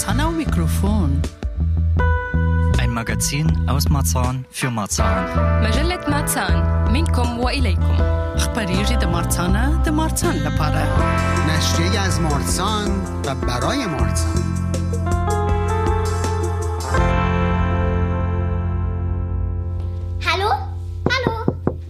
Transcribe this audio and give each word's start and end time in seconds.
Marzana 0.00 0.26
au 0.26 0.30
Mikrofon. 0.30 1.22
Ein 2.78 2.90
Magazin 2.90 3.46
aus 3.68 3.88
Marzahn 3.88 4.44
für 4.50 4.70
Marzahn. 4.70 5.26
مجلة 5.62 6.00
مارسان 6.08 6.92
منكم 6.92 7.38
وإليكم 7.40 7.96
أخباريجي 8.36 8.96
د 8.96 9.04
مارسانا 9.04 9.82
د 9.86 9.88
مارسان 9.88 10.34
لپاره 10.36 10.82
نشریه 11.48 12.00
از 12.00 12.20
مارسان 12.20 12.88
و 13.26 13.34
برای 13.34 13.86
مارسان 13.86 14.42
Hallo? 20.24 20.50
Hallo? 21.12 21.34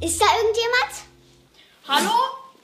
Ist 0.01 0.21
da 0.21 0.27
irgendjemand? 0.39 0.93
Hallo? 1.89 2.17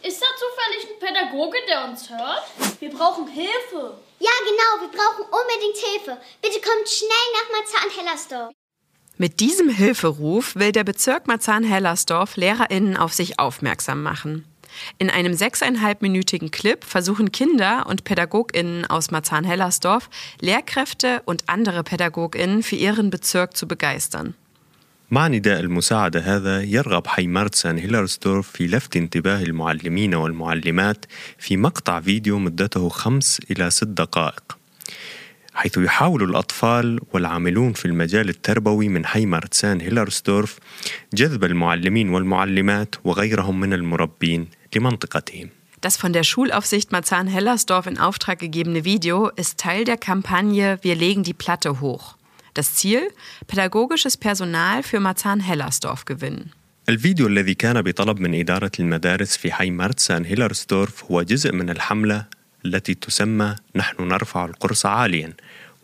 Ist 0.02 0.20
da 0.22 0.26
zufällig 0.42 0.82
ein 0.90 0.98
Pädagoge, 1.04 1.58
der 1.68 1.84
uns 1.88 2.10
hört? 2.10 2.44
Wir 2.80 2.90
brauchen 2.90 3.26
Hilfe. 3.28 3.94
Ja, 4.19 4.31
genau, 4.43 4.81
wir 4.81 4.97
brauchen 4.97 5.25
unbedingt 5.25 5.77
Hilfe. 5.77 6.17
Bitte 6.41 6.59
kommt 6.61 6.89
schnell 6.89 7.09
nach 7.33 7.59
Marzahn-Hellersdorf. 7.59 8.53
Mit 9.19 9.39
diesem 9.39 9.69
Hilferuf 9.69 10.55
will 10.55 10.71
der 10.71 10.83
Bezirk 10.83 11.27
Marzahn-Hellersdorf 11.27 12.35
LehrerInnen 12.35 12.97
auf 12.97 13.13
sich 13.13 13.39
aufmerksam 13.39 14.03
machen. 14.03 14.45
In 14.99 15.09
einem 15.09 15.33
sechseinhalbminütigen 15.33 16.51
Clip 16.51 16.83
versuchen 16.83 17.31
Kinder 17.31 17.85
und 17.87 18.03
PädagogInnen 18.03 18.85
aus 18.85 19.11
Marzahn-Hellersdorf, 19.11 20.09
Lehrkräfte 20.39 21.21
und 21.25 21.43
andere 21.47 21.83
PädagogInnen 21.83 22.63
für 22.63 22.75
ihren 22.75 23.09
Bezirk 23.09 23.57
zu 23.57 23.67
begeistern. 23.67 24.35
مع 25.11 25.27
نداء 25.27 25.59
المساعدة 25.59 26.19
هذا 26.19 26.61
يرغب 26.61 27.07
حي 27.07 27.27
مارتسان 27.27 27.77
هيلرسدورف 27.77 28.51
في 28.51 28.67
لفت 28.67 28.97
انتباه 28.97 29.41
المعلمين 29.43 30.15
والمعلمات 30.15 31.05
في 31.37 31.57
مقطع 31.57 32.01
فيديو 32.01 32.39
مدته 32.39 32.89
خمس 32.89 33.39
إلى 33.51 33.69
ست 33.69 33.87
دقائق 33.87 34.57
حيث 35.53 35.77
يحاول 35.77 36.23
الأطفال 36.23 36.99
والعاملون 37.13 37.73
في 37.73 37.85
المجال 37.85 38.29
التربوي 38.29 38.89
من 38.89 39.05
حي 39.05 39.25
مارتسان 39.25 39.81
هيلرسدورف 39.81 40.59
جذب 41.13 41.43
المعلمين 41.43 42.09
والمعلمات 42.09 42.95
وغيرهم 43.03 43.59
من 43.59 43.73
المربين 43.73 44.47
لمنطقتهم 44.75 45.49
Das 45.79 45.95
von 45.95 46.11
der 46.11 46.23
Schulaufsicht 46.23 46.91
Marzahn-Hellersdorf 46.91 47.85
in 47.85 47.99
Auftrag 47.99 48.39
gegebene 48.39 48.83
Video 48.83 49.29
ist 49.29 49.59
Teil 49.59 49.83
der 49.85 49.97
Kampagne 49.97 50.79
Wir 50.81 50.95
legen 50.95 51.21
die 51.23 51.35
Platte 51.35 51.79
hoch. 51.81 52.16
Das 52.56 52.74
Ziel? 52.74 53.08
Pädagogisches 53.46 54.16
Personal 54.16 54.82
für 54.82 55.00
Marzahn-Hellersdorf 55.00 56.04
gewinnen. 56.04 56.50
الفيديو 56.88 57.26
الذي 57.26 57.54
كان 57.54 57.82
بطلب 57.82 58.20
من 58.20 58.34
إدارة 58.40 58.70
المدارس 58.80 59.36
في 59.36 59.52
حي 59.52 59.70
مارتسان 59.70 60.24
هيلرسدورف 60.24 61.04
هو 61.04 61.22
جزء 61.22 61.52
من 61.52 61.70
الحملة 61.70 62.26
التي 62.64 62.94
تسمى 62.94 63.56
نحن 63.76 64.08
نرفع 64.08 64.44
القرص 64.44 64.86
عاليا 64.86 65.32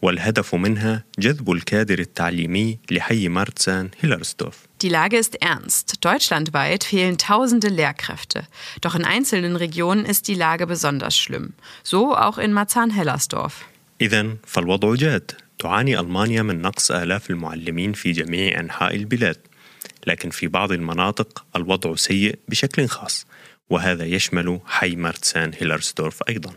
والهدف 0.02 0.54
منها 0.54 1.04
جذب 1.18 1.52
الكادر 1.52 1.98
التعليمي 1.98 2.78
لحي 2.90 3.28
مارتسان 3.28 3.90
هيلرسدورف 4.00 4.68
Die 4.82 4.88
Lage 4.88 5.16
ist 5.16 5.34
ernst. 5.42 6.04
Deutschlandweit 6.04 6.84
fehlen 6.84 7.18
tausende 7.18 7.68
Lehrkräfte. 7.68 8.46
Doch 8.80 8.94
in 8.94 9.04
einzelnen 9.04 9.56
Regionen 9.56 10.04
ist 10.04 10.28
die 10.28 10.34
Lage 10.34 10.66
besonders 10.66 11.16
schlimm. 11.16 11.52
So 11.82 12.16
auch 12.16 12.38
in 12.38 12.52
Marzahn-Hellersdorf. 12.52 13.64
إذا 14.00 14.36
فالوضع 14.46 14.94
جاد 14.94 15.32
تعاني 15.63 15.99
ألمانيا 15.99 16.41
من 16.41 16.61
نقص 16.61 16.91
آلاف 16.91 17.29
المعلمين 17.29 17.93
في 17.93 18.11
جميع 18.11 18.59
أنحاء 18.59 18.95
البلاد 18.95 19.37
لكن 20.07 20.29
في 20.29 20.47
بعض 20.47 20.71
المناطق 20.71 21.45
الوضع 21.55 21.95
سيء 21.95 22.39
بشكل 22.47 22.87
خاص 22.87 23.25
وهذا 23.69 24.05
يشمل 24.05 24.59
حي 24.65 24.95
مارتسان 24.95 25.51
هيلرسدورف 25.59 26.19
أيضاً 26.29 26.53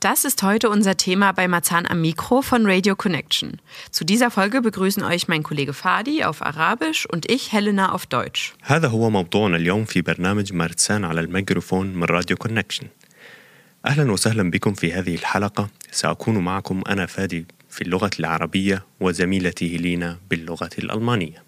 Das 0.00 0.24
ist 0.24 0.42
heute 0.42 0.70
unser 0.70 0.96
Thema 0.96 1.32
bei 1.32 1.46
Marzahn 1.48 1.84
am 1.86 2.00
Mikro 2.00 2.40
von 2.40 2.64
Radio 2.64 2.94
Connection. 2.96 3.50
Zu 3.90 4.04
dieser 4.04 4.30
Folge 4.30 4.62
begrüßen 4.62 5.02
euch 5.02 5.28
mein 5.28 5.42
Kollege 5.42 5.74
Fadi 5.74 6.24
auf 6.24 6.40
Arabisch 6.40 7.04
und 7.12 7.30
ich, 7.30 7.52
Helena, 7.52 7.92
auf 7.92 8.06
Deutsch. 8.06 8.54
هذا 8.62 8.88
هو 8.88 9.10
موضوعنا 9.10 9.56
اليوم 9.56 9.84
في 9.84 10.00
برنامج 10.02 10.52
مارتسان 10.52 11.04
على 11.04 11.20
الميكروفون 11.20 11.94
من 11.94 12.04
راديو 12.04 12.36
كونكشن 12.36 12.86
أهلا 13.86 14.12
وسهلا 14.12 14.50
بكم 14.50 14.74
في 14.74 14.92
هذه 14.92 15.14
الحلقة 15.14 15.68
سأكون 15.90 16.38
معكم 16.38 16.82
أنا 16.88 17.06
فادي 17.06 17.46
في 17.77 17.81
اللغة 17.81 18.11
العربية 18.19 18.85
وزميلتي 18.99 19.73
هيلينا 19.73 20.17
باللغة 20.29 20.69
الألمانية 20.79 21.43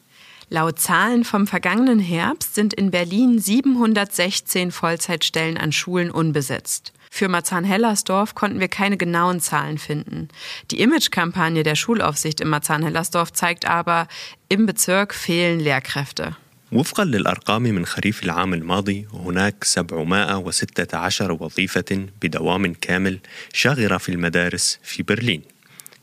Laut 0.51 0.77
Zahlen 0.77 1.23
vom 1.23 1.47
vergangenen 1.47 1.99
Herbst 1.99 2.53
sind 2.53 2.73
in 2.73 2.91
Berlin 2.91 3.39
716 3.39 4.71
Vollzeitstellen 4.71 5.57
an 5.57 5.71
Schulen 5.71 6.11
unbesetzt. 6.11 6.93
Für 7.09 7.29
Marzahn-Hellersdorf 7.29 8.35
konnten 8.35 8.59
wir 8.59 8.67
keine 8.67 8.97
genauen 8.97 9.39
Zahlen 9.39 9.79
finden. 9.79 10.27
Die 10.69 10.81
Imagekampagne 10.81 11.63
der 11.63 11.75
Schulaufsicht 11.75 12.41
in 12.41 12.49
Marzahn-Hellersdorf 12.49 13.33
zeigt 13.33 13.65
aber, 13.65 14.07
im 14.49 14.65
Bezirk 14.65 15.15
fehlen 15.15 15.59
Lehrkräfte. 15.59 16.35
وفقا 16.71 17.05
للأرقام 17.05 17.61
من 17.61 17.85
خريف 17.85 18.23
العام 18.23 18.53
الماضي 18.53 19.07
هناك 19.13 19.63
716 19.63 21.31
وظيفة 21.31 22.07
بدوام 22.21 22.73
كامل 22.73 23.19
شاغرة 23.53 23.97
في 23.97 24.09
المدارس 24.09 24.79
في 24.83 25.03
برلين 25.03 25.41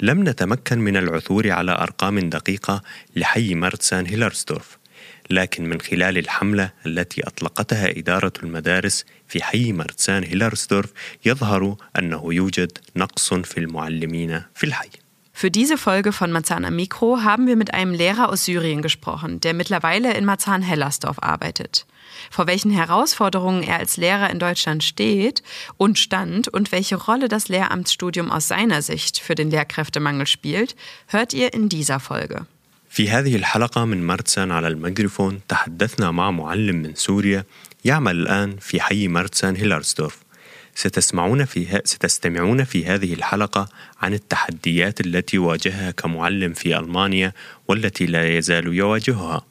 لم 0.01 0.29
نتمكن 0.29 0.79
من 0.79 0.97
العثور 0.97 1.51
على 1.51 1.71
أرقام 1.71 2.19
دقيقة 2.19 2.81
لحي 3.15 3.55
مارتسان 3.55 4.05
هيلرسدورف 4.05 4.77
لكن 5.29 5.69
من 5.69 5.81
خلال 5.81 6.17
الحملة 6.17 6.71
التي 6.85 7.27
أطلقتها 7.27 7.89
إدارة 7.89 8.33
المدارس 8.43 9.05
في 9.27 9.43
حي 9.43 9.71
مارتسان 9.71 10.23
هيلرسدورف 10.23 10.93
يظهر 11.25 11.75
أنه 11.99 12.33
يوجد 12.33 12.77
نقص 12.95 13.33
في 13.33 13.57
المعلمين 13.57 14.41
في 14.55 14.63
الحي. 14.63 14.89
Für 15.36 15.50
diese 15.50 15.78
Folge 15.78 16.12
von 16.12 16.30
Marzahn 16.30 16.64
am 16.64 16.76
Mikro 16.76 17.22
haben 17.22 17.46
wir 17.46 17.56
mit 17.56 17.74
einem 17.74 17.94
Lehrer 17.94 18.28
aus 18.28 18.44
Syrien 18.44 18.82
gesprochen, 18.82 19.40
der 19.40 19.54
mittlerweile 19.54 20.14
in 20.14 20.24
Marzahn-Hellersdorf 20.24 21.16
arbeitet. 21.20 21.86
Vor 22.30 22.46
welchen 22.46 22.70
Herausforderungen 22.70 23.62
er 23.62 23.78
als 23.78 23.96
Lehrer 23.96 24.30
in 24.30 24.38
Deutschland 24.38 24.84
steht 24.84 25.42
und 25.78 25.98
stand 25.98 26.48
und 26.48 26.70
welche 26.70 26.96
Rolle 26.96 27.28
das 27.28 27.48
Lehramtsstudium 27.48 28.30
aus 28.30 28.46
seiner 28.46 28.82
Sicht 28.82 29.18
für 29.18 29.34
den 29.34 29.50
Lehrkräftemangel 29.50 30.26
spielt, 30.26 30.76
hört 31.08 31.32
ihr 31.32 31.52
in 31.52 31.68
dieser 31.68 31.98
Folge. 31.98 32.46
في 32.88 33.10
هذه 33.10 33.36
الحلقة 33.36 33.84
من 33.84 34.06
مرتسان 34.06 34.50
على 34.50 34.68
الميكروفون 34.68 35.40
تحدثنا 35.48 36.10
مع 36.10 36.30
معلم 36.30 36.76
من 36.76 36.94
سوريا 36.94 37.44
يعمل 37.84 38.16
الآن 38.16 38.56
في 38.60 38.80
حي 38.80 39.08
مرتسان 39.08 39.56
هيلرسدورف 39.56 40.18
ستسمعون 40.77 41.45
في. 41.45 41.81
ستستمعون 41.85 42.63
في 42.63 42.85
هذه 42.85 43.13
الحلقة 43.13 43.69
عن 44.01 44.13
التحديات 44.13 45.01
التي 45.01 45.37
واجهها 45.37 45.91
كمعلم 45.91 46.53
في 46.53 46.77
ألمانيا 46.77 47.33
والتي 47.67 48.05
لا 48.05 48.37
يزال 48.37 48.73
يواجهها 48.73 49.45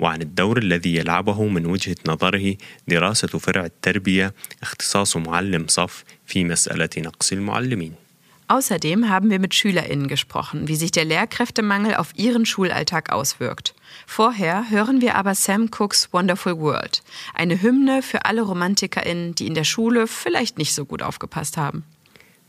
وعن 0.00 0.22
الدور 0.22 0.58
الذي 0.58 0.96
يلعبه 0.96 1.44
من 1.44 1.66
وجهة 1.66 1.96
نظره 2.06 2.56
دراسة 2.88 3.28
فرع 3.28 3.64
التربية 3.64 4.34
اختصاص 4.62 5.16
معلم 5.16 5.66
صف 5.68 6.04
في 6.26 6.44
مسألة 6.44 6.90
نقص 6.98 7.32
المعلمين 7.32 8.03
Außerdem 8.47 9.09
haben 9.09 9.29
wir 9.29 9.37
mit 9.37 9.53
SchülerInnen 9.53 10.07
gesprochen, 10.07 10.67
wie 10.67 10.75
sich 10.75 10.89
der 10.89 11.05
Lehrkräftemangel 11.05 11.93
auf 11.93 12.13
ihren 12.15 12.47
Schulalltag 12.47 13.11
auswirkt. 13.11 13.75
Vorher 14.07 14.71
hören 14.71 15.01
wir 15.01 15.13
aber 15.15 15.35
Sam 15.35 15.69
Cooks 15.69 16.09
Wonderful 16.11 16.57
World, 16.57 17.03
eine 17.35 17.61
Hymne 17.61 18.01
für 18.01 18.25
alle 18.25 18.41
RomantikerInnen, 18.41 19.35
die 19.35 19.45
in 19.45 19.53
der 19.53 19.65
Schule 19.65 20.07
vielleicht 20.07 20.57
nicht 20.57 20.73
so 20.73 20.85
gut 20.85 21.03
aufgepasst 21.03 21.57
haben. 21.57 21.83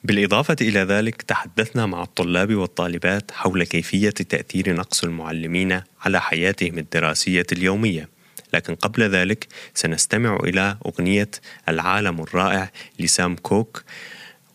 بالإضافة 0.04 0.56
إلى 0.60 0.80
ذلك 0.80 1.22
تحدثنا 1.22 1.86
مع 1.86 2.02
الطلاب 2.02 2.54
والطالبات 2.54 3.30
حول 3.30 3.64
كيفية 3.64 4.10
تأثير 4.10 4.74
نقص 4.74 5.04
المعلمين 5.04 5.80
على 6.00 6.20
حياتهم 6.20 6.78
الدراسية 6.78 7.46
اليومية 7.52 8.08
لكن 8.52 8.74
قبل 8.74 9.02
ذلك 9.02 9.46
سنستمع 9.74 10.36
إلى 10.36 10.76
أغنية 10.86 11.30
العالم 11.68 12.20
الرائع 12.20 12.70
لسام 12.98 13.36
كوك 13.36 13.84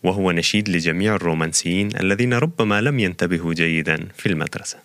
وهو 0.02 0.30
نشيد 0.30 0.68
لجميع 0.68 1.14
الرومانسيين 1.14 1.96
الذين 1.96 2.34
ربما 2.34 2.80
لم 2.80 2.98
ينتبهوا 2.98 3.54
جيدا 3.54 4.08
في 4.16 4.26
المدرسة 4.26 4.78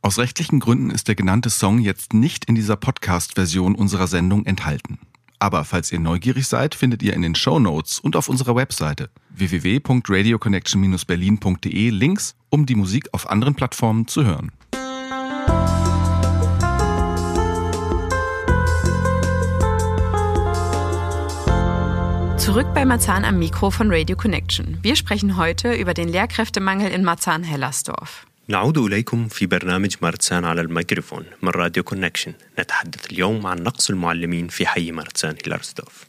Aus 0.00 0.18
rechtlichen 0.18 0.60
Gründen 0.60 0.90
ist 0.90 1.08
der 1.08 1.16
genannte 1.16 1.50
Song 1.50 1.80
jetzt 1.80 2.14
nicht 2.14 2.44
in 2.44 2.54
dieser 2.54 2.76
Podcast-Version 2.76 3.74
unserer 3.74 4.06
Sendung 4.06 4.46
enthalten. 4.46 5.00
Aber 5.40 5.64
falls 5.64 5.90
ihr 5.92 5.98
neugierig 5.98 6.46
seid, 6.46 6.74
findet 6.74 7.02
ihr 7.02 7.14
in 7.14 7.22
den 7.22 7.34
Show 7.34 7.58
Notes 7.58 7.98
und 7.98 8.14
auf 8.16 8.28
unserer 8.28 8.54
Webseite 8.56 9.10
www.radioconnection-berlin.de 9.30 11.90
Links, 11.90 12.36
um 12.48 12.64
die 12.66 12.76
Musik 12.76 13.08
auf 13.12 13.28
anderen 13.28 13.54
Plattformen 13.54 14.06
zu 14.06 14.24
hören. 14.24 14.52
Zurück 22.52 22.66
bei 22.74 22.84
Marzahn 22.84 23.24
am 23.24 23.38
Mikro 23.38 23.70
von 23.70 23.90
Radio 23.90 24.16
Connection. 24.16 24.78
Wir 24.82 24.96
sprechen 24.96 25.36
heute 25.36 25.72
über 25.72 25.94
den 25.94 26.08
Lehrkräftemangel 26.08 26.90
in 26.90 27.04
Marzahn-Hellersdorf. 27.04 28.26
نعود 28.48 28.78
إليكم 28.78 29.28
في 29.28 29.46
برنامج 29.46 29.96
مرتسان 30.02 30.44
على 30.44 30.60
الميكروفون 30.60 31.24
من 31.42 31.48
راديو 31.48 31.82
كونكشن 31.82 32.32
نتحدث 32.58 33.06
اليوم 33.12 33.46
عن 33.46 33.62
نقص 33.62 33.90
المعلمين 33.90 34.48
في 34.48 34.66
حي 34.66 34.92
مرتسان 34.92 35.36
هيلرسدورف 35.46 36.08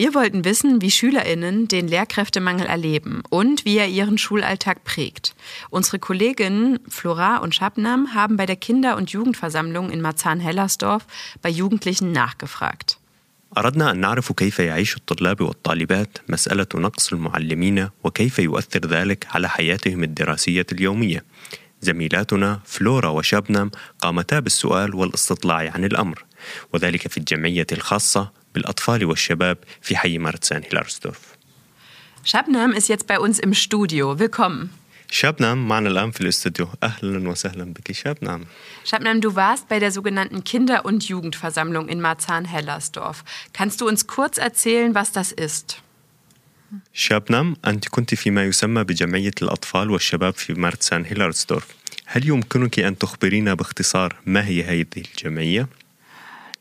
Wir 0.00 0.14
wollten 0.14 0.44
wissen, 0.44 0.80
wie 0.80 0.92
Schülerinnen 0.92 1.66
den 1.66 1.88
Lehrkräftemangel 1.88 2.66
erleben 2.66 3.22
und 3.30 3.64
wie 3.64 3.78
er 3.78 3.88
ihren 3.88 4.16
Schulalltag 4.16 4.84
prägt. 4.84 5.34
Unsere 5.70 5.98
Kolleginnen 5.98 6.78
Flora 6.88 7.38
und 7.38 7.56
Schabnam 7.56 8.14
haben 8.14 8.36
bei 8.36 8.46
der 8.46 8.54
Kinder- 8.54 8.96
und 8.96 9.10
Jugendversammlung 9.10 9.90
in 9.90 10.00
Marzahn-Hellersdorf 10.00 11.04
bei 11.42 11.48
Jugendlichen 11.48 12.12
nachgefragt. 12.12 12.98
أردنا 13.57 13.91
أن 13.91 13.99
نعرف 13.99 14.31
كيف 14.31 14.59
يعيش 14.59 14.95
الطلاب 14.95 15.41
والطالبات 15.41 16.17
مسألة 16.29 16.67
نقص 16.75 17.13
المعلمين 17.13 17.89
وكيف 18.03 18.39
يؤثر 18.39 18.79
ذلك 18.87 19.27
على 19.29 19.49
حياتهم 19.49 20.03
الدراسية 20.03 20.65
اليومية. 20.71 21.23
زميلاتنا 21.81 22.59
فلورا 22.65 23.09
وشابنم 23.09 23.71
قامتا 24.01 24.39
بالسؤال 24.39 24.95
والاستطلاع 24.95 25.71
عن 25.75 25.83
الأمر 25.85 26.25
وذلك 26.73 27.07
في 27.07 27.17
الجمعية 27.17 27.67
الخاصة 27.71 28.31
بالأطفال 28.55 29.05
والشباب 29.05 29.57
في 29.81 29.97
حي 29.97 30.17
مرتسان 30.17 30.61
هيلارسدورف 30.63 31.33
Shabnam 32.25 32.71
ist 32.71 32.87
jetzt 32.87 33.07
bei 33.07 33.19
uns 33.19 33.37
im 33.37 33.53
Studio. 33.53 34.17
Willkommen. 34.17 34.69
شابنم 35.12 35.68
معنا 35.68 35.88
الآن 35.88 36.10
في 36.10 36.20
الاستوديو 36.20 36.68
أهلا 36.82 37.28
وسهلا 37.28 37.64
بك 37.64 37.92
شابنم 37.92 38.44
Shabnam, 38.84 39.20
du 39.20 39.34
warst 39.34 39.68
bei 39.68 39.78
der 39.78 39.90
sogenannten 39.90 40.44
Kinder- 40.44 40.84
und 40.84 41.08
Jugendversammlung 41.08 41.88
in 41.88 42.00
Marzahn-Hellersdorf. 42.00 43.24
Kannst 43.52 43.80
du 43.80 43.88
uns 43.88 44.06
kurz 44.06 44.38
erzählen, 44.38 44.94
was 44.94 45.12
das 45.12 45.32
ist? 45.32 45.82
شابنم 46.92 47.56
أنت 47.66 47.88
كنت 47.88 48.14
فيما 48.14 48.44
يسمى 48.44 48.84
بجمعية 48.84 49.34
الأطفال 49.42 49.90
والشباب 49.90 50.34
في 50.34 50.54
مرتسان 50.54 51.04
هيلارسدورف 51.04 51.66
هل 52.06 52.28
يمكنك 52.28 52.78
أن 52.78 52.98
تخبرينا 52.98 53.54
باختصار 53.54 54.16
ما 54.26 54.46
هي 54.46 54.64
هذه 54.64 54.86
الجمعية؟ 54.96 55.68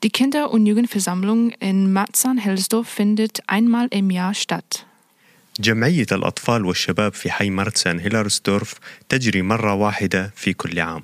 Die 0.05 0.11
Kinder- 0.11 0.51
und 0.51 0.65
Jugendversammlung 0.67 1.49
in 1.59 1.91
Marzahn-Hellersdorf 1.91 2.87
findet 2.87 3.41
einmal 3.47 3.87
im 3.89 4.11
Jahr 4.11 4.33
statt. 4.35 4.85
جمعية 5.60 6.06
الأطفال 6.12 6.64
والشباب 6.64 7.14
في 7.14 7.30
حي 7.30 7.50
مرتسان 7.50 7.98
هيلارسدورف 7.98 8.74
تجري 9.08 9.42
مرة 9.42 9.74
واحدة 9.74 10.32
في 10.36 10.52
كل 10.52 10.80
عام 10.80 11.02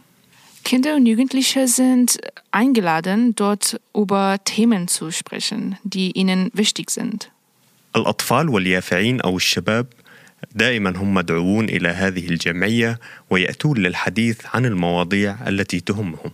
Kinder 0.65 0.97
und 0.97 1.07
Jugendliche 1.07 1.67
sind 1.67 2.19
eingeladen, 2.51 3.35
dort 3.35 3.81
über 3.95 4.39
Themen 4.45 4.87
zu 4.87 5.11
sprechen, 5.11 5.79
die 5.83 6.11
ihnen 6.13 6.51
wichtig 6.53 6.91
sind. 6.91 7.31
الأطفال 7.97 8.49
واليافعين 8.49 9.21
أو 9.21 9.37
الشباب 9.37 9.87
دائما 10.55 10.97
هم 10.97 11.15
مدعوون 11.15 11.65
إلى 11.65 11.89
هذه 11.89 12.29
الجمعية 12.29 12.99
ويأتون 13.31 13.79
للحديث 13.79 14.39
عن 14.55 14.67
المواضيع 14.67 15.49
التي 15.49 15.81
تهمهم 15.81 16.31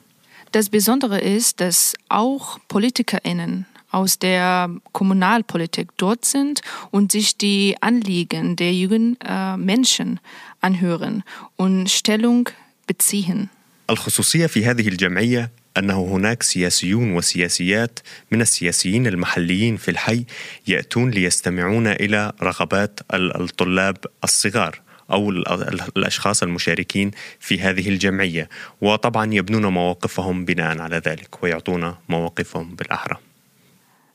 Das 0.53 0.69
Besondere 0.69 1.19
ist, 1.21 1.61
dass 1.61 1.95
auch 2.09 2.59
PolitikerInnen 2.69 3.67
aus 3.95 4.19
der 4.19 4.71
Kommunalpolitik 4.93 5.89
dort 5.97 6.25
sind 6.25 6.61
und 6.91 7.13
sich 7.13 7.37
die 7.37 7.77
Anliegen 7.81 8.57
der 8.57 8.73
jungen 8.83 9.17
äh, 9.21 9.57
Menschen 9.57 10.21
anhören 10.61 11.23
und 11.57 11.89
Stellung 11.91 12.49
beziehen. 12.87 13.49
الخصوصية 13.91 14.47
في 14.47 14.65
هذه 14.67 14.89
الجمعية 14.89 15.51
أنه 15.79 16.03
هناك 16.07 16.43
سياسيون 16.43 17.13
وسياسيات 17.13 17.99
من 18.31 18.41
السياسيين 18.41 19.07
المحليين 19.07 19.77
في 19.77 19.91
الحي 19.91 20.25
يأتون 20.67 21.11
ليستمعون 21.11 21.87
إلى 21.87 22.33
رغبات 22.43 23.01
ال- 23.15 23.41
الطلاب 23.43 23.97
الصغار 24.25 24.81
أو 25.11 25.31
ال- 25.31 25.49
ال- 25.49 25.81
الأشخاص 25.97 26.43
المشاركين 26.43 27.11
في 27.41 27.61
هذه 27.61 27.89
الجمعية 27.89 28.49
وطبعا 28.81 29.35
يبنون 29.35 29.67
مواقفهم 29.67 30.45
بناء 30.45 30.79
على 30.81 30.97
ذلك 31.07 31.43
ويعطون 31.43 31.95
مواقفهم 32.09 32.75
بالأحرى 32.75 33.17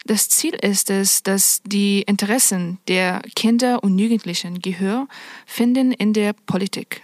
Das 0.06 0.28
Ziel 0.28 0.54
ist 0.54 0.90
es, 0.90 1.22
dass 1.22 1.62
die 1.64 2.02
Interessen 2.02 2.78
der 2.88 3.22
Kinder 3.34 3.82
und 3.82 3.98
Jugendlichen 3.98 4.60
Gehör 4.60 5.08
finden 5.46 5.92
in 5.92 6.12
der 6.12 6.34
Politik. 6.34 7.02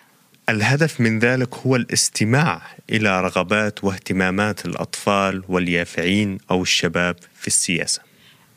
الهدف 0.49 1.01
من 1.01 1.19
ذلك 1.19 1.55
هو 1.55 1.77
الاستماع 1.77 2.63
إلى 2.91 3.21
رغبات 3.21 3.85
واهتمامات 3.85 4.67
الأطفال 4.67 5.43
واليافعين 5.49 6.39
أو 6.51 6.63
الشباب 6.63 7.17
في 7.35 7.47
السياسة 7.47 8.03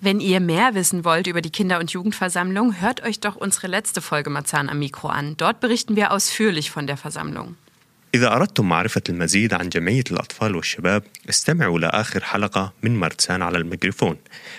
Wenn 0.01 0.19
ihr 0.19 0.41
mehr 0.41 0.75
wissen 0.75 1.05
wollt 1.05 1.27
über 1.27 1.41
die 1.41 1.49
Kinder- 1.49 1.79
und 1.79 1.91
Jugendversammlung, 1.91 2.81
hört 2.81 3.03
euch 3.03 3.21
doch 3.21 3.37
unsere 3.37 3.67
letzte 3.67 4.01
Folge 4.01 4.29
Marzahn 4.29 4.67
am 4.67 4.79
Mikro 4.79 5.07
an. 5.07 5.37
Dort 5.37 5.61
berichten 5.61 5.95
wir 5.95 6.11
ausführlich 6.11 6.71
von 6.71 6.87
der 6.87 6.97
Versammlung. 6.97 7.55
إذا 8.14 8.32
أردتم 8.36 8.68
معرفة 8.68 9.02
المزيد 9.08 9.54
عن 9.54 9.68
جمعية 9.68 10.04
الأطفال 10.10 10.56
والشباب 10.56 11.02
استمعوا 11.28 11.78
لآخر 11.78 12.24
حلقة 12.24 12.72
من 12.82 12.96
مرتسان 12.96 13.42
على 13.42 13.58
الميكروفون 13.58 14.16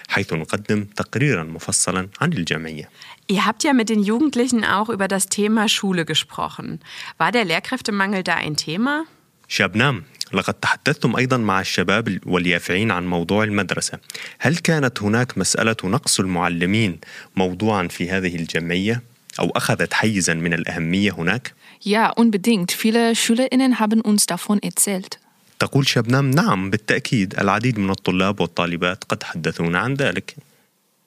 حيث 0.07 0.33
نقدم 0.33 0.83
تقريرا 0.83 1.43
مفصلا 1.43 2.09
عن 2.21 2.33
الجمعية 2.33 2.89
Ihr 3.31 3.45
habt 3.45 3.63
ja 3.63 3.73
mit 3.73 3.89
den 3.89 4.01
Jugendlichen 4.03 4.65
auch 4.65 4.89
über 4.89 5.07
das 5.07 5.27
Thema 5.27 5.69
Schule 5.69 6.03
gesprochen. 6.03 6.79
War 7.19 7.31
der 7.31 7.45
Lehrkräftemangel 7.45 8.23
da 8.23 8.35
ein 8.35 8.55
Thema? 8.55 9.05
شابنام 9.47 10.03
لقد 10.33 10.53
تحدثتم 10.53 11.15
أيضا 11.15 11.37
مع 11.37 11.61
الشباب 11.61 12.19
واليافعين 12.25 12.91
عن 12.91 13.07
موضوع 13.07 13.43
المدرسة 13.43 13.99
هل 14.39 14.57
كانت 14.57 15.01
هناك 15.03 15.37
مسألة 15.37 15.75
نقص 15.83 16.19
المعلمين 16.19 16.99
موضوعا 17.35 17.87
في 17.87 18.11
هذه 18.11 18.35
الجمعية 18.35 19.01
أو 19.39 19.49
أخذت 19.49 19.93
حيزا 19.93 20.33
من 20.33 20.53
الأهمية 20.53 21.11
هناك؟ 21.11 21.53
Ja, 21.80 22.10
unbedingt. 22.10 22.72
Viele 22.72 23.14
SchülerInnen 23.14 23.78
haben 23.78 24.00
uns 24.00 24.26
davon 24.26 24.62
erzählt. 24.62 25.18
تقول 25.58 25.88
شبنام 25.88 26.30
نعم 26.30 26.70
بالتأكيد 26.70 27.34
العديد 27.38 27.78
من 27.78 27.90
الطلاب 27.90 28.40
والطالبات 28.40 29.04
قد 29.04 29.22
حدثونا 29.22 29.78
عن 29.78 29.94
ذلك 29.94 30.36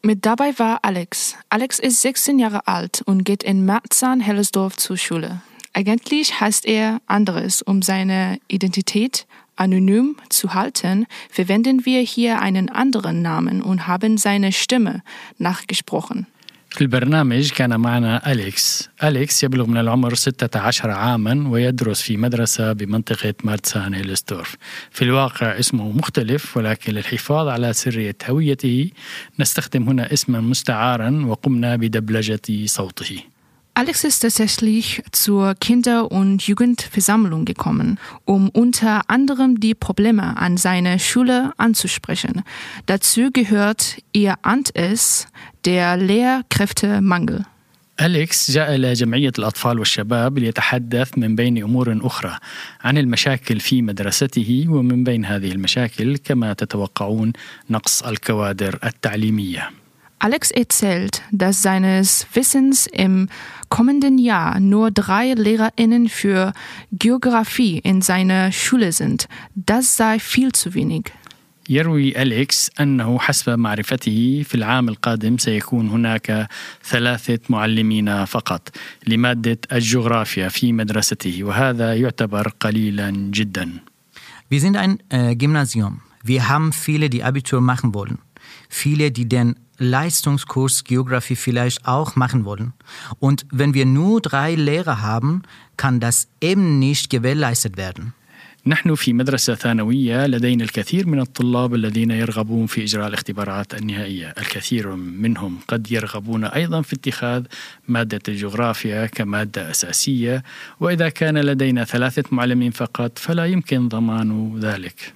Mit 0.04 0.26
dabei 0.26 0.58
war 0.58 0.80
Alex. 0.84 1.36
Alex 1.50 1.80
ist 1.80 2.02
16 2.02 2.40
Jahre 2.40 2.66
alt 2.68 3.02
und 3.06 3.26
geht 3.26 3.44
in 3.44 3.66
Marzahn-Hellersdorf 3.66 4.78
zur 4.78 4.96
Schule. 4.96 5.42
Eigentlich 5.74 6.40
heißt 6.40 6.66
er 6.66 7.02
anderes. 7.08 7.62
Um 7.62 7.82
seine 7.82 8.40
Identität 8.48 9.28
anonym 9.58 10.16
zu 10.30 10.54
halten, 10.54 11.08
verwenden 11.30 11.86
wir 11.86 12.02
hier 12.02 12.40
einen 12.40 12.70
anderen 12.70 13.22
Namen 13.22 13.62
und 13.62 13.88
haben 13.88 14.18
seine 14.18 14.52
Stimme 14.52 15.04
nachgesprochen. 15.40 16.28
في 16.73 16.81
البرنامج 16.81 17.51
كان 17.51 17.81
معنا 17.81 18.33
أليكس. 18.33 18.89
أليكس 19.05 19.45
يبلغ 19.45 19.67
من 19.67 19.77
العمر 19.77 20.15
16 20.15 20.91
عاما 20.91 21.49
ويدرس 21.49 22.03
في 22.03 22.17
مدرسة 22.17 22.73
بمنطقة 22.73 23.35
مارتسان 23.45 23.95
هيلستورف 23.95 24.57
في 24.91 25.03
الواقع 25.03 25.59
اسمه 25.59 25.93
مختلف 25.93 26.57
ولكن 26.57 26.93
للحفاظ 26.93 27.49
على 27.49 27.73
سرية 27.73 28.17
هويته 28.29 28.91
نستخدم 29.41 29.89
هنا 29.89 30.13
اسما 30.13 30.41
مستعارا 30.41 31.25
وقمنا 31.27 31.77
بدبلجة 31.77 32.67
صوته. 32.67 33.32
Alex 33.78 34.04
ist 34.04 34.22
tatsächlich 34.22 35.04
zur 35.12 35.54
Kinder- 35.54 36.12
und 36.12 36.42
Jugendversammlung 36.42 37.46
gekommen, 37.46 38.00
um 38.26 38.50
unter 38.50 39.08
anderem 39.08 39.60
die 39.60 39.76
Probleme 39.76 40.36
an 40.36 40.58
seiner 40.58 40.98
Schule 40.98 41.54
anzusprechen. 41.58 42.42
Dazu 42.88 43.30
gehört, 43.32 43.98
ihr 44.14 44.34
ahnt 44.42 44.72
es, 44.74 45.28
der 45.64 45.96
Lehrkräftemangel. 45.96 47.46
أليكس 48.02 48.52
جاء 48.52 48.76
إلى 48.76 48.94
جمعية 48.94 49.32
الأطفال 49.40 49.80
والشباب 49.80 50.38
ليتحدث 50.38 51.18
من 51.18 51.36
بين 51.36 51.64
أمور 51.64 52.00
أخرى 52.02 52.38
عن 52.82 52.98
المشاكل 52.98 53.60
في 53.60 53.82
مدرسته 53.82 54.66
ومن 54.70 55.04
بين 55.04 55.26
هذه 55.26 55.52
المشاكل 55.52 56.18
كما 56.18 56.54
تتوقعون 56.54 57.34
نقص 57.70 58.04
الكوادر 58.04 58.80
التعليمية 58.84 59.70
Alex 60.22 60.50
erzählt, 60.50 61.22
dass 61.32 61.62
seines 61.62 62.26
Wissens 62.34 62.88
im 62.88 63.30
kommenden 63.70 64.18
Jahr 64.18 64.60
nur 64.60 64.90
drei 64.90 65.34
LehrerInnen 65.34 66.10
für 66.10 66.54
Geografie 66.92 67.78
in 67.80 68.02
seiner 68.02 68.52
Schule 68.52 68.92
sind. 68.92 69.28
Das 69.54 69.96
sei 69.96 70.20
viel 70.20 70.52
zu 70.54 70.74
wenig. 70.74 71.12
يروي 71.70 72.22
أليكس 72.22 72.72
أنه 72.80 73.20
حسب 73.20 73.60
معرفته 73.60 74.44
في 74.48 74.56
العام 74.56 74.90
القادم 74.90 75.38
سيكون 75.38 75.90
هناك 75.90 76.48
ثلاثة 76.84 77.40
معلمين 77.50 78.26
فقط 78.26 78.70
لمادة 79.08 79.58
الجغرافيا 79.72 80.50
في 80.50 80.74
مدرسته 80.74 81.44
وهذا 81.44 81.96
يعتبر 81.96 82.48
قليلا 82.60 83.12
جدا 83.12 83.70
Wir 84.50 84.62
sind 84.62 84.78
ein 84.78 85.00
äh, 85.10 85.36
Gymnasium. 85.36 86.00
Wir 86.24 86.48
haben 86.48 86.72
viele, 86.72 87.10
die 87.10 87.22
Abitur 87.22 87.60
machen 87.60 87.94
wollen. 87.94 88.20
Viele, 88.70 89.12
die 89.12 89.28
den 89.28 89.56
Leistungskurs 89.82 90.84
Geografie 90.84 91.36
vielleicht 91.36 91.88
auch 91.88 92.16
machen 92.16 92.46
wollen. 92.46 92.74
Und 93.20 93.46
wenn 93.52 93.74
wir 93.74 93.86
nur 93.86 94.22
drei 94.22 94.56
Lehrer 94.56 95.02
haben, 95.02 95.44
kann 95.78 96.00
das 96.00 96.28
eben 96.42 96.80
nicht 96.80 97.10
gewährleistet 97.10 97.78
werden. 97.78 98.14
نحن 98.68 98.96
في 98.96 99.14
مدرسة 99.14 99.56
ثانوية 99.56 100.28
لدينا 100.28 100.64
الكثير 100.64 101.08
من 101.08 101.20
الطلاب 101.20 101.76
الذين 101.76 102.12
يرغبون 102.12 102.66
في 102.66 102.84
إجراء 102.84 103.08
الاختبارات 103.08 103.74
النهائية 103.74 104.34
الكثير 104.38 104.96
منهم 104.96 105.60
قد 105.68 105.92
يرغبون 105.92 106.44
أيضا 106.46 106.82
في 106.82 106.96
اتخاذ 106.96 107.44
مادة 107.88 108.20
الجغرافيا 108.28 109.06
كمادة 109.06 109.72
أساسية 109.72 110.44
وإذا 110.80 111.10
كان 111.10 111.38
لدينا 111.38 111.84
ثلاثة 111.84 112.24
معلمين 112.32 112.72
فقط 112.72 113.20
فلا 113.20 113.46
يمكن 113.46 113.88
ضمان 113.88 114.60
ذلك 114.60 115.14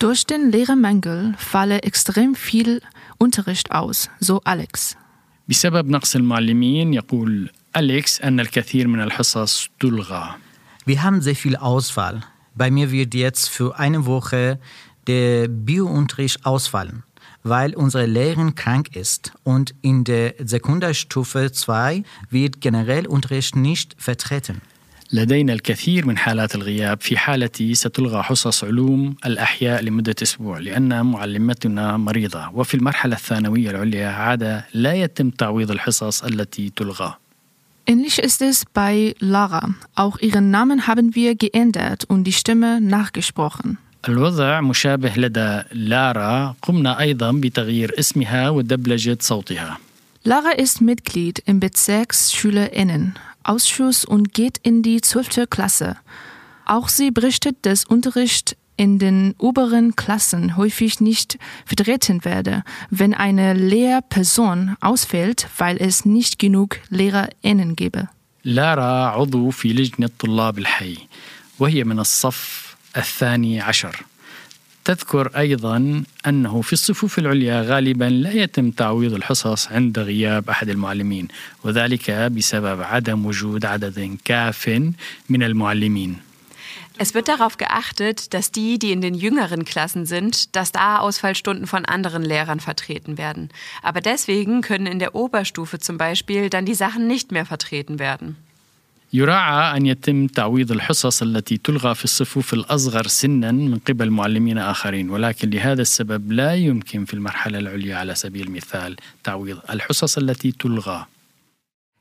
Durch 0.00 0.26
den 0.26 0.52
Lehrermangel 0.52 1.34
falle 1.38 1.82
extrem 1.82 2.36
viel 2.36 2.80
Unterricht 3.22 3.70
aus, 3.70 4.10
so 4.20 4.40
Alex. 4.44 4.96
بسبب 5.48 5.90
نقص 5.90 6.16
المعلمين 6.16 6.94
يقول 6.94 7.50
أليكس 7.76 8.20
أن 8.20 8.40
الكثير 8.40 8.88
من 8.88 9.00
الحصص 9.00 9.68
تلغى 9.80 10.34
Wir 10.86 11.02
haben 11.02 11.20
sehr 11.20 11.36
viel 11.36 11.56
Auswahl. 11.56 12.22
Bei 12.54 12.70
mir 12.70 12.90
wird 12.90 13.14
jetzt 13.14 13.48
für 13.50 13.78
eine 13.78 14.06
Woche 14.06 14.58
der 15.06 15.48
Biounterricht 15.48 16.46
ausfallen, 16.46 17.02
weil 17.42 17.74
unsere 17.74 18.06
Lehrerin 18.06 18.54
krank 18.54 18.96
ist. 18.96 19.32
Und 19.44 19.74
in 19.82 20.04
der 20.04 20.34
Sekundarstufe 20.38 21.52
2 21.52 22.02
wird 22.30 22.60
generell 22.60 23.06
Unterricht 23.06 23.54
nicht 23.54 23.96
vertreten. 23.98 24.60
لدينا 25.13 25.53
الكثير 25.53 26.05
من 26.05 26.17
حالات 26.17 26.55
الغياب 26.55 27.01
في 27.01 27.17
حالتي 27.17 27.75
ستلغى 27.75 28.21
حصص 28.21 28.63
علوم 28.63 29.15
الأحياء 29.25 29.81
لمدة 29.81 30.15
أسبوع 30.21 30.59
لأن 30.59 31.05
معلمتنا 31.05 31.97
مريضة. 31.97 32.49
وفي 32.53 32.73
المرحلة 32.73 33.15
الثانوية 33.15 33.69
العليا 33.69 34.07
عادة 34.07 34.65
لا 34.73 34.93
يتم 34.93 35.29
تعويض 35.29 35.71
الحصص 35.71 36.23
التي 36.23 36.71
تلغى. 36.75 37.13
Ähnlich 37.91 38.19
ist 38.19 38.41
es 38.41 38.65
bei 38.65 39.13
Lara. 39.19 39.75
Auch 39.95 40.17
ihren 40.19 40.49
Namen 40.51 40.87
haben 40.87 41.15
wir 41.15 41.35
geändert 41.35 42.05
und 42.05 42.23
die 42.23 42.33
Stimme 42.33 42.81
nachgesprochen. 42.81 43.77
الوضع 44.09 44.61
مشابه 44.61 45.13
لدى 45.17 45.61
لارا. 45.71 46.55
قمنا 46.61 46.99
أيضا 46.99 47.31
بتغيير 47.31 47.99
اسمها 47.99 48.49
ودبلجة 48.49 49.17
صوتها. 49.21 49.77
Lara 50.25 50.51
ist 50.57 50.81
Mitglied 50.81 51.43
im 51.45 51.59
Bezirksschülerinnen 51.59 53.13
Ausschuss 53.42 54.04
und 54.04 54.34
geht 54.34 54.58
in 54.62 54.82
die 54.82 55.00
12. 55.00 55.48
Klasse. 55.48 55.96
Auch 56.66 56.88
sie 56.88 57.10
berichtet, 57.10 57.56
dass 57.62 57.84
Unterricht 57.84 58.56
in 58.76 58.98
den 58.98 59.34
oberen 59.38 59.96
Klassen 59.96 60.56
häufig 60.56 61.00
nicht 61.00 61.38
vertreten 61.66 62.24
werde, 62.24 62.62
wenn 62.90 63.12
eine 63.12 63.52
Lehrperson 63.54 64.76
ausfällt, 64.80 65.48
weil 65.58 65.76
es 65.78 66.04
nicht 66.04 66.38
genug 66.38 66.78
LehrerInnen 66.90 67.74
gäbe. 67.76 68.08
لارا 68.44 69.06
عضو 69.06 69.50
في 69.50 69.72
لجنة 69.72 70.10
طلاب 70.18 70.58
الحي 70.58 70.96
وهي 71.58 71.84
من 71.84 71.98
الصف 71.98 72.76
الثاني 72.96 73.60
عشر 73.60 74.04
تذكر 74.88 75.30
أيضا 75.36 76.02
أنه 76.26 76.62
في 76.62 76.72
الصفوف 76.72 77.18
العليا 77.18 77.62
غالبا 77.62 78.04
لا 78.04 78.32
يتم 78.32 78.70
تعويض 78.70 79.14
الحصص 79.14 79.68
عند 79.68 79.98
غياب 79.98 80.50
أحد 80.50 80.68
المعلمين 80.68 81.28
وذلك 81.64 82.10
بسبب 82.10 82.82
عدم 82.82 83.26
وجود 83.26 83.64
عدد 83.64 84.18
كاف 84.24 84.68
من 85.28 85.42
المعلمين 85.42 86.16
Es 87.00 87.14
wird 87.14 87.28
darauf 87.28 87.58
geachtet, 87.58 88.34
dass 88.34 88.50
die, 88.50 88.76
die 88.78 88.90
in 88.90 89.00
den 89.00 89.14
jüngeren 89.14 89.64
Klassen 89.64 90.04
sind, 90.04 90.56
dass 90.56 90.72
da 90.72 90.98
Ausfallstunden 90.98 91.68
von 91.68 91.84
anderen 91.84 92.24
Lehrern 92.24 92.58
vertreten 92.58 93.18
werden. 93.18 93.50
Aber 93.82 94.00
deswegen 94.00 94.62
können 94.62 94.86
in 94.86 94.98
der 94.98 95.14
Oberstufe 95.14 95.78
zum 95.78 95.96
Beispiel 95.96 96.50
dann 96.50 96.64
die 96.64 96.74
Sachen 96.74 97.06
nicht 97.06 97.30
mehr 97.30 97.46
vertreten 97.46 98.00
werden. 98.00 98.36
يراعى 99.13 99.77
أن 99.77 99.85
يتم 99.85 100.27
تعويض 100.27 100.71
الحصص 100.71 101.21
التي 101.21 101.57
تلغى 101.57 101.95
في 101.95 102.03
الصفوف 102.03 102.53
الأصغر 102.53 103.07
سنا 103.07 103.51
من 103.51 103.77
قبل 103.77 104.09
معلمين 104.09 104.57
آخرين 104.57 105.09
ولكن 105.09 105.49
لهذا 105.49 105.81
السبب 105.81 106.31
لا 106.31 106.53
يمكن 106.53 107.05
في 107.05 107.13
المرحلة 107.13 107.59
العليا 107.59 107.95
على 107.95 108.15
سبيل 108.15 108.47
المثال 108.47 108.95
تعويض 109.23 109.59
الحصص 109.69 110.17
التي 110.17 110.51
تلغى 110.51 111.05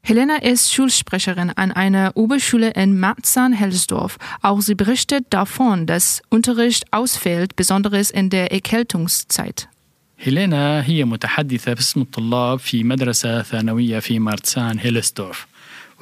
Helena 0.04 0.42
ist 0.42 0.72
Schulsprecherin 0.72 1.50
an 1.50 1.70
einer 1.70 2.16
Oberschule 2.16 2.70
in 2.70 2.98
Marzahn-Hellsdorf. 2.98 4.18
Auch 4.42 4.60
sie 4.60 4.74
berichtet 4.74 5.26
davon, 5.30 5.86
dass 5.86 6.22
Unterricht 6.28 6.92
ausfällt, 6.92 7.54
besonders 7.54 8.10
in 8.10 8.28
der 8.28 8.50
Erkältungszeit. 8.50 9.68
هيلينا 10.18 10.82
هي 10.84 11.04
متحدثة 11.04 11.72
باسم 11.72 12.00
الطلاب 12.00 12.58
في 12.58 12.84
مدرسة 12.84 13.42
ثانوية 13.42 13.98
في 13.98 14.18
مارتسان 14.18 14.78
هيلسدورف 14.78 15.46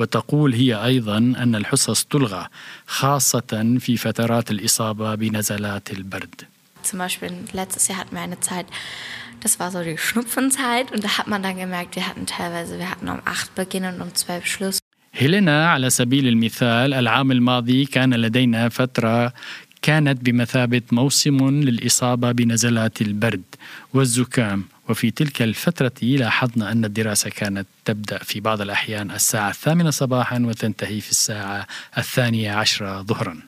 وتقول 0.00 0.54
هي 0.54 0.84
أيضا 0.84 1.18
أن 1.18 1.54
الحصص 1.54 2.04
تلغى 2.04 2.46
خاصة 2.86 3.76
في 3.80 3.96
فترات 3.96 4.50
الإصابة 4.50 5.14
بنزلات 5.14 5.90
البرد 5.90 6.42
Zum 6.82 6.98
Beispiel 6.98 7.32
letztes 7.52 7.88
Jahr 7.88 7.98
hatten 7.98 8.14
wir 8.16 8.22
eine 8.22 8.40
Zeit, 8.40 8.66
das 9.42 9.60
war 9.60 9.70
so 9.70 9.82
die 9.82 9.98
Schnupfenzeit 9.98 10.90
und 10.92 11.04
da 11.04 11.18
hat 11.18 11.28
man 11.28 11.42
dann 11.42 11.56
gemerkt, 11.58 11.94
wir 11.94 12.06
hatten 12.08 12.24
teilweise, 12.26 12.78
wir 12.78 12.90
hatten 12.90 13.08
um 13.08 13.20
8 13.24 13.54
Beginn 13.54 13.84
und 13.84 14.00
um 14.00 14.14
12 14.14 14.46
Schluss. 14.46 14.78
هيلينا 15.14 15.70
على 15.70 15.90
سبيل 15.90 16.28
المثال 16.28 16.94
العام 16.94 17.32
الماضي 17.32 17.84
كان 17.84 18.14
لدينا 18.14 18.68
فترة 18.68 19.32
كانت 19.82 20.24
بمثابة 20.24 20.82
موسم 20.92 21.60
للإصابة 21.60 22.32
بنزلات 22.32 23.02
البرد 23.02 23.42
والزكام 23.94 24.64
وفي 24.89 25.11
تلك 25.11 25.41
الفترة 25.41 25.93
لاحظنا 26.01 26.71
أن 26.71 26.85
الدراسة 26.85 27.29
كانت 27.29 27.67
تبدأ 27.85 28.17
في 28.17 28.39
بعض 28.39 28.61
الأحيان 28.61 29.11
الساعة 29.11 29.49
الثامنة 29.49 29.89
صباحا 29.89 30.39
وتنتهي 30.39 31.01
في 31.01 31.11
الساعة 31.11 31.67
الثانية 31.97 32.51
عشرة 32.51 33.01
ظهرا 33.01 33.39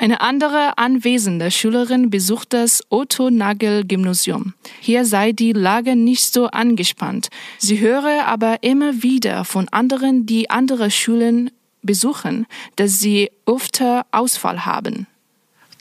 Eine 0.00 0.20
andere 0.20 0.78
anwesende 0.78 1.50
Schülerin 1.50 2.08
besucht 2.08 2.52
das 2.52 2.84
Otto-Nagel-Gymnasium. 2.88 4.54
Hier 4.78 5.04
sei 5.04 5.32
die 5.32 5.52
Lage 5.52 5.96
nicht 5.96 6.32
so 6.32 6.46
angespannt. 6.46 7.30
Sie 7.58 7.80
höre 7.80 8.24
aber 8.26 8.62
immer 8.62 9.02
wieder 9.02 9.44
von 9.44 9.68
anderen, 9.70 10.24
die 10.24 10.50
andere 10.50 10.92
Schulen 10.92 11.50
besuchen, 11.82 12.46
dass 12.76 13.00
sie 13.00 13.32
öfter 13.44 14.06
Ausfall 14.12 14.64
haben. 14.64 15.08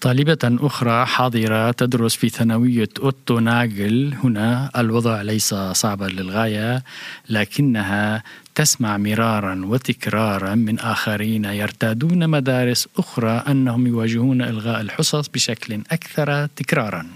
طالبة 0.02 0.38
أخرى 0.44 1.06
حاضرة 1.06 1.70
تدرس 1.70 2.14
في 2.14 2.28
ثانوية 2.28 2.88
أوتو 3.02 3.38
ناجل 3.38 4.14
هنا 4.24 4.70
الوضع 4.76 5.22
ليس 5.22 5.54
صعبا 5.54 6.04
للغاية 6.04 6.82
لكنها 7.28 8.22
تسمع 8.54 8.96
مرارا 8.96 9.62
وتكرارا 9.64 10.54
من 10.54 10.78
آخرين 10.78 11.44
يرتادون 11.44 12.28
مدارس 12.28 12.88
أخرى 12.98 13.44
أنهم 13.48 13.86
يواجهون 13.86 14.42
إلغاء 14.42 14.80
الحصص 14.80 15.28
بشكل 15.28 15.82
أكثر 15.90 16.46
تكرارا 16.46 17.06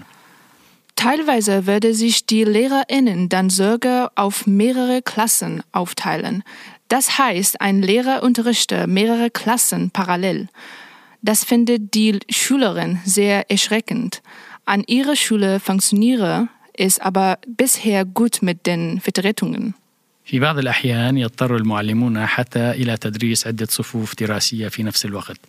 Teilweise 0.95 1.67
würde 1.67 1.93
sich 1.93 2.25
die 2.25 2.43
LehrerInnen 2.43 3.29
dann 3.29 3.51
sogar 3.51 4.11
auf 4.15 4.47
mehrere 4.47 5.03
Klassen 5.03 5.61
aufteilen. 5.71 6.43
Das 6.87 7.19
heißt, 7.19 7.61
ein 7.61 7.83
Lehrer 7.83 8.23
unterrichte 8.23 8.87
mehrere 8.87 9.29
Klassen 9.29 9.91
parallel. 9.91 10.47
Das 11.27 11.43
findet 11.43 11.93
die 11.93 12.19
Schülerin 12.29 12.99
sehr 13.03 13.51
erschreckend. 13.51 14.21
An 14.63 14.81
ihrer 14.87 15.17
Schule 15.17 15.59
funktioniere 15.59 16.47
es 16.71 16.99
aber 16.99 17.39
bisher 17.45 18.05
gut 18.05 18.35
mit 18.41 18.65
den 18.65 19.01
Vertretungen. 19.01 19.73
في 20.25 20.39
بعض 20.39 20.57
الأحيان 20.57 21.17
يضطر 21.17 21.55
المعلمون 21.55 22.25
حتى 22.25 22.71
إلى 22.71 22.97
تدريس 22.97 23.47
عدة 23.47 23.65
صفوف 23.65 24.15
دراسية 24.19 24.67
في 24.67 24.83
نفس 24.83 25.05
الوقت 25.05 25.39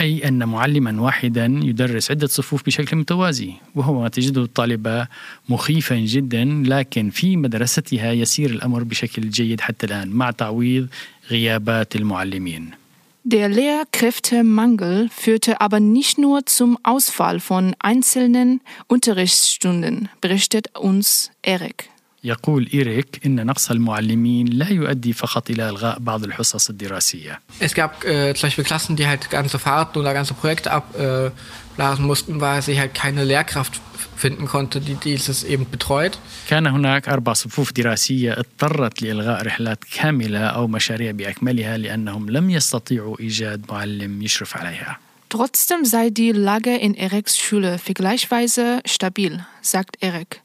أي 0.00 0.28
أن 0.28 0.48
معلما 0.48 1.00
واحدا 1.00 1.46
يدرس 1.46 2.10
عدة 2.10 2.26
صفوف 2.26 2.66
بشكل 2.66 2.96
متوازي 2.96 3.52
وهو 3.74 4.02
ما 4.02 4.08
تجده 4.08 4.42
الطالبة 4.42 5.06
مخيفا 5.48 5.96
جدا 5.96 6.62
لكن 6.66 7.10
في 7.10 7.36
مدرستها 7.36 8.12
يسير 8.12 8.50
الأمر 8.50 8.82
بشكل 8.82 9.30
جيد 9.30 9.60
حتى 9.60 9.86
الآن 9.86 10.08
مع 10.08 10.30
تعويض 10.30 10.88
غيابات 11.30 11.96
المعلمين 11.96 12.83
Der 13.26 13.48
Lehrkräftemangel 13.48 15.08
führte 15.08 15.62
aber 15.62 15.80
nicht 15.80 16.18
nur 16.18 16.44
zum 16.44 16.78
Ausfall 16.82 17.40
von 17.40 17.74
einzelnen 17.78 18.60
Unterrichtsstunden, 18.86 20.10
berichtet 20.20 20.76
uns 20.76 21.30
Erik. 21.40 21.88
يقول 22.23 22.69
إيريك 22.73 23.21
إن 23.25 23.45
نقص 23.45 23.71
المعلمين 23.71 24.47
لا 24.47 24.69
يؤدي 24.69 25.13
فقط 25.13 25.49
إلى 25.49 25.69
إلغاء 25.69 25.99
بعض 25.99 26.23
الحصص 26.23 26.69
الدراسية. 26.69 27.39
Es 27.59 27.73
gab 27.73 28.03
äh, 28.03 28.33
zum 28.35 28.47
Beispiel 28.47 28.63
Klassen, 28.63 28.95
die 28.95 29.07
halt 29.07 29.29
ganze 29.29 29.59
Fahrten 29.59 29.99
oder 29.99 30.13
ganze 30.13 30.33
Projekte 30.33 30.71
abblasen 30.71 32.05
mussten, 32.05 32.41
weil 32.41 32.61
sie 32.61 32.79
halt 32.79 32.93
keine 32.93 33.23
Lehrkraft 33.23 33.79
finden 34.17 34.47
konnte, 34.47 34.81
die 34.81 34.95
dieses 34.95 35.43
eben 35.43 35.65
betreut. 35.71 36.17
كان 36.49 36.67
هناك 36.67 37.09
أربع 37.09 37.33
صفوف 37.33 37.73
دراسية 37.73 38.39
اضطرت 38.39 39.01
لإلغاء 39.01 39.45
رحلات 39.45 39.83
كاملة 39.83 40.39
أو 40.39 40.67
مشاريع 40.67 41.11
بأكملها 41.11 41.77
لأنهم 41.77 42.29
لم 42.29 42.49
يستطيعوا 42.49 43.19
إيجاد 43.19 43.65
معلم 43.69 44.21
يشرف 44.21 44.57
عليها. 44.57 44.99
Trotzdem 45.29 45.85
sei 45.85 46.09
die 46.09 46.31
Lage 46.31 46.75
in 46.75 46.95
Eriks 46.95 47.37
Schule 47.37 47.77
vergleichsweise 47.77 48.81
stabil, 48.85 49.45
sagt 49.61 49.97
Erik. 50.01 50.41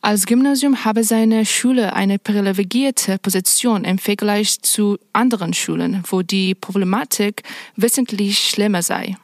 Als 0.00 0.26
Gymnasium 0.26 0.84
habe 0.84 1.02
seine 1.02 1.46
Schule 1.46 1.94
eine 1.94 2.18
privilegierte 2.18 3.18
Position 3.18 3.84
im 3.84 3.96
Vergleich 3.96 4.60
zu 4.60 4.98
anderen 5.14 5.54
Schulen, 5.54 6.02
wo 6.10 6.20
die 6.20 6.54
Problematik 6.54 7.42
wesentlich 7.76 8.38
schlimmer 8.38 8.82
sei. 8.82 9.16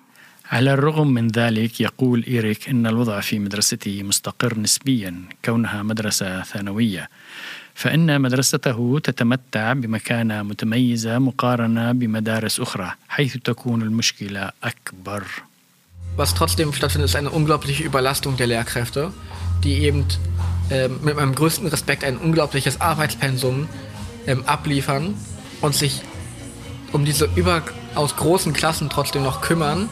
على 0.50 0.74
الرغم 0.74 1.06
من 1.06 1.28
ذلك 1.28 1.80
يقول 1.80 2.24
إيريك 2.28 2.68
أن 2.68 2.86
الوضع 2.86 3.20
في 3.20 3.38
مدرسته 3.38 4.02
مستقر 4.02 4.58
نسبيا 4.58 5.14
كونها 5.44 5.82
مدرسة 5.82 6.42
ثانوية 6.42 7.08
فإن 7.74 8.20
مدرسته 8.20 9.00
تتمتع 9.04 9.72
بمكانة 9.72 10.42
متميزة 10.42 11.18
مقارنة 11.18 11.92
بمدارس 11.92 12.60
أخرى 12.60 12.92
حيث 13.08 13.36
تكون 13.36 13.82
المشكلة 13.82 14.50
أكبر 14.64 15.24
was 16.16 16.34
trotzdem 16.34 16.72
stattfindet, 16.72 17.10
ist 17.10 17.16
eine 17.16 17.30
unglaubliche 17.30 17.84
Überlastung 17.84 18.36
der 18.36 18.48
Lehrkräfte, 18.48 19.12
die 19.64 19.74
eben 19.74 20.04
äh, 20.69 20.87
mit 20.87 21.15
meinem 21.15 21.35
größten 21.35 21.67
Respekt 21.67 22.03
ein 22.03 22.17
unglaubliches 22.17 22.81
Arbeitspensum 22.81 23.67
ähm, 24.27 24.43
abliefern 24.45 25.15
und 25.61 25.75
sich 25.75 26.01
um 26.91 27.05
diese 27.05 27.29
überaus 27.35 28.15
großen 28.15 28.53
Klassen 28.53 28.89
trotzdem 28.89 29.23
noch 29.23 29.41
kümmern. 29.41 29.89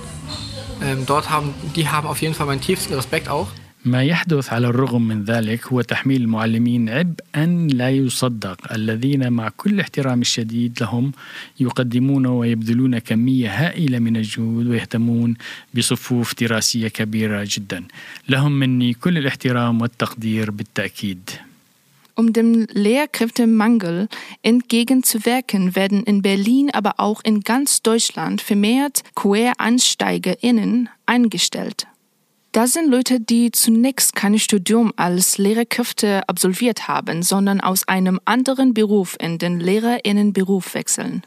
Ähm, 0.81 1.05
dort 1.05 1.29
haben, 1.29 1.53
die 1.75 1.89
haben 1.89 2.07
auf 2.07 2.21
jeden 2.21 2.33
Fall 2.33 2.47
meinen 2.47 2.61
tiefsten 2.61 2.93
Respekt 2.93 3.29
auch. 3.29 3.47
ما 3.85 4.03
يحدث 4.03 4.53
على 4.53 4.67
الرغم 4.67 5.07
من 5.07 5.23
ذلك 5.23 5.67
هو 5.67 5.81
تحميل 5.81 6.21
المعلمين 6.21 6.89
عبئا 6.89 7.67
لا 7.73 7.89
يصدق. 7.89 8.73
الذين 8.73 9.33
مع 9.33 9.49
كل 9.57 9.79
احترام 9.79 10.21
الشديد 10.21 10.77
لهم 10.81 11.11
يقدمون 11.59 12.25
ويبذلون 12.25 12.99
كمية 12.99 13.49
هائلة 13.49 13.99
من 13.99 14.17
الجهود 14.17 14.67
ويهتمون 14.67 15.35
بصفوف 15.73 16.35
دراسية 16.39 16.87
كبيرة 16.87 17.47
جدا. 17.49 17.83
لهم 18.29 18.51
مني 18.51 18.93
كل 18.93 19.17
الاحترام 19.17 19.81
والتقدير 19.81 20.51
بالتأكيد. 20.51 21.29
Um 22.15 22.31
dem 22.31 22.67
Lehrkräftemangel 22.71 24.07
entgegenzuwirken, 24.43 25.75
werden 25.75 26.03
in 26.03 26.21
Berlin, 26.21 26.69
aber 26.71 26.99
auch 26.99 27.21
in 27.23 27.41
ganz 27.41 27.81
Deutschland 27.81 28.39
vermehrt 28.39 29.03
QuereinsteigerInnen 29.15 30.89
eingestellt. 31.07 31.87
Das 32.52 32.72
sind 32.72 32.90
Leute, 32.90 33.20
die 33.20 33.52
zunächst 33.52 34.16
kein 34.16 34.38
Studium 34.38 34.92
als 34.96 35.38
Lehrerkräfte 35.38 36.28
absolviert 36.28 36.88
haben, 36.88 37.22
sondern 37.22 37.60
aus 37.60 37.87
einem 37.87 38.20
anderen 38.25 38.75
Beruf 38.75 39.16
in 39.20 39.38
den 39.38 39.60
Lehrerinnenberuf 39.60 40.75
wechseln. 40.75 41.22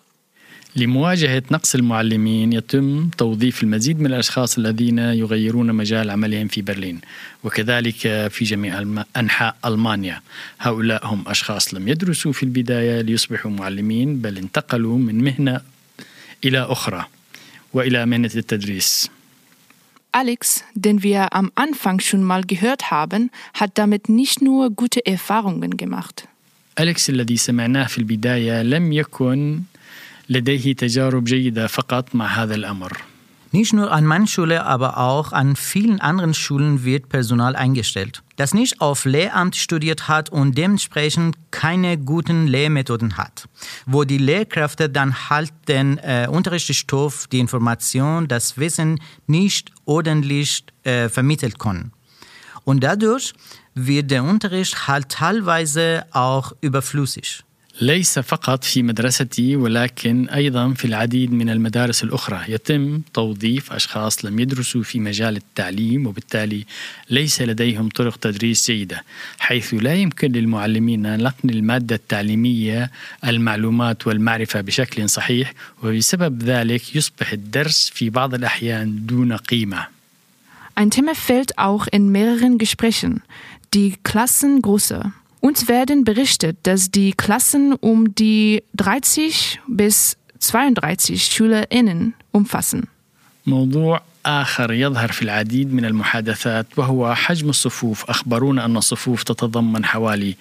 لمواجهة 0.75 1.43
نقص 1.51 1.75
المعلمين 1.75 2.53
يتم 2.53 3.09
توظيف 3.17 3.63
المزيد 3.63 3.99
من 3.99 4.05
الأشخاص 4.05 4.57
الذين 4.57 4.99
يغيرون 4.99 5.75
مجال 5.75 6.09
عملهم 6.09 6.47
في 6.47 6.61
برلين 6.61 7.01
وكذلك 7.43 8.27
في 8.27 8.45
جميع 8.45 8.85
أنحاء 9.17 9.55
ألمانيا 9.65 10.21
هؤلاء 10.59 11.05
هم 11.07 11.27
أشخاص 11.27 11.73
لم 11.73 11.87
يدرسوا 11.87 12.31
في 12.31 12.43
البداية 12.43 13.01
ليصبحوا 13.01 13.51
معلمين 13.51 14.21
بل 14.21 14.37
انتقلوا 14.37 14.97
من 14.97 15.23
مهنة 15.23 15.61
إلى 16.45 16.59
أخرى 16.59 17.05
وإلى 17.73 18.05
مهنة 18.05 18.31
التدريس 18.35 19.09
Alex, 20.15 20.63
den 20.75 21.03
wir 21.03 21.33
am 21.33 21.51
Anfang 21.55 21.99
schon 22.01 22.23
mal 22.23 22.43
gehört 22.43 22.91
haben, 22.91 23.31
hat 23.53 23.71
damit 23.75 24.09
nicht 24.09 24.41
nur 24.41 24.69
gute 24.69 25.05
Erfahrungen 25.05 25.77
gemacht. 25.77 26.27
أليكس 26.79 27.09
الذي 27.09 27.37
سمعناه 27.37 27.85
في 27.85 27.97
البداية 27.97 28.63
لم 28.63 28.93
يكن 28.93 29.61
لديه 30.29 30.73
تجارب 30.73 31.23
جيدة 31.23 31.67
فقط 31.67 32.15
مع 32.15 32.27
هذا 32.27 32.55
الأمر. 32.55 32.97
Nicht 33.53 33.73
nur 33.73 33.91
an 33.91 34.05
meiner 34.05 34.27
Schule, 34.27 34.65
aber 34.65 34.97
auch 34.97 35.33
an 35.33 35.57
vielen 35.57 35.99
anderen 35.99 36.33
Schulen 36.33 36.85
wird 36.85 37.09
Personal 37.09 37.57
eingestellt, 37.57 38.23
das 38.37 38.53
nicht 38.53 38.79
auf 38.79 39.03
Lehramt 39.03 39.57
studiert 39.57 40.07
hat 40.07 40.29
und 40.29 40.57
dementsprechend 40.57 41.35
keine 41.51 41.97
guten 41.97 42.47
Lehrmethoden 42.47 43.17
hat, 43.17 43.49
wo 43.85 44.05
die 44.05 44.19
Lehrkräfte 44.19 44.89
dann 44.89 45.29
halt 45.29 45.51
den 45.67 45.97
äh, 45.97 46.29
Unterrichtsstoff, 46.31 47.27
die 47.27 47.39
Information, 47.39 48.29
das 48.29 48.57
Wissen 48.57 49.01
nicht 49.27 49.73
ordentlich 49.86 50.64
äh, 50.82 51.08
vermittelt 51.08 51.58
können. 51.58 51.92
Und 52.64 52.82
dadurch 52.82 53.32
wird 53.74 54.10
der 54.10 54.24
Unterricht 54.24 54.88
halt 54.88 55.08
teilweise 55.08 56.04
auch 56.10 56.52
überflüssig. 56.60 57.44
ليس 57.80 58.18
فقط 58.18 58.64
في 58.64 58.82
مدرستي 58.82 59.56
ولكن 59.56 60.28
أيضا 60.28 60.72
في 60.72 60.84
العديد 60.84 61.32
من 61.32 61.50
المدارس 61.50 62.04
الأخرى. 62.04 62.40
يتم 62.48 63.00
توظيف 63.14 63.72
أشخاص 63.72 64.24
لم 64.24 64.38
يدرسوا 64.38 64.82
في 64.82 65.00
مجال 65.00 65.36
التعليم 65.36 66.06
وبالتالي 66.06 66.64
ليس 67.10 67.42
لديهم 67.42 67.88
طرق 67.88 68.16
تدريس 68.16 68.70
جيدة 68.70 69.04
حيث 69.38 69.74
لا 69.74 69.94
يمكن 69.94 70.32
للمعلمين 70.32 71.16
نقل 71.16 71.50
المادة 71.50 71.94
التعليمية 71.94 72.90
المعلومات 73.26 74.06
والمعرفة 74.06 74.60
بشكل 74.60 75.08
صحيح 75.08 75.52
وبسبب 75.82 76.42
ذلك 76.42 76.96
يصبح 76.96 77.32
الدرس 77.32 77.90
في 77.94 78.10
بعض 78.10 78.34
الأحيان 78.34 79.06
دون 79.06 79.32
قيمة. 79.32 79.86
Ein 80.74 80.90
Thema 80.90 81.14
fällt 81.14 81.58
auch 81.58 81.86
in 81.86 82.10
mehreren 82.10 82.58
Gesprächen, 82.58 83.22
die 83.72 83.94
Klassengröße. 84.02 85.12
Uns 85.45 85.67
werden 85.67 86.03
berichtet, 86.03 86.57
dass 86.63 86.91
die 86.91 87.13
Klassen 87.13 87.73
um 87.73 88.13
die 88.13 88.63
30 88.75 89.59
bis 89.67 90.17
32 90.39 91.25
SchülerInnen 91.25 92.13
umfassen. 92.31 92.87
موضوع 93.45 94.01
آخر 94.25 94.73
يظهر 94.73 95.11
في 95.11 95.21
العديد 95.21 95.73
من 95.73 95.85
المحادثات 95.85 96.67
وهو 96.77 97.15
حجم 97.15 97.49
الصفوف 97.49 98.09
أخبرونا 98.09 98.65
أن 98.65 98.77
الصفوف 98.77 99.23
تتضمن 99.23 99.85
حوالي 99.85 100.35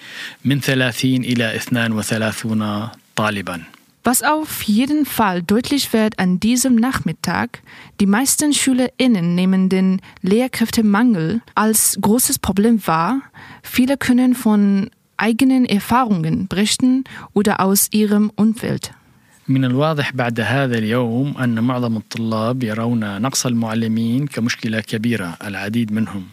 من 0.44 0.60
30 0.60 1.24
إلى 1.24 1.56
32 1.56 2.88
طالباً 3.16 3.62
Was 4.02 4.22
auf 4.22 4.62
jeden 4.62 5.04
Fall 5.04 5.42
deutlich 5.42 5.92
wird 5.92 6.18
an 6.18 6.40
diesem 6.40 6.74
Nachmittag, 6.74 7.60
die 8.00 8.06
meisten 8.06 8.54
SchülerInnen 8.54 9.34
nehmen 9.34 9.68
den 9.68 10.00
Lehrkräftemangel 10.22 11.42
als 11.54 11.98
großes 12.00 12.38
Problem 12.38 12.86
wahr. 12.86 13.20
Viele 13.62 13.98
können 13.98 14.34
von 14.34 14.88
eigenen 15.16 15.64
Erfahrungen 15.64 16.48
berichten 16.48 17.04
oder 17.34 17.60
aus 17.60 17.88
ihrem 17.92 18.30
Umfeld. 18.36 18.92
من 19.48 19.64
الواضح 19.64 20.12
بعد 20.12 20.40
هذا 20.40 20.78
اليوم 20.78 21.36
أن 21.38 21.64
معظم 21.64 21.96
الطلاب 21.96 22.62
يرون 22.62 23.22
نقص 23.22 23.46
المعلمين 23.46 24.26
كمشكلة 24.26 24.80
كبيرة 24.80 25.36
العديد 25.44 25.92
منهم 25.92 26.26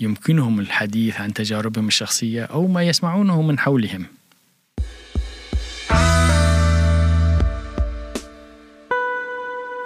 يمكنهم 0.00 0.60
الحديث 0.60 1.20
عن 1.20 1.34
تجاربهم 1.34 1.88
الشخصية 1.88 2.44
أو 2.44 2.66
ما 2.66 2.82
يسمعونه 2.82 3.42
من 3.42 3.58
حولهم 3.58 4.06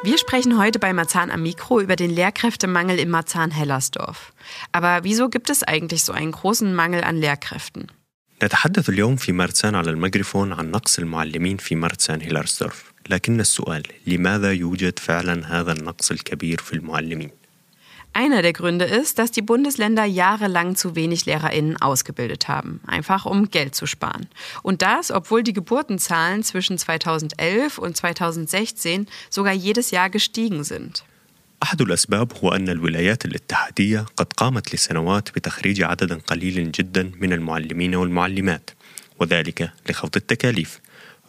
Wir 0.04 0.16
sprechen 0.16 0.56
heute 0.56 0.78
bei 0.78 0.92
Marzahn 0.94 1.30
am 1.30 1.42
Mikro 1.42 1.80
über 1.80 1.96
den 1.96 2.10
Lehrkräftemangel 2.10 2.98
im 2.98 3.10
Marzahn-Hellersdorf. 3.10 4.32
Aber 4.72 5.00
wieso 5.02 5.28
gibt 5.28 5.50
es 5.50 5.62
eigentlich 5.62 6.04
so 6.04 6.12
einen 6.12 6.32
großen 6.32 6.74
Mangel 6.74 7.04
an 7.04 7.16
Lehrkräften? 7.16 7.88
نتحدث 8.42 8.88
اليوم 8.88 9.16
في 9.16 9.32
مرسان 9.32 9.74
على 9.74 9.90
الميكروفون 9.90 10.52
عن 10.52 10.70
نقص 10.70 10.98
المعلمين 10.98 11.56
في 11.56 11.76
مرسان 11.76 12.20
هيلارسدورف 12.20 12.92
لكن 13.08 13.40
السؤال 13.40 13.82
لماذا 14.06 14.52
يوجد 14.52 14.98
فعلا 14.98 15.60
هذا 15.60 15.72
النقص 15.72 16.10
الكبير 16.10 16.58
في 16.58 16.72
المعلمين؟ 16.72 17.30
Einer 18.14 18.42
der 18.42 18.52
Gründe 18.52 18.84
ist, 18.84 19.18
dass 19.18 19.32
die 19.32 19.42
Bundesländer 19.42 20.04
jahrelang 20.04 20.76
zu 20.76 20.96
wenig 20.96 21.26
LehrerInnen 21.26 21.76
ausgebildet 21.76 22.48
haben, 22.48 22.80
einfach 22.86 23.26
um 23.26 23.50
Geld 23.50 23.74
zu 23.74 23.86
sparen. 23.86 24.28
Und 24.62 24.82
das, 24.82 25.10
obwohl 25.10 25.42
die 25.42 25.52
Geburtenzahlen 25.52 26.42
zwischen 26.42 26.78
2011 26.78 27.78
und 27.78 27.96
2016 27.96 29.06
sogar 29.30 29.52
jedes 29.52 29.90
Jahr 29.90 30.10
gestiegen 30.10 30.64
sind. 30.64 31.04
أحد 31.63 31.81
الأسباب 31.81 32.31
هو 32.43 32.49
أن 32.49 32.69
الولايات 32.69 33.25
الاتحادية 33.25 34.05
قد 34.17 34.33
قامت 34.33 34.75
لسنوات 34.75 35.29
بتخريج 35.35 35.83
عدد 35.83 36.13
قليل 36.13 36.71
جدا 36.71 37.11
من 37.19 37.33
المعلمين 37.33 37.95
والمعلمات 37.95 38.69
وذلك 39.19 39.71
لخفض 39.89 40.15
التكاليف 40.15 40.79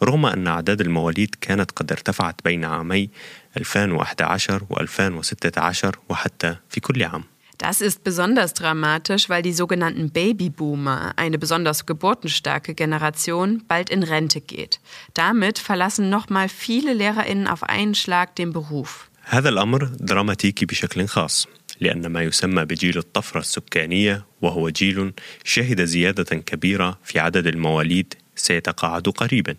رغم 0.03 0.25
أن 0.25 0.47
أعداد 0.47 0.81
المواليد 0.81 1.35
كانت 1.41 1.71
قد 1.71 1.91
ارتفعت 1.91 2.35
بين 2.43 2.65
عامي 2.65 3.09
2011 3.57 4.61
و2016 4.73 5.91
وحتى 6.09 6.55
في 6.69 6.79
كل 6.79 7.03
عام 7.03 7.23
Das 7.57 7.79
ist 7.79 8.03
besonders 8.03 8.53
dramatisch, 8.53 9.29
weil 9.29 9.41
die 9.41 9.53
sogenannten 9.53 10.09
Babyboomer, 10.09 11.13
eine 11.15 11.37
besonders 11.37 11.85
geburtenstarke 11.85 12.73
Generation, 12.75 13.63
bald 13.69 13.89
in 13.89 14.03
Rente 14.03 14.41
geht. 14.41 14.81
Damit 15.13 15.57
verlassen 15.57 16.09
nochmal 16.09 16.49
viele 16.49 16.93
LehrerInnen 16.93 17.47
auf 17.47 17.63
einen 17.63 17.95
Schlag 17.95 18.35
den 18.35 18.51
Beruf. 18.51 19.09
هذا 19.24 19.48
الأمر 19.48 19.84
دراماتيكي 19.84 20.66
بشكل 20.66 21.06
خاص 21.06 21.46
لأن 21.80 22.06
ما 22.06 22.22
يسمى 22.22 22.64
بجيل 22.64 22.98
الطفرة 22.98 23.40
السكانية 23.40 24.24
وهو 24.42 24.68
جيل 24.68 25.12
شهد 25.44 25.84
زيادة 25.84 26.36
كبيرة 26.36 26.98
في 27.04 27.18
عدد 27.18 27.46
المواليد 27.46 28.14
سيتقاعد 28.36 29.08
قريبا 29.08 29.56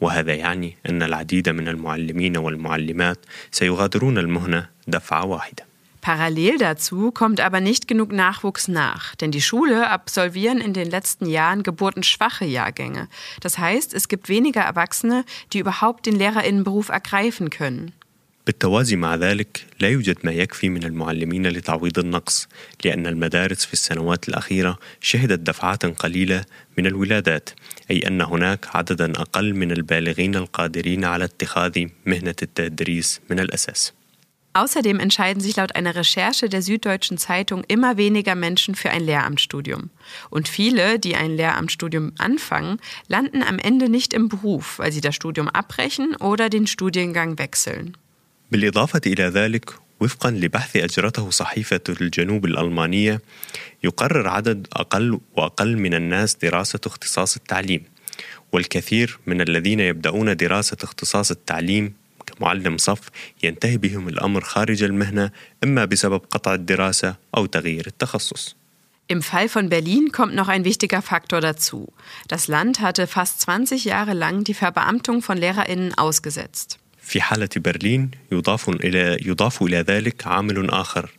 وهذا 0.00 0.34
يعني 0.34 0.76
أن 0.88 1.02
العديد 1.02 1.48
من 1.48 1.68
المعلمين 1.68 2.36
والمعلمات 2.36 3.18
سيغادرون 3.50 4.18
المهنة 4.18 4.68
دفعة 4.86 5.24
واحدة 5.24 5.70
Parallel 6.00 6.56
dazu 6.56 7.10
kommt 7.10 7.40
aber 7.40 7.60
nicht 7.60 7.86
genug 7.86 8.10
Nachwuchs 8.10 8.68
nach, 8.68 9.14
denn 9.16 9.32
die 9.32 9.42
Schule 9.42 9.90
absolvieren 9.90 10.58
in 10.58 10.72
den 10.72 10.88
letzten 10.88 11.26
Jahren 11.26 11.62
geburtenschwache 11.62 12.46
Jahrgänge. 12.46 13.06
Das 13.42 13.58
heißt, 13.58 13.92
es 13.92 14.08
gibt 14.08 14.30
weniger 14.30 14.62
Erwachsene, 14.62 15.26
die 15.52 15.58
überhaupt 15.58 16.06
den 16.06 16.16
Lehrerinnenberuf 16.16 16.88
ergreifen 16.88 17.50
können. 17.50 17.92
بالتوازي 18.46 18.96
مع 18.96 19.14
ذلك 19.14 19.66
لا 19.80 19.88
يوجد 19.88 20.16
ما 20.24 20.32
يكفي 20.32 20.68
من 20.68 20.84
المعلمين 20.84 21.46
لتعويض 21.46 21.98
النقص 21.98 22.48
لأن 22.84 23.06
المدارس 23.06 23.64
في 23.64 23.72
السنوات 23.72 24.28
الأخيرة 24.28 24.78
شهدت 25.00 25.40
دفعات 25.40 25.86
قليلة 25.86 26.44
من 26.78 26.86
الولادات 26.86 27.50
أي 27.90 27.98
أن 28.06 28.20
هناك 28.20 28.76
عددا 28.76 29.12
أقل 29.12 29.54
من 29.54 29.72
البالغين 29.72 30.34
القادرين 30.34 31.04
على 31.04 31.24
اتخاذ 31.24 31.86
مهنة 32.06 32.34
التدريس 32.42 33.20
من 33.30 33.40
الأساس 33.40 33.92
Außerdem 34.52 34.98
entscheiden 34.98 35.40
sich 35.40 35.54
laut 35.54 35.76
einer 35.76 35.94
Recherche 35.94 36.48
der 36.48 36.60
Süddeutschen 36.60 37.18
Zeitung 37.18 37.62
immer 37.68 37.96
weniger 37.96 38.34
Menschen 38.34 38.74
für 38.74 38.90
ein 38.90 39.04
Lehramtsstudium. 39.04 39.90
Und 40.28 40.48
viele, 40.48 40.98
die 40.98 41.14
ein 41.14 41.36
Lehramtsstudium 41.36 42.14
anfangen, 42.18 42.80
landen 43.06 43.44
am 43.44 43.60
Ende 43.60 43.88
nicht 43.88 44.12
im 44.12 44.28
Beruf, 44.28 44.80
weil 44.80 44.90
sie 44.90 45.00
das 45.00 45.14
Studium 45.14 45.48
abbrechen 45.48 46.16
oder 46.16 46.48
den 46.48 46.66
Studiengang 46.66 47.38
wechseln. 47.38 47.96
بالإضافة 48.51 49.01
إلى 49.05 49.23
ذلك 49.23 49.69
وفقا 49.99 50.31
لبحث 50.31 50.77
أجرته 50.77 51.29
صحيفة 51.29 51.81
الجنوب 51.89 52.45
الألمانية 52.45 53.21
يقرر 53.83 54.27
عدد 54.27 54.67
أقل 54.73 55.19
وأقل 55.35 55.77
من 55.77 55.93
الناس 55.93 56.35
دراسة 56.35 56.79
اختصاص 56.85 57.35
التعليم 57.35 57.83
والكثير 58.51 59.19
من 59.25 59.41
الذين 59.41 59.79
يبدأون 59.79 60.35
دراسة 60.35 60.77
اختصاص 60.83 61.31
التعليم 61.31 61.93
كمعلم 62.25 62.77
صف 62.77 62.99
ينتهي 63.43 63.77
بهم 63.77 64.07
الأمر 64.07 64.41
خارج 64.41 64.83
المهنة 64.83 65.31
إما 65.63 65.85
بسبب 65.85 66.21
قطع 66.31 66.53
الدراسة 66.53 67.15
أو 67.37 67.45
تغيير 67.45 67.87
التخصص 67.87 68.55
Im 69.07 69.21
Fall 69.21 69.49
von 69.49 69.69
Berlin 69.69 70.11
kommt 70.11 70.33
noch 70.33 70.47
ein 70.47 70.65
wichtiger 70.65 71.03
Faktor 71.03 71.39
dazu. 71.39 71.93
Das 72.27 72.47
Land 72.47 72.79
hatte 72.79 73.05
fast 73.05 73.39
20 73.41 73.85
Jahre 73.85 74.13
lang 74.13 74.43
die 74.43 74.55
Verbeamtung 74.55 75.21
von 75.21 75.37
Lehrerinnen 75.37 75.93
ausgesetzt. 75.93 76.79
في 77.04 77.20
حالة 77.20 77.48
برلين 77.56 78.10
يضاف 78.32 78.68
إلى 78.68 79.18
يضاف 79.22 79.62
إلى 79.62 79.76
ذلك 79.76 80.26
عامل 80.26 80.70
آخر 80.70 81.10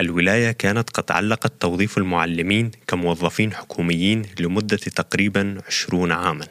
الولاية 0.00 0.52
كانت 0.52 0.90
قد 0.90 1.10
علقت 1.10 1.52
توظيف 1.60 1.98
المعلمين 1.98 2.70
كموظفين 2.86 3.54
حكوميين 3.54 4.22
لمدة 4.40 4.76
تقريبا 4.76 5.58
20 5.68 6.12
عاما 6.12 6.46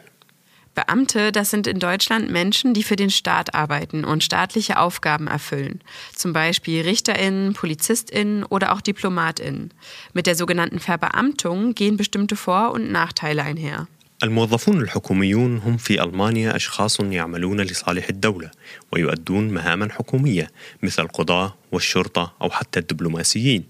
Beamte, 0.73 1.33
das 1.33 1.49
sind 1.49 1.67
in 1.67 1.79
Deutschland 1.79 2.31
Menschen, 2.31 2.73
die 2.73 2.83
für 2.83 2.95
den 2.95 3.09
Staat 3.09 3.53
arbeiten 3.53 4.05
und 4.05 4.23
staatliche 4.23 4.79
Aufgaben 4.79 5.27
erfüllen. 5.27 5.81
Zum 6.15 6.31
Beispiel 6.31 6.81
RichterInnen, 6.83 7.53
PolizistInnen 7.53 8.45
oder 8.45 8.71
auch 8.71 8.79
DiplomatInnen. 8.79 9.73
Mit 10.13 10.27
der 10.27 10.35
sogenannten 10.35 10.79
Verbeamtung 10.79 11.75
gehen 11.75 11.97
bestimmte 11.97 12.37
Vor- 12.37 12.71
und 12.71 12.89
Nachteile 12.89 13.43
einher. 13.43 13.87
الموظفون 14.22 14.80
الحكوميون 14.80 15.58
هم 15.58 15.76
في 15.76 16.02
ألمانيا 16.02 16.56
أشخاص 16.56 17.00
يعملون 17.00 17.60
لصالح 17.60 18.08
الدولة 18.08 18.50
ويؤدون 18.92 19.48
مهاما 19.48 19.92
حكومية 19.92 20.50
مثل 20.82 21.02
القضاة 21.02 21.54
والشرطة 21.72 22.34
أو 22.42 22.50
حتى 22.50 22.78
الدبلوماسيين 22.80 23.64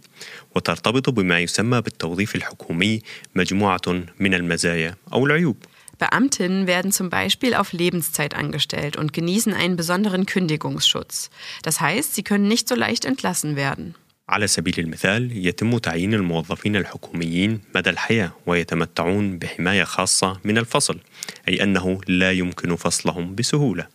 وترتبط 0.54 1.10
بما 1.10 1.40
يسمى 1.40 1.80
بالتوظيف 1.80 2.36
الحكومي 2.36 3.02
مجموعة 3.34 4.04
من 4.20 4.34
المزايا 4.34 4.94
أو 5.12 5.26
العيوب 5.26 5.56
Beamtinnen 5.98 6.66
werden 6.66 6.92
zum 6.92 7.08
Beispiel 7.08 7.54
auf 7.54 7.72
Lebenszeit 7.72 8.34
angestellt 8.34 8.98
und 8.98 9.14
genießen 9.14 9.54
einen 9.54 9.76
besonderen 9.76 10.26
Kündigungsschutz. 10.26 11.30
Das 11.62 11.80
heißt, 11.80 12.14
sie 12.14 12.22
können 12.22 12.48
nicht 12.48 12.68
so 12.68 12.74
leicht 12.74 13.06
entlassen 13.06 13.56
werden. 13.56 13.94
على 14.29 14.47
سبيل 14.47 14.79
المثال 14.79 15.47
يتم 15.47 15.77
تعيين 15.77 16.13
الموظفين 16.13 16.75
الحكوميين 16.75 17.61
مدى 17.75 17.89
الحياة 17.89 18.31
ويتمتعون 18.45 19.37
بحماية 19.37 19.83
خاصة 19.83 20.39
من 20.43 20.57
الفصل 20.57 20.99
أي 21.47 21.63
أنه 21.63 22.01
لا 22.07 22.31
يمكن 22.31 22.75
فصلهم 22.75 23.35
بسهولة 23.35 23.87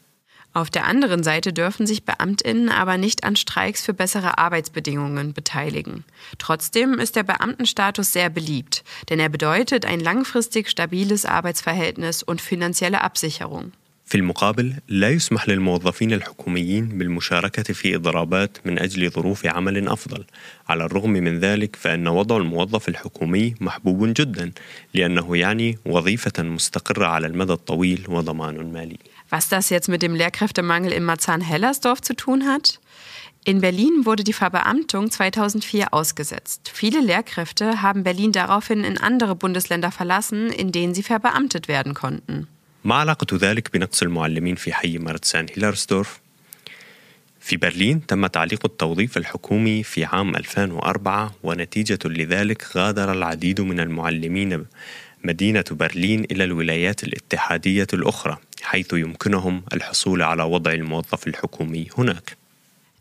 Auf 0.57 0.71
der 0.71 0.87
anderen 0.87 1.23
Seite 1.23 1.53
dürfen 1.53 1.87
sich 1.87 2.07
Beamtinnen 2.07 2.71
aber 2.71 2.97
nicht 2.97 3.25
an 3.25 3.37
Streiks 3.37 3.85
für 3.85 3.93
bessere 3.93 4.39
Arbeitsbedingungen 4.39 5.35
beteiligen. 5.35 6.03
Trotzdem 6.39 6.95
ist 6.95 7.15
der 7.15 7.25
Beamtenstatus 7.25 8.15
sehr 8.15 8.31
beliebt, 8.31 8.83
denn 9.11 9.21
er 9.21 9.29
bedeutet 9.29 9.85
ein 9.85 10.01
langfristig 10.01 10.71
stabiles 10.71 11.27
Arbeitsverhältnis 11.27 12.23
und 12.23 12.41
finanzielle 12.41 13.03
Absicherung. 13.03 13.73
في 14.11 14.15
المقابل 14.15 14.75
لا 14.89 15.11
يسمح 15.11 15.49
للموظفين 15.49 16.13
الحكوميين 16.13 16.99
بالمشاركة 16.99 17.63
في 17.63 17.97
إضرابات 17.97 18.59
من 18.65 18.79
أجل 18.79 19.11
ظروف 19.11 19.47
عمل 19.47 19.89
أفضل 19.89 20.25
على 20.69 20.85
الرغم 20.85 21.11
من 21.11 21.39
ذلك 21.39 21.77
فإن 21.77 22.09
وضع 22.09 22.37
الموظف 22.37 22.89
الحكومي 22.89 23.55
محبوب 23.61 24.13
جدا 24.17 24.53
لأنه 24.95 25.37
يعني 25.37 25.79
وظيفة 25.87 26.43
مستقرة 26.43 27.07
على 27.07 27.27
المدى 27.27 27.53
الطويل 27.53 28.05
وضمان 28.09 28.73
مالي 28.73 28.99
Was 29.33 29.49
das 29.49 29.71
jetzt 29.71 29.89
mit 29.89 30.03
dem 30.03 30.15
Lehrkräftemangel 30.15 30.93
in 30.93 31.03
Marzahn-Hellersdorf 31.03 32.01
zu 32.01 32.15
tun 32.15 32.47
hat? 32.47 32.79
In 33.45 33.61
Berlin 33.61 34.07
wurde 34.07 34.23
die 34.23 34.33
Verbeamtung 34.33 35.11
2004 35.11 35.93
ausgesetzt. 35.93 36.71
Viele 36.73 37.01
Lehrkräfte 37.01 37.83
haben 37.83 38.05
Berlin 38.05 38.31
daraufhin 38.31 38.85
in 38.85 38.99
andere 38.99 39.35
Bundesländer 39.35 39.91
verlassen, 39.91 40.53
in 40.53 40.71
denen 40.71 40.95
sie 40.95 41.03
verbeamtet 41.03 41.67
werden 41.67 41.95
konnten. 41.95 42.47
ما 42.84 42.96
علاقة 42.96 43.38
ذلك 43.38 43.74
بنقص 43.74 44.02
المعلمين 44.02 44.56
في 44.56 44.74
حي 44.74 44.98
مرتسان 44.98 45.46
هيلارسدورف؟ 45.56 46.20
في 47.40 47.58
برلين 47.58 48.06
تم 48.06 48.28
تعليق 48.28 48.66
التوظيف 48.66 49.18
الحكومي 49.18 49.84
في 49.84 50.06
عام 50.06 50.36
2004 50.36 51.36
ونتيجة 51.44 52.00
لذلك 52.06 52.66
غادر 52.78 53.12
العديد 53.12 53.62
من 53.62 53.80
المعلمين 53.80 54.66
مدينة 55.24 55.64
برلين 55.72 56.24
إلى 56.32 56.44
الولايات 56.44 57.04
الاتحادية 57.04 57.88
الأخرى 57.94 58.38
حيث 58.62 58.94
يمكنهم 58.94 59.64
الحصول 59.74 60.22
على 60.22 60.44
وضع 60.44 60.72
الموظف 60.72 61.28
الحكومي 61.28 61.88
هناك. 61.98 62.38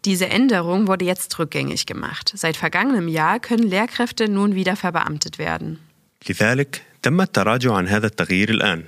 Diese 0.07 0.29
Änderung 0.29 0.87
wurde 0.87 1.05
jetzt 1.05 1.38
rückgängig 1.38 1.85
gemacht. 1.85 2.33
Seit 2.35 2.57
vergangenem 2.57 3.07
Jahr 3.07 3.38
können 3.38 3.69
Lehrkräfte 3.69 4.29
nun 4.29 4.55
wieder 4.55 4.77
verbeamtet 4.77 5.38
werden. 5.38 5.79
لذلك 6.29 6.83
تم 7.03 7.21
التراجع 7.21 7.75
عن 7.75 7.88
هذا 7.88 8.07
التغيير 8.07 8.51
الآن 8.51 8.85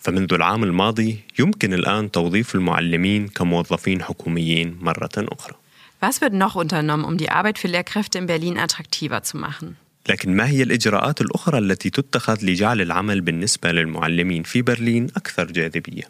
فمنذ 0.00 0.32
العام 0.32 0.64
الماضي 0.64 1.18
يمكن 1.38 1.74
الآن 1.74 2.10
توظيف 2.10 2.54
المعلمين 2.54 3.28
كموظفين 3.28 4.02
حكوميين 4.02 4.78
مرة 4.80 5.10
أخرى. 5.16 5.54
Was 6.00 6.20
wird 6.20 6.34
noch 6.34 6.56
unternommen, 6.56 7.04
um 7.04 7.16
die 7.16 7.30
Arbeit 7.30 7.58
für 7.58 7.68
Lehrkräfte 7.68 8.18
in 8.18 8.26
Berlin 8.26 8.58
attraktiver 8.58 9.22
zu 9.22 9.36
machen? 9.36 9.76
لكن 10.08 10.36
ما 10.36 10.48
هي 10.48 10.62
الإجراءات 10.62 11.20
الأخرى 11.20 11.58
التي 11.58 11.90
تتخذ 11.90 12.44
لجعل 12.44 12.80
العمل 12.80 13.20
بالنسبة 13.20 13.72
للمعلمين 13.72 14.42
في 14.42 14.62
برلين 14.62 15.06
أكثر 15.16 15.44
جاذبية؟ 15.44 16.02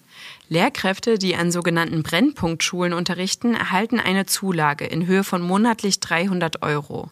Lehrkräfte, 0.49 1.19
die 1.19 1.35
an 1.35 1.51
sogenannten 1.51 2.03
Brennpunktschulen 2.03 2.93
unterrichten, 2.93 3.55
erhalten 3.55 3.99
eine 3.99 4.27
Zulage 4.27 4.85
in 4.85 5.07
Höhe 5.07 5.25
von 5.25 5.43
monatlich 5.43 5.99
300 6.01 6.63
Euro. 6.63 7.11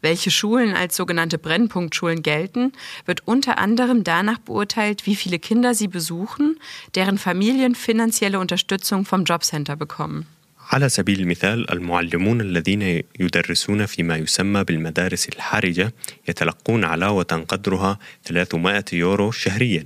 Welche 0.00 0.30
Schulen 0.30 0.74
als 0.74 0.96
sogenannte 0.96 1.38
Brennpunktschulen 1.38 2.22
gelten, 2.22 2.72
wird 3.06 3.26
unter 3.26 3.58
anderem 3.58 4.04
danach 4.04 4.38
beurteilt, 4.38 5.06
wie 5.06 5.16
viele 5.16 5.38
Kinder 5.38 5.74
sie 5.74 5.88
besuchen, 5.88 6.58
deren 6.94 7.18
Familien 7.18 7.74
finanzielle 7.74 8.38
Unterstützung 8.38 9.04
vom 9.04 9.24
Jobcenter 9.24 9.76
bekommen. 9.76 10.26
على 10.70 10.88
سبيل 10.88 11.20
المثال 11.20 11.70
المعلمون 11.70 12.40
الذين 12.40 13.02
يدرسون 13.20 13.86
فيما 13.86 14.16
يسمى 14.16 14.64
بالمدارس 14.64 15.28
الحرجة 15.28 15.92
يتلقون 16.28 16.84
علاوة 16.84 17.44
قدرها 17.48 17.98
300 18.24 18.84
يورو 18.92 19.30
شهريا 19.30 19.84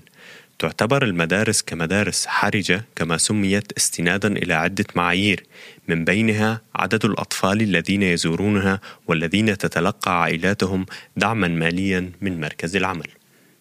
تعتبر 0.63 1.03
المدارس 1.03 1.61
كمدارس 1.61 2.25
حرجة 2.27 2.85
كما 2.95 3.17
سميت 3.17 3.71
استنادا 3.71 4.27
إلى 4.27 4.53
عدة 4.53 4.85
معايير 4.95 5.43
من 5.87 6.05
بينها 6.05 6.61
عدد 6.75 7.05
الأطفال 7.05 7.61
الذين 7.61 8.03
يزورونها 8.03 8.81
والذين 9.07 9.57
تتلقى 9.57 10.21
عائلاتهم 10.21 10.85
دعما 11.17 11.47
ماليا 11.47 12.11
من 12.21 12.41
مركز 12.41 12.75
العمل 12.75 13.07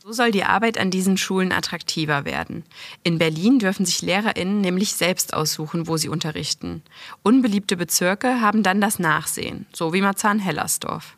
So 0.05 0.12
soll 0.12 0.31
die 0.33 0.45
Arbeit 0.45 0.79
an 0.79 0.91
diesen 0.91 1.17
Schulen 1.17 1.53
attraktiver 1.53 2.25
werden. 2.25 2.65
In 3.05 3.19
Berlin 3.19 3.59
dürfen 3.59 3.85
sich 3.87 4.03
LehrerInnen 4.03 4.61
nämlich 4.61 4.93
selbst 4.93 5.35
aussuchen, 5.35 5.87
wo 5.88 5.97
sie 5.97 6.09
unterrichten. 6.09 6.83
Unbeliebte 7.23 7.77
Bezirke 7.77 8.41
haben 8.41 8.62
dann 8.62 8.81
das 8.81 8.99
Nachsehen, 8.99 9.67
so 9.73 9.93
wie 9.93 10.01
Marzahn-Hellersdorf. 10.01 11.17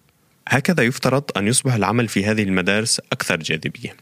هكذا 0.49 0.83
يفترض 0.83 1.25
أن 1.37 1.47
يصبح 1.47 1.75
العمل 1.75 2.09
في 2.09 2.27
هذه 2.27 2.43
المدارس 2.43 3.01
أكثر 3.13 3.37
جاذبية 3.37 3.97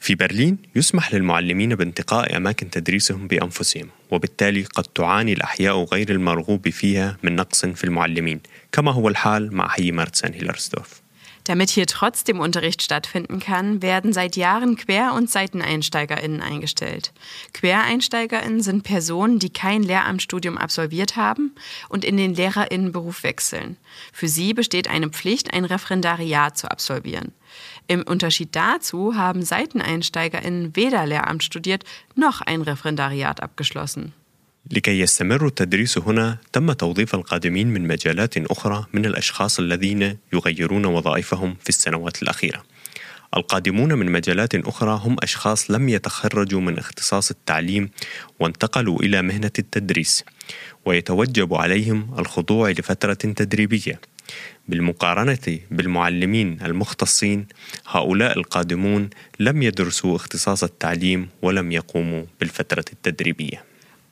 في 0.00 0.14
برلين 0.14 0.58
يسمح 0.76 1.14
للمعلمين 1.14 1.74
بانتقاء 1.74 2.36
أماكن 2.36 2.70
تدريسهم 2.70 3.26
بأنفسهم 3.26 3.88
وبالتالي 4.10 4.64
قد 4.64 4.84
تعاني 4.84 5.32
الأحياء 5.32 5.84
غير 5.84 6.10
المرغوب 6.10 6.68
فيها 6.68 7.16
من 7.22 7.36
نقص 7.36 7.64
في 7.64 7.84
المعلمين 7.84 8.40
كما 8.72 8.92
هو 8.92 9.08
الحال 9.08 9.54
مع 9.54 9.68
حي 9.68 9.90
مارتسان 9.90 10.34
هيلرسدورف 10.34 11.04
Damit 11.46 11.68
hier 11.68 11.86
trotzdem 11.86 12.40
Unterricht 12.40 12.82
stattfinden 12.82 13.38
kann, 13.38 13.82
werden 13.82 14.14
seit 14.14 14.34
Jahren 14.34 14.76
Quer- 14.76 15.12
und 15.12 15.30
SeiteneinsteigerInnen 15.30 16.40
eingestellt. 16.40 17.12
QuereinsteigerInnen 17.52 18.62
sind 18.62 18.82
Personen, 18.82 19.38
die 19.38 19.50
kein 19.50 19.82
Lehramtsstudium 19.82 20.56
absolviert 20.56 21.16
haben 21.16 21.54
und 21.90 22.02
in 22.02 22.16
den 22.16 22.34
LehrerInnenberuf 22.34 23.24
wechseln. 23.24 23.76
Für 24.10 24.26
sie 24.26 24.54
besteht 24.54 24.88
eine 24.88 25.10
Pflicht, 25.10 25.52
ein 25.52 25.66
Referendariat 25.66 26.56
zu 26.56 26.70
absolvieren. 26.70 27.32
Im 27.89 28.03
Unterschied 28.03 28.55
dazu 28.55 29.15
haben 29.15 29.41
SeiteneinsteigerInnen 29.41 30.75
weder 30.75 31.07
Lehramt 31.07 31.43
studiert 31.43 31.83
noch 32.15 32.41
ein 32.41 32.61
Referendariat 32.61 33.41
abgeschlossen. 33.41 34.13
لكي 34.71 34.99
يستمر 34.99 35.47
التدريس 35.47 35.97
هنا 35.97 36.37
تم 36.53 36.71
توظيف 36.71 37.15
القادمين 37.15 37.67
من 37.67 37.87
مجالات 37.87 38.37
أخرى 38.37 38.85
من 38.93 39.05
الأشخاص 39.05 39.59
الذين 39.59 40.17
يغيرون 40.33 40.85
وظائفهم 40.85 41.55
في 41.61 41.69
السنوات 41.69 42.23
الأخيرة 42.23 42.63
القادمون 43.37 43.93
من 43.93 44.11
مجالات 44.11 44.55
أخرى 44.55 44.99
هم 45.03 45.15
أشخاص 45.23 45.71
لم 45.71 45.89
يتخرجوا 45.89 46.61
من 46.61 46.77
اختصاص 46.77 47.31
التعليم 47.31 47.89
وانتقلوا 48.39 48.99
إلى 48.99 49.21
مهنة 49.21 49.51
التدريس 49.59 50.25
ويتوجب 50.85 51.53
عليهم 51.53 52.15
الخضوع 52.19 52.69
لفترة 52.69 53.13
تدريبية 53.13 53.99
بالمقارنة 54.68 55.58
بالمعلمين 55.70 56.58
المختصين 56.62 57.46
هؤلاء 57.86 58.38
القادمون 58.38 59.10
لم 59.40 59.62
يدرسوا 59.62 60.16
اختصاص 60.16 60.64
التعليم 60.64 61.28
ولم 61.42 61.72
يقوموا 61.72 62.24
بالفترة 62.40 62.84
التدريبية 62.92 63.64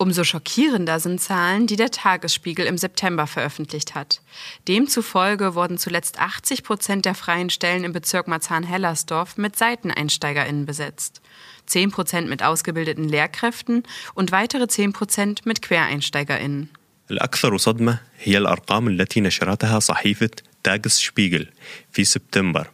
Umso 0.03 0.25
schockierender 0.25 0.99
sind 0.99 1.21
Zahlen, 1.21 1.69
die 1.69 1.77
der 1.77 1.93
Tagesspiegel 1.93 2.67
im 2.67 2.77
September 2.77 3.29
veröffentlicht 3.29 3.95
hat. 3.95 4.21
Demzufolge 4.67 5.55
wurden 5.55 5.79
zuletzt 5.79 6.19
80 6.19 6.65
Prozent 6.65 7.05
der 7.05 7.15
freien 7.15 7.51
Stellen 7.51 7.85
im 7.85 7.93
Bezirk 7.93 8.27
Marzahn-Hellersdorf 8.27 9.37
mit 9.37 9.55
SeiteneinsteigerInnen 9.55 10.67
besetzt, 10.67 11.21
10 11.67 11.93
Prozent 11.93 12.29
mit 12.29 12.43
ausgebildeten 12.43 13.09
Lehrkräften 13.09 13.85
und 14.15 14.33
weitere 14.33 14.67
10 14.67 14.93
Prozent 14.93 15.47
mit 15.47 15.63
QuereinsteigerInnen. 15.63 16.71
الأكثر 17.12 17.58
صدمة 17.58 18.00
هي 18.24 18.38
الأرقام 18.38 18.88
التي 18.88 19.22
نشرتها 19.22 19.80
صحيفة 19.80 20.30
تاغس 20.64 21.00
شبيغل 21.00 21.48
في 21.92 22.04
سبتمبر. 22.04 22.68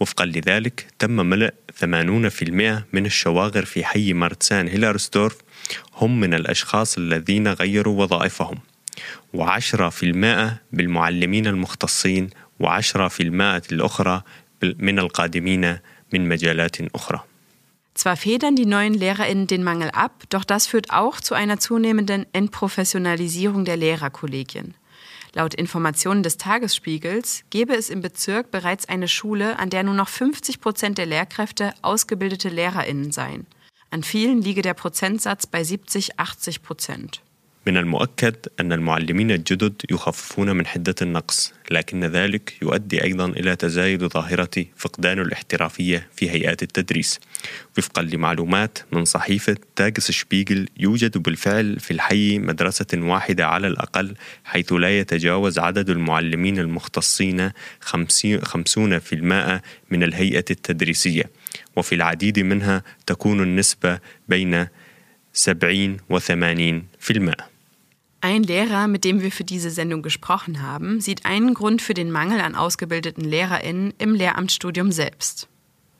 وفقا 0.00 0.26
لذلك 0.26 0.86
تم 0.98 1.10
ملء 1.10 1.54
80% 1.80 2.84
من 2.92 3.06
الشواغر 3.06 3.64
في 3.64 3.84
حي 3.84 4.12
مارتسان 4.12 4.68
هيلارستورف 4.68 5.36
هم 5.94 6.20
من 6.20 6.34
الأشخاص 6.34 6.98
الذين 6.98 7.48
غيروا 7.48 8.02
وظائفهم. 8.02 8.58
و10% 9.36 9.92
بالمعلمين 10.72 11.46
المختصين 11.46 12.30
و10% 12.62 13.12
الأخرى 13.72 14.22
من 14.62 14.98
القادمين 14.98 15.78
من 16.12 16.28
مجالات 16.28 16.76
أخرى. 16.94 17.24
Zwar 17.96 18.18
federn 18.18 18.56
die 18.56 18.66
neuen 18.66 18.92
LehrerInnen 18.92 19.46
den 19.46 19.64
Mangel 19.64 19.90
ab, 19.90 20.24
doch 20.28 20.44
das 20.44 20.66
führt 20.66 20.90
auch 20.90 21.18
zu 21.18 21.34
einer 21.34 21.58
zunehmenden 21.58 22.26
Entprofessionalisierung 22.34 23.64
der 23.64 23.78
Lehrerkollegien. 23.78 24.74
Laut 25.32 25.54
Informationen 25.54 26.22
des 26.22 26.36
Tagesspiegels 26.36 27.44
gäbe 27.48 27.74
es 27.74 27.88
im 27.88 28.02
Bezirk 28.02 28.50
bereits 28.50 28.86
eine 28.86 29.08
Schule, 29.08 29.58
an 29.58 29.70
der 29.70 29.82
nur 29.82 29.94
noch 29.94 30.08
50 30.08 30.60
Prozent 30.60 30.98
der 30.98 31.06
Lehrkräfte 31.06 31.72
ausgebildete 31.80 32.50
LehrerInnen 32.50 33.12
seien. 33.12 33.46
An 33.90 34.02
vielen 34.02 34.42
liege 34.42 34.60
der 34.60 34.74
Prozentsatz 34.74 35.46
bei 35.46 35.64
70, 35.64 36.20
80 36.20 36.62
Prozent. 36.62 37.22
من 37.66 37.76
المؤكد 37.76 38.36
أن 38.60 38.72
المعلمين 38.72 39.30
الجدد 39.30 39.82
يخففون 39.90 40.56
من 40.56 40.66
حدة 40.66 40.94
النقص 41.02 41.52
لكن 41.70 42.04
ذلك 42.04 42.52
يؤدي 42.62 43.04
أيضا 43.04 43.26
إلى 43.26 43.56
تزايد 43.56 44.04
ظاهرة 44.04 44.64
فقدان 44.76 45.18
الاحترافية 45.18 46.08
في 46.16 46.30
هيئات 46.30 46.62
التدريس 46.62 47.20
وفقا 47.78 48.02
لمعلومات 48.02 48.78
من 48.92 49.04
صحيفة 49.04 49.56
تاجس 49.76 50.10
شبيغل 50.10 50.68
يوجد 50.76 51.18
بالفعل 51.18 51.80
في 51.80 51.90
الحي 51.90 52.38
مدرسة 52.38 52.86
واحدة 52.94 53.46
على 53.46 53.66
الأقل 53.66 54.14
حيث 54.44 54.72
لا 54.72 54.98
يتجاوز 54.98 55.58
عدد 55.58 55.90
المعلمين 55.90 56.58
المختصين 56.58 57.50
50% 57.50 57.52
من 59.90 60.02
الهيئة 60.02 60.44
التدريسية 60.50 61.30
وفي 61.76 61.94
العديد 61.94 62.38
منها 62.38 62.82
تكون 63.06 63.42
النسبة 63.42 63.98
بين 64.28 64.66
70 65.32 65.96
و 66.10 66.18
80%. 66.18 67.55
Ein 68.25 68.43
Lehrer, 68.43 68.87
mit 68.87 69.03
dem 69.03 69.21
wir 69.21 69.31
für 69.31 69.43
diese 69.43 69.71
Sendung 69.71 70.03
gesprochen 70.03 70.61
haben, 70.61 71.01
sieht 71.01 71.25
einen 71.25 71.55
Grund 71.55 71.81
für 71.81 71.95
den 71.95 72.11
Mangel 72.11 72.39
an 72.39 72.55
ausgebildeten 72.55 73.23
LehrerInnen 73.23 73.93
im 73.97 74.13
Lehramtsstudium 74.13 74.91
selbst. 74.91 75.47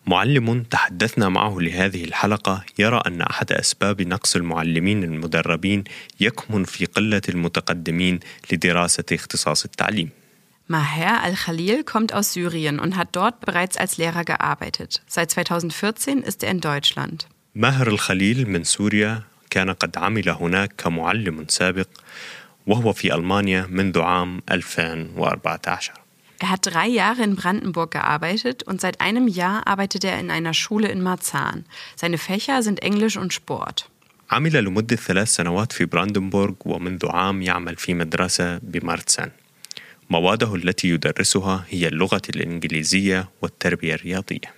معلم 0.06 0.64
تحدثنا 0.64 1.30
معه 1.30 1.60
لهذه 1.60 2.04
الحلقة 2.04 2.64
يرى 2.80 3.02
أن 3.08 3.22
أحد 3.22 3.52
أسباب 3.52 4.02
نقص 4.02 4.36
المعلمين 4.36 5.04
المدربين 5.04 5.84
يكمن 6.20 6.64
في 6.64 6.86
قلة 6.86 7.22
المتقدمين 7.30 8.20
لدراسة 8.52 9.04
اختصاص 9.12 9.66
التعليم. 9.66 10.10
Maher 10.68 11.22
Al-Khalil 11.24 11.84
kommt 11.84 12.14
aus 12.14 12.34
Syrien 12.34 12.80
und 12.80 12.96
hat 12.96 13.10
dort 13.12 13.42
bereits 13.42 13.78
als 13.78 13.98
Lehrer 13.98 14.24
gearbeitet. 14.24 15.02
Seit 15.08 15.32
2014 15.32 16.24
ist 16.24 16.44
er 16.44 16.52
in 16.52 16.62
Deutschland. 16.62 17.28
ماهر 17.56 17.88
الخليل 17.88 18.50
من 18.50 18.64
سوريا 18.64 19.22
كان 19.57 19.71
قد 19.71 19.99
عمل 19.99 20.29
هناك 20.29 20.73
كمعلم 20.79 21.47
سابق 21.49 21.89
وهو 22.67 22.93
في 22.93 23.15
ألمانيا 23.15 23.67
منذ 23.71 24.01
عام 24.01 24.43
2014. 24.51 25.93
Er 26.43 26.51
hat 26.51 26.67
drei 26.67 26.89
Jahre 26.89 27.23
in 27.23 27.37
Brandenburg 27.37 27.91
gearbeitet 27.93 28.63
und 28.65 28.83
seit 28.83 29.01
einem 29.01 29.27
Jahr 29.29 29.67
arbeitet 29.67 30.05
er 30.05 30.21
in 30.21 30.31
einer 30.31 30.53
Schule 30.53 30.89
in 30.89 31.03
Marzahn. 31.03 31.65
Seine 32.01 32.19
Fächer 32.19 32.63
sind 32.63 32.83
Englisch 32.83 33.17
und 33.17 33.33
Sport. 33.33 33.89
عمل 34.31 34.65
لمدة 34.65 34.97
ثلاث 34.97 35.29
سنوات 35.29 35.73
في 35.73 35.85
براندنبورغ 35.85 36.55
ومنذ 36.65 37.07
عام 37.07 37.43
يعمل 37.43 37.77
في 37.77 37.95
مدرسة 37.95 38.59
بمارتسان 38.59 39.31
موادة 40.11 40.55
التي 40.55 40.89
يدرسها 40.89 41.65
هي 41.69 41.89
اللغة 41.89 42.23
الإنجليزية 42.31 43.29
والتربية 43.43 43.95
الرياضية 43.95 44.56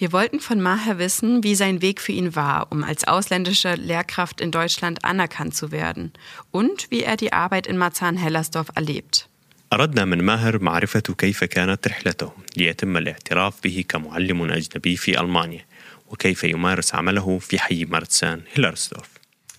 Wir 0.00 0.12
wollten 0.12 0.40
von 0.40 0.60
Maher 0.60 0.98
wissen, 0.98 1.42
wie 1.42 1.54
sein 1.54 1.80
Weg 1.80 2.00
für 2.00 2.12
ihn 2.12 2.36
war, 2.36 2.66
um 2.70 2.84
als 2.84 3.04
ausländische 3.08 3.74
Lehrkraft 3.76 4.42
in 4.42 4.50
Deutschland 4.50 5.04
anerkannt 5.04 5.54
zu 5.54 5.72
werden 5.72 6.12
und 6.50 6.90
wie 6.90 7.02
er 7.02 7.16
die 7.16 7.32
Arbeit 7.32 7.66
in 7.66 7.78
Marzahn-Hellersdorf 7.78 8.68
erlebt. 8.74 9.28
أردنا 9.72 10.04
من 10.04 10.22
ماهر 10.22 10.62
معرفة 10.62 11.00
كيف 11.00 11.44
كانت 11.44 11.88
رحلته 11.88 12.32
ليتم 12.56 12.96
الاعتراف 12.96 13.54
به 13.64 13.84
كمعلم 13.88 14.42
أجنبي 14.52 14.96
في 14.96 15.20
ألمانيا 15.20 15.64
وكيف 16.08 16.44
يمارس 16.44 16.94
عمله 16.94 17.38
في 17.38 17.58
حي 17.58 17.84
مارتسان 17.84 18.40
هيلرسدورف 18.54 19.08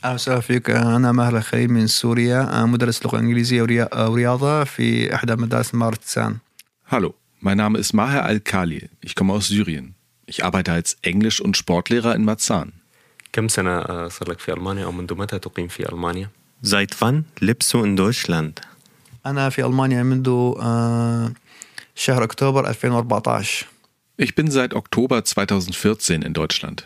أهلا 0.04 0.14
وسهلا 0.14 0.40
فيك 0.40 0.70
أنا 0.70 1.12
ماهر 1.12 1.38
الخليل 1.38 1.72
من 1.72 1.88
سوريا 1.88 2.66
مدرس 2.66 3.06
لغة 3.06 3.20
إنجليزية 3.20 3.62
ورياضة 3.96 4.64
في 4.64 5.16
إحدى 5.16 5.36
مدارس 5.36 5.76
مارتسان 5.76 6.38
Hallo, 6.92 7.16
mein 7.42 7.58
Name 7.58 7.78
ist 7.78 7.94
Maher 7.94 8.24
Al-Khalil. 8.26 8.90
Ich 9.02 9.14
komme 9.14 9.34
aus 9.34 9.50
Syrien. 9.50 9.96
Ich 10.26 10.44
arbeite 10.44 10.72
als 10.72 10.98
Englisch- 11.02 11.42
und 11.42 11.56
Sportlehrer 11.58 12.16
in 12.16 12.26
Marzahn. 12.26 12.72
كم 13.34 13.48
سنة 13.48 14.08
صار 14.08 14.30
لك 14.30 14.40
في 14.40 14.54
ألمانيا 14.54 14.86
أو 14.86 14.92
منذ 14.92 15.14
متى 15.16 15.40
تقيم 15.40 15.68
في 15.68 15.90
ألمانيا؟ 15.90 16.30
Seit 16.66 17.02
wann 17.02 17.26
lebst 17.40 17.74
du 17.74 17.84
in 17.84 17.96
Deutschland? 17.96 18.52
أنا 19.26 19.50
في 19.50 19.66
ألمانيا 19.66 20.04
منذ 20.04 20.54
شهر 21.96 22.24
أكتوبر 22.24 22.70
2014 22.70 23.66
Ich 24.22 24.34
bin 24.36 24.50
seit 24.52 24.74
Oktober 24.74 25.18
2014 25.18 26.24
in 26.24 26.34
Deutschland. 26.34 26.82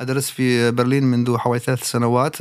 أدرس 0.00 0.30
في 0.30 0.70
برلين 0.70 1.04
منذ 1.04 1.36
حوالي 1.38 1.60
ثلاث 1.60 1.82
سنوات 1.90 2.36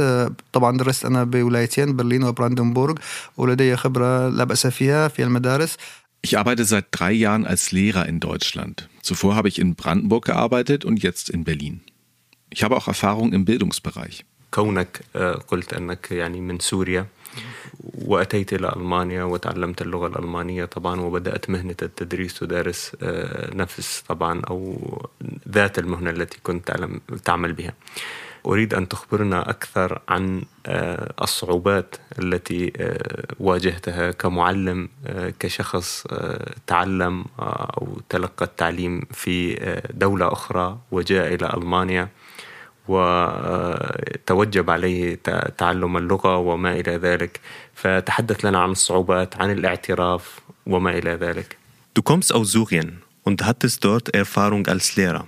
طبعا 0.53 0.77
درست 0.77 1.05
أنا 1.05 1.23
بولايتين 1.23 1.95
برلين 1.95 2.23
وبراندنبورغ 2.23 2.95
ولدي 3.37 3.77
خبرة 3.77 4.29
لا 4.29 4.43
بأس 4.43 4.67
فيها 4.67 5.07
في 5.07 5.23
المدارس 5.23 5.77
Ich 6.21 6.37
arbeite 6.37 6.65
seit 6.65 6.85
drei 6.91 7.11
Jahren 7.11 7.45
als 7.45 7.71
Lehrer 7.71 8.05
in 8.07 8.19
Deutschland. 8.19 8.89
Zuvor 9.01 9.35
habe 9.35 9.47
ich 9.47 9.59
in 9.59 9.75
Brandenburg 9.75 10.25
gearbeitet 10.25 10.85
und 10.85 11.03
jetzt 11.03 11.29
in 11.29 11.43
Berlin. 11.43 11.81
Ich 12.49 12.63
habe 12.63 12.75
auch 12.77 12.87
Erfahrung 12.87 13.33
im 13.33 13.45
Bildungsbereich. 13.45 14.25
كونك 14.51 15.01
قلت 15.47 15.73
أنك 15.73 16.11
يعني 16.11 16.41
من 16.41 16.59
سوريا 16.59 17.05
وأتيت 17.83 18.53
إلى 18.53 18.73
ألمانيا 18.75 19.23
وتعلمت 19.23 19.81
اللغة 19.81 20.07
الألمانية 20.07 20.65
طبعا 20.65 21.01
وبدأت 21.01 21.49
مهنة 21.49 21.75
التدريس 21.81 22.33
تدرس 22.39 22.91
نفس 23.53 24.03
طبعا 24.07 24.41
أو 24.41 24.59
ذات 25.49 25.79
المهنة 25.79 26.09
التي 26.09 26.37
كنت 26.43 26.71
تعمل 27.25 27.53
بها 27.53 27.73
أريد 28.46 28.74
أن 28.74 28.88
تخبرنا 28.88 29.50
أكثر 29.50 30.00
عن 30.08 30.42
الصعوبات 31.22 31.96
التي 32.18 32.72
واجهتها 33.40 34.10
كمعلم 34.10 34.88
كشخص 35.38 36.06
تعلم 36.66 37.24
أو 37.40 38.00
تلقى 38.08 38.44
التعليم 38.44 39.02
في 39.12 39.54
دولة 39.90 40.32
أخرى 40.32 40.78
وجاء 40.90 41.34
إلى 41.34 41.54
ألمانيا 41.54 42.08
وتوجب 42.88 44.70
عليه 44.70 45.18
تعلم 45.58 45.96
اللغة 45.96 46.36
وما 46.36 46.72
إلى 46.72 46.96
ذلك. 46.96 47.40
فتحدث 47.74 48.44
لنا 48.44 48.58
عن 48.58 48.70
الصعوبات 48.70 49.36
عن 49.36 49.50
الاعتراف 49.50 50.40
وما 50.66 50.90
إلى 50.90 51.10
ذلك. 51.10 51.56
Du 51.94 52.02
kommst 52.02 52.32
aus 52.34 52.52
Syrien 52.52 53.02
und 53.24 53.44
hattest 53.44 53.84
dort 53.84 54.08
Erfahrung 54.14 54.66
als 54.66 54.96
Lehrer. 54.96 55.26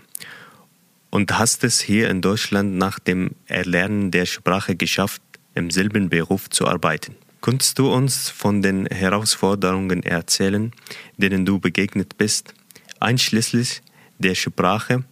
und 1.12 1.38
hast 1.38 1.64
es 1.64 1.80
hier 1.80 2.10
in 2.10 2.22
Deutschland 2.22 2.76
nach 2.78 3.00
dem 3.00 3.32
Erlernen 3.48 4.12
der 4.12 4.26
Sprache 4.26 4.76
geschafft, 4.76 5.22
im 5.56 5.72
selben 5.72 6.10
Beruf 6.10 6.50
zu 6.50 6.68
arbeiten. 6.68 7.16
Könntest 7.42 7.80
du 7.80 7.92
uns 7.92 8.30
von 8.30 8.62
den 8.62 8.86
Herausforderungen 8.88 10.04
erzählen, 10.04 10.72
denen 11.18 11.46
du 11.46 11.60
begegnet 11.60 12.18
bist, 12.18 12.54
einschließlich 13.00 13.82
der 14.20 14.36
Sprache 14.36 15.04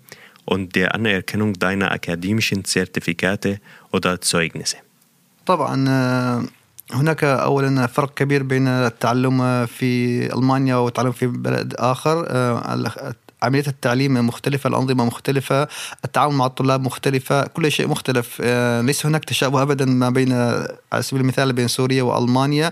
und 0.46 0.76
der 0.76 0.94
Anerkennung 0.94 1.54
deiner 1.54 1.92
akademischen 1.92 2.66
Zertifikate 2.66 3.60
oder 3.92 4.22
Zeugnisse? 4.22 4.78
طبعا 5.46 5.76
هناك 6.92 7.24
اولا 7.24 7.88
فرق 7.88 8.14
كبير 8.14 8.44
بين 8.44 8.68
التعلم 8.68 9.66
في 9.66 10.26
المانيا 10.34 10.76
والتعلم 10.76 11.12
في 11.12 11.28
بلد 11.28 11.74
اخر 11.78 12.26
عمليات 13.44 13.68
التعليم 13.68 14.28
مختلفة 14.28 14.68
الأنظمة 14.68 15.06
مختلفة 15.06 15.68
التعامل 16.06 16.36
مع 16.36 16.46
الطلاب 16.46 16.82
مختلفة 16.82 17.48
كل 17.48 17.72
شيء 17.72 17.88
مختلف 17.88 18.42
ليس 18.82 19.06
هناك 19.06 19.26
تشابه 19.26 19.62
أبدا 19.62 19.86
ما 19.86 20.10
بين 20.10 20.32
على 20.94 21.02
سبيل 21.02 21.22
المثال 21.22 21.54
بين 21.54 21.68
سوريا 21.68 22.04
وألمانيا 22.04 22.72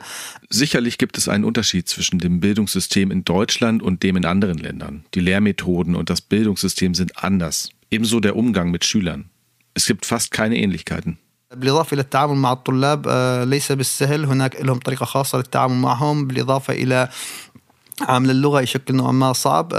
Sicherlich 0.50 0.98
gibt 0.98 1.18
es 1.18 1.28
einen 1.28 1.46
Unterschied 1.46 1.90
zwischen 1.90 2.20
dem 2.20 2.40
Bildungssystem 2.40 3.12
in 3.12 3.26
Deutschland 3.26 3.82
und 3.82 4.04
dem 4.04 4.16
in 4.18 4.26
anderen 4.26 4.58
Ländern. 4.58 5.04
Die 5.16 5.20
Lehrmethoden 5.20 5.96
und 5.96 6.10
das 6.10 6.22
Bildungssystem 6.22 6.94
sind 6.94 7.24
anders. 7.24 7.70
Ebenso 7.92 8.20
der 8.20 8.36
Umgang 8.36 8.70
mit 8.72 8.86
Schülern. 8.86 9.26
Es 9.74 9.88
gibt 9.88 10.06
fast 10.06 10.32
keine 10.32 10.56
Ähnlichkeiten. 10.58 11.18
بالإضافة 11.56 11.94
إلى 11.94 12.02
التعامل 12.02 12.36
مع 12.36 12.52
الطلاب 12.52 13.08
ليس 13.48 13.72
بالسهل 13.72 14.26
هناك 14.26 14.62
لهم 14.62 14.80
طريقة 14.80 15.06
خاصة 15.06 15.38
للتعامل 15.38 15.76
معهم 15.76 16.28
بالإضافة 16.28 16.74
إلى 16.74 17.10
عامل 18.02 18.30
اللغة 18.30 18.62
يشكل 18.62 18.96
نوعا 18.96 19.12
ما 19.12 19.34
صعب 19.34 19.74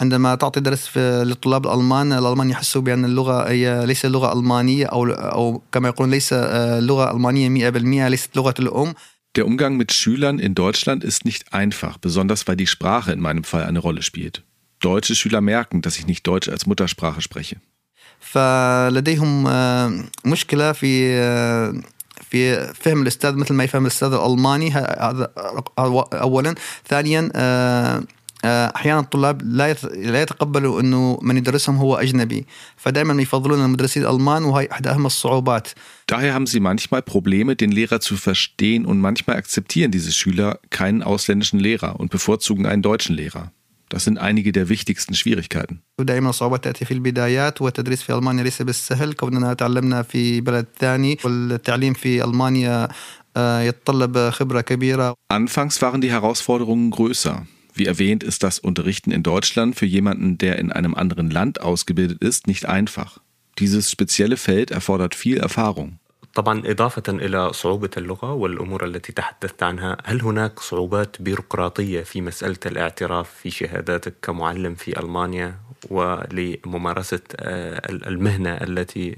عندما 0.00 0.34
تعطي 0.34 0.60
درس 0.60 0.98
للطلاب 0.98 1.66
الألمان 1.66 2.12
الألمان 2.12 2.50
يحسوا 2.50 2.82
بأن 2.82 3.04
اللغة 3.04 3.48
هي 3.48 3.86
ليس 3.86 4.06
لغة 4.06 4.32
ألمانية 4.32 4.86
أو 4.86 5.06
أو 5.06 5.62
كما 5.72 5.88
يقولون 5.88 6.10
ليس 6.10 6.32
لغة 6.88 7.10
ألمانية 7.12 7.70
100% 7.70 7.76
ليست 8.10 8.36
لغة 8.36 8.54
الأم 8.58 8.94
Der 9.36 9.46
Umgang 9.46 9.76
mit 9.76 9.92
Schülern 9.92 10.38
in 10.38 10.54
Deutschland 10.54 11.02
ist 11.02 11.24
nicht 11.24 11.52
einfach, 11.52 11.98
besonders 11.98 12.46
weil 12.46 12.54
die 12.54 12.68
Sprache 12.68 13.10
in 13.10 13.18
meinem 13.18 13.42
Fall 13.42 13.64
eine 13.64 13.80
Rolle 13.80 14.02
spielt. 14.02 14.44
Deutsche 14.80 15.16
Schüler 15.16 15.40
merken, 15.40 15.82
dass 15.82 15.98
ich 15.98 16.06
nicht 16.06 16.24
Deutsch 16.24 16.48
als 16.48 16.66
Muttersprache 16.66 17.20
spreche. 17.20 17.56
فلديهم 18.20 19.44
مشكلة 20.24 20.72
في 20.72 21.14
في 22.29 22.73
فهم 22.73 23.01
الاستاذ 23.01 23.35
مثل 23.35 23.53
ما 23.53 23.63
يفهم 23.63 23.81
الاستاذ 23.81 24.13
الالماني 24.13 24.71
هذا 24.71 25.31
اولا 26.13 26.55
ثانيا 26.87 27.31
أحيانا 28.45 28.99
الطلاب 28.99 29.41
لا 29.41 29.73
لا 29.93 30.21
يتقبلوا 30.21 30.81
انه 30.81 31.19
من 31.21 31.37
يدرسهم 31.37 31.75
هو 31.75 31.95
اجنبي 31.95 32.45
فدائما 32.77 33.21
يفضلون 33.21 33.65
المدرسين 33.65 34.03
الالمان 34.03 34.43
وهي 34.43 34.67
احد 34.71 34.87
اهم 34.87 35.05
الصعوبات 35.05 35.67
Daher 36.11 36.33
haben 36.33 36.47
sie 36.47 36.59
manchmal 36.59 37.03
Probleme, 37.03 37.55
den 37.55 37.71
Lehrer 37.71 37.99
zu 37.99 38.15
verstehen 38.17 38.85
und 38.85 38.99
manchmal 38.99 39.35
akzeptieren 39.35 39.91
diese 39.91 40.11
Schüler 40.11 40.59
keinen 40.71 41.03
ausländischen 41.03 41.59
Lehrer 41.59 41.99
und 41.99 42.09
bevorzugen 42.09 42.65
einen 42.65 42.81
deutschen 42.81 43.15
Lehrer. 43.15 43.51
Das 43.88 44.04
sind 44.04 44.18
einige 44.18 44.50
der 44.52 44.68
wichtigsten 44.68 45.14
Schwierigkeiten. 45.14 45.82
دائما 45.98 46.30
الصعوبات 46.30 46.64
تأتي 46.64 46.84
في 46.84 46.94
البدايات 46.94 47.62
والتدريس 47.62 48.02
في 48.02 48.14
ألمانيا 48.14 48.44
ليس 48.44 48.62
بالسهل 48.62 49.12
كوننا 49.12 49.54
تعلمنا 49.54 50.02
في 50.02 50.40
بلد 50.40 50.66
ثاني 50.78 51.18
والتعليم 51.24 51.94
في 51.94 52.24
ألمانيا 52.24 52.88
يتطلب 53.36 54.30
خبرة 54.30 54.60
كبيرة. 54.60 55.14
Anfangs 55.32 55.82
waren 55.82 56.00
die 56.00 56.10
Herausforderungen 56.10 56.90
größer. 56.90 57.46
Wie 57.74 57.86
erwähnt, 57.86 58.22
ist 58.22 58.42
das 58.42 58.58
Unterrichten 58.58 59.10
in 59.10 59.22
Deutschland 59.22 59.74
für 59.76 59.86
jemanden, 59.86 60.38
der 60.38 60.58
in 60.58 60.70
einem 60.70 60.94
anderen 60.94 61.30
Land 61.30 61.60
ausgebildet 61.60 62.22
ist, 62.22 62.46
nicht 62.46 62.66
einfach. 62.66 63.18
Dieses 63.58 63.90
spezielle 63.90 64.36
Feld 64.36 64.70
erfordert 64.70 65.14
viel 65.14 65.38
Erfahrung. 65.38 65.98
طبعا 66.39 66.61
إضافة 66.65 67.03
إلى 67.09 67.53
صعوبة 67.53 67.89
اللغة 67.97 68.33
والأمور 68.33 68.85
التي 68.85 69.11
تحدثت 69.11 69.63
عنها 69.63 69.97
هل 70.05 70.21
هناك 70.21 70.59
صعوبات 70.59 71.21
بيروقراطية 71.21 72.01
في 72.01 72.21
مسألة 72.21 72.57
الاعتراف 72.65 73.29
في 73.29 73.49
شهاداتك 73.49 74.13
كمعلم 74.21 74.75
في 74.75 74.99
ألمانيا 74.99 75.55
ولممارسة 75.89 77.21
المهنة 77.83 78.49
التي 78.49 79.15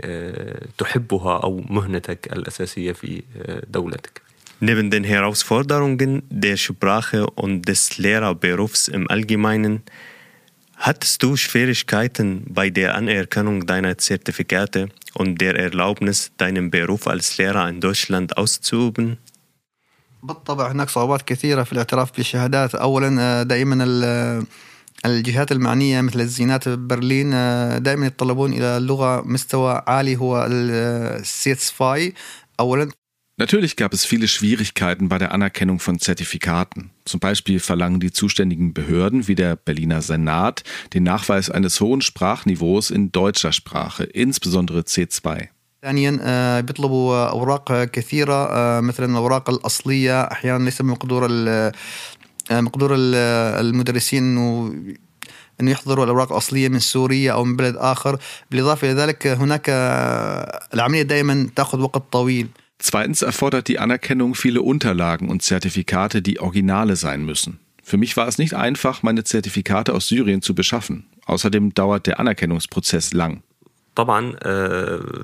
تحبها 0.78 1.38
أو 1.38 1.64
مهنتك 1.70 2.34
الأساسية 2.34 2.92
في 2.92 3.24
دولتك؟ 3.70 4.22
Neben 4.60 4.90
den 4.92 5.04
Herausforderungen 5.04 6.24
der 6.30 6.58
Sprache 6.58 7.28
und 7.28 7.68
des 7.68 7.98
Lehrerberufs 7.98 8.88
im 8.88 9.10
Allgemeinen 9.10 9.82
Hattest 10.81 11.23
du 11.23 11.37
Schwierigkeiten 11.37 12.45
bei 12.49 12.71
der 12.71 12.95
Anerkennung 12.95 13.67
deiner 13.67 13.99
Zertifikate 13.99 14.89
und 15.15 15.41
der 15.41 15.57
Erlaubnis, 15.57 16.31
deinen 16.37 16.71
Beruf 16.71 17.07
als 17.07 17.39
Lehrer 17.39 17.69
in 17.69 17.81
Deutschland 17.81 18.37
auszuüben? 18.37 19.19
بالطبع 20.23 20.73
هناك 20.73 20.89
صعوبات 20.91 21.23
كثيرة 21.23 21.63
في 21.63 21.73
الاعتراف 21.73 22.17
بالشهادات 22.17 22.75
أولا 22.75 23.43
دائما 23.43 23.85
الجهات 25.07 25.53
المعنية 25.53 26.01
مثل 26.01 26.21
الزينات 26.21 26.69
برلين 26.69 27.31
دائما 27.83 28.07
يتطلبون 28.07 28.53
إلى 28.53 28.87
لغة 28.87 29.21
مستوى 29.21 29.83
عالي 29.87 30.17
هو 30.17 30.47
السيتس 30.51 31.71
فاي 31.71 32.15
أولا 32.61 32.91
Natürlich 33.41 33.77
gab 33.77 33.93
es 33.93 34.07
viele 34.07 34.29
Schwierigkeiten 34.29 35.11
bei 35.11 35.19
der 35.19 35.33
Anerkennung 35.33 35.79
von 35.79 35.99
Zertifikaten. 35.99 36.91
Zum 37.05 37.21
Beispiel 37.21 37.61
verlangen 37.61 38.01
die 38.01 38.11
zuständigen 38.11 38.73
Behörden 38.73 39.29
wie 39.29 39.35
der 39.35 39.57
Berliner 39.57 40.01
Senat 40.01 40.63
den 40.95 41.03
Nachweis 41.03 41.51
eines 41.51 41.79
hohen 41.83 42.01
Sprachniveaus 42.01 42.91
in 42.91 43.13
deutscher 43.13 43.53
Sprache, 43.53 44.05
insbesondere 44.05 44.81
C2. 44.81 45.49
ثانيا 45.83 46.61
بيطلبوا 46.61 47.29
اوراق 47.29 47.85
كثيره 47.85 48.81
مثلا 48.81 49.07
الاوراق 49.07 49.51
الاصليه 49.51 50.23
احيانا 50.23 50.65
ليس 50.65 50.83
بمقدور 50.83 51.29
مقدور 52.51 52.95
المدرسين 52.95 54.23
انه 54.23 54.75
انه 55.61 55.71
يحضروا 55.71 56.05
الاوراق 56.05 56.33
الاصليه 56.33 56.69
من 56.69 56.79
سوريا 56.79 57.33
او 57.33 57.45
من 57.45 57.57
بلد 57.57 57.77
اخر 57.77 58.19
بالاضافه 58.51 58.93
الى 58.93 59.01
ذلك 59.01 59.27
هناك 59.27 59.71
العمليه 60.75 61.03
دائما 61.03 61.49
تاخذ 61.57 61.81
وقت 61.81 62.03
طويل 62.13 62.49
Zweitens 62.81 63.23
erfordert 63.23 63.69
die 63.69 63.79
Anerkennung 63.79 64.35
viele 64.35 64.63
Unterlagen 64.63 65.29
und 65.29 65.43
Zertifikate, 65.43 66.23
die 66.23 66.41
Originale 66.41 66.97
sein 66.97 67.25
müssen. 67.25 67.59
Für 67.83 67.97
mich 67.97 68.17
war 68.17 68.29
es 68.29 68.39
nicht 68.39 68.55
einfach, 68.55 69.03
meine 69.03 69.25
Zertifikate 69.25 69.95
aus 69.95 70.09
Syrien 70.09 70.43
zu 70.43 70.55
beschaffen. 70.55 71.07
Außerdem 71.27 71.75
dauert 71.75 72.07
der 72.07 72.21
Anerkennungsprozess 72.21 73.13
lang. 73.13 73.43
طبعا 73.95 74.33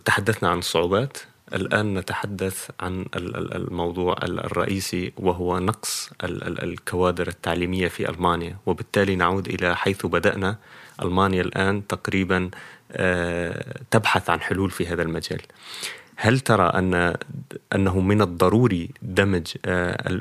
تحدثنا 0.04 0.48
عن 0.48 0.58
الصعوبات 0.58 1.18
الآن 1.54 1.94
نتحدث 1.94 2.70
عن 2.80 3.06
الموضوع 3.16 4.16
الرئيسي 4.22 5.12
وهو 5.16 5.58
نقص 5.58 6.10
الكوادر 6.22 7.28
التعليمية 7.28 7.88
في 7.88 8.08
ألمانيا 8.08 8.56
وبالتالي 8.66 9.16
نعود 9.16 9.48
إلى 9.48 9.76
حيث 9.76 10.06
بدأنا 10.06 10.56
ألمانيا 11.02 11.42
الآن 11.42 11.86
تقريبا 11.86 12.50
تبحث 13.90 14.30
عن 14.30 14.40
حلول 14.40 14.70
في 14.70 14.86
هذا 14.86 15.02
المجال 15.02 15.40
هل 16.16 16.40
ترى 16.40 16.66
أن 16.66 17.16
أنه 17.74 18.00
من 18.00 18.22
الضروري 18.22 18.90
دمج 19.02 19.46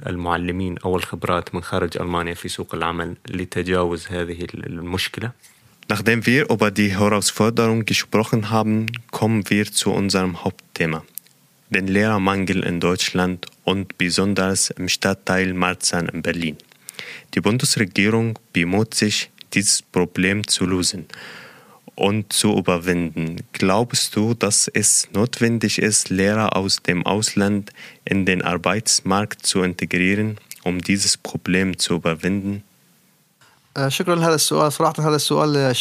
المعلمين 0.07 0.77
أو 0.86 0.95
الخبرات 0.95 1.55
من 1.55 1.63
خارج 1.63 1.97
ألمانيا 1.97 2.34
في 2.34 2.49
سوق 2.49 2.75
العمل 2.75 3.15
لتجاوز 3.29 4.07
هذه 4.07 4.47
المشكلة؟ 4.53 5.31
Nachdem 5.89 6.25
wir 6.25 6.49
über 6.49 6.71
die 6.71 6.97
Herausforderung 6.97 7.86
gesprochen 7.86 8.49
haben, 8.49 8.86
kommen 9.12 9.49
wir 9.49 9.65
zu 9.65 9.91
unserem 9.91 10.43
Hauptthema, 10.43 11.03
den 11.69 11.88
Lehrermangel 11.88 12.63
in 12.63 12.79
Deutschland 12.79 13.45
und 13.65 13.97
besonders 13.97 14.69
im 14.69 14.88
Stadtteil 14.88 15.53
Marzahn 15.53 16.07
in 16.07 16.21
Berlin. 16.21 16.57
Die 17.34 17.41
Bundesregierung 17.41 18.39
bemüht 18.53 18.93
sich, 18.93 19.31
dieses 19.53 19.81
Problem 19.81 20.47
zu 20.47 20.65
lösen 20.65 21.07
und 21.95 22.34
zu 22.34 22.57
überwinden. 22.57 23.38
Glaubst 23.53 24.15
du, 24.15 24.34
dass 24.34 24.67
es 24.73 25.07
notwendig 25.13 25.79
ist, 25.79 26.10
Lehrer 26.10 26.55
aus 26.55 26.81
dem 26.81 27.05
Ausland 27.05 27.71
in 28.05 28.25
den 28.25 28.41
Arbeitsmarkt 28.41 29.45
zu 29.45 29.62
integrieren, 29.62 30.38
um 30.63 30.81
dieses 30.81 31.17
Problem 31.17 31.77
zu 31.77 31.95
überwinden? 31.95 32.63
شكرا 33.88 34.15
لهذا 34.15 34.36
السؤال 34.36 34.71
صراحة 34.71 34.93
هذا 34.99 35.15
السؤال 35.15 35.73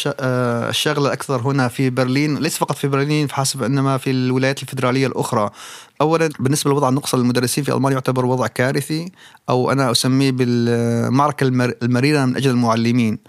الشاغل 0.69 1.05
الأكثر 1.05 1.41
هنا 1.41 1.67
في 1.67 1.89
برلين 1.89 2.37
ليس 2.37 2.57
فقط 2.57 2.77
في 2.77 2.87
برلين 2.87 3.27
فحسب 3.27 3.63
إنما 3.63 3.97
في 3.97 4.11
الولايات 4.11 4.63
الفيدرالية 4.63 5.07
الأخرى 5.07 5.49
أولا 6.01 6.29
بالنسبة 6.39 6.71
لوضع 6.71 6.89
النقص 6.89 7.15
للمدرسين 7.15 7.63
في 7.63 7.73
ألمانيا 7.73 7.95
يعتبر 7.95 8.25
وضع 8.25 8.47
كارثي 8.47 9.11
أو 9.49 9.71
أنا 9.71 9.91
أسميه 9.91 10.31
بالمعركة 10.31 11.43
المريرة 11.83 12.25
من 12.25 12.35
أجل 12.35 12.49
المعلمين 12.49 13.19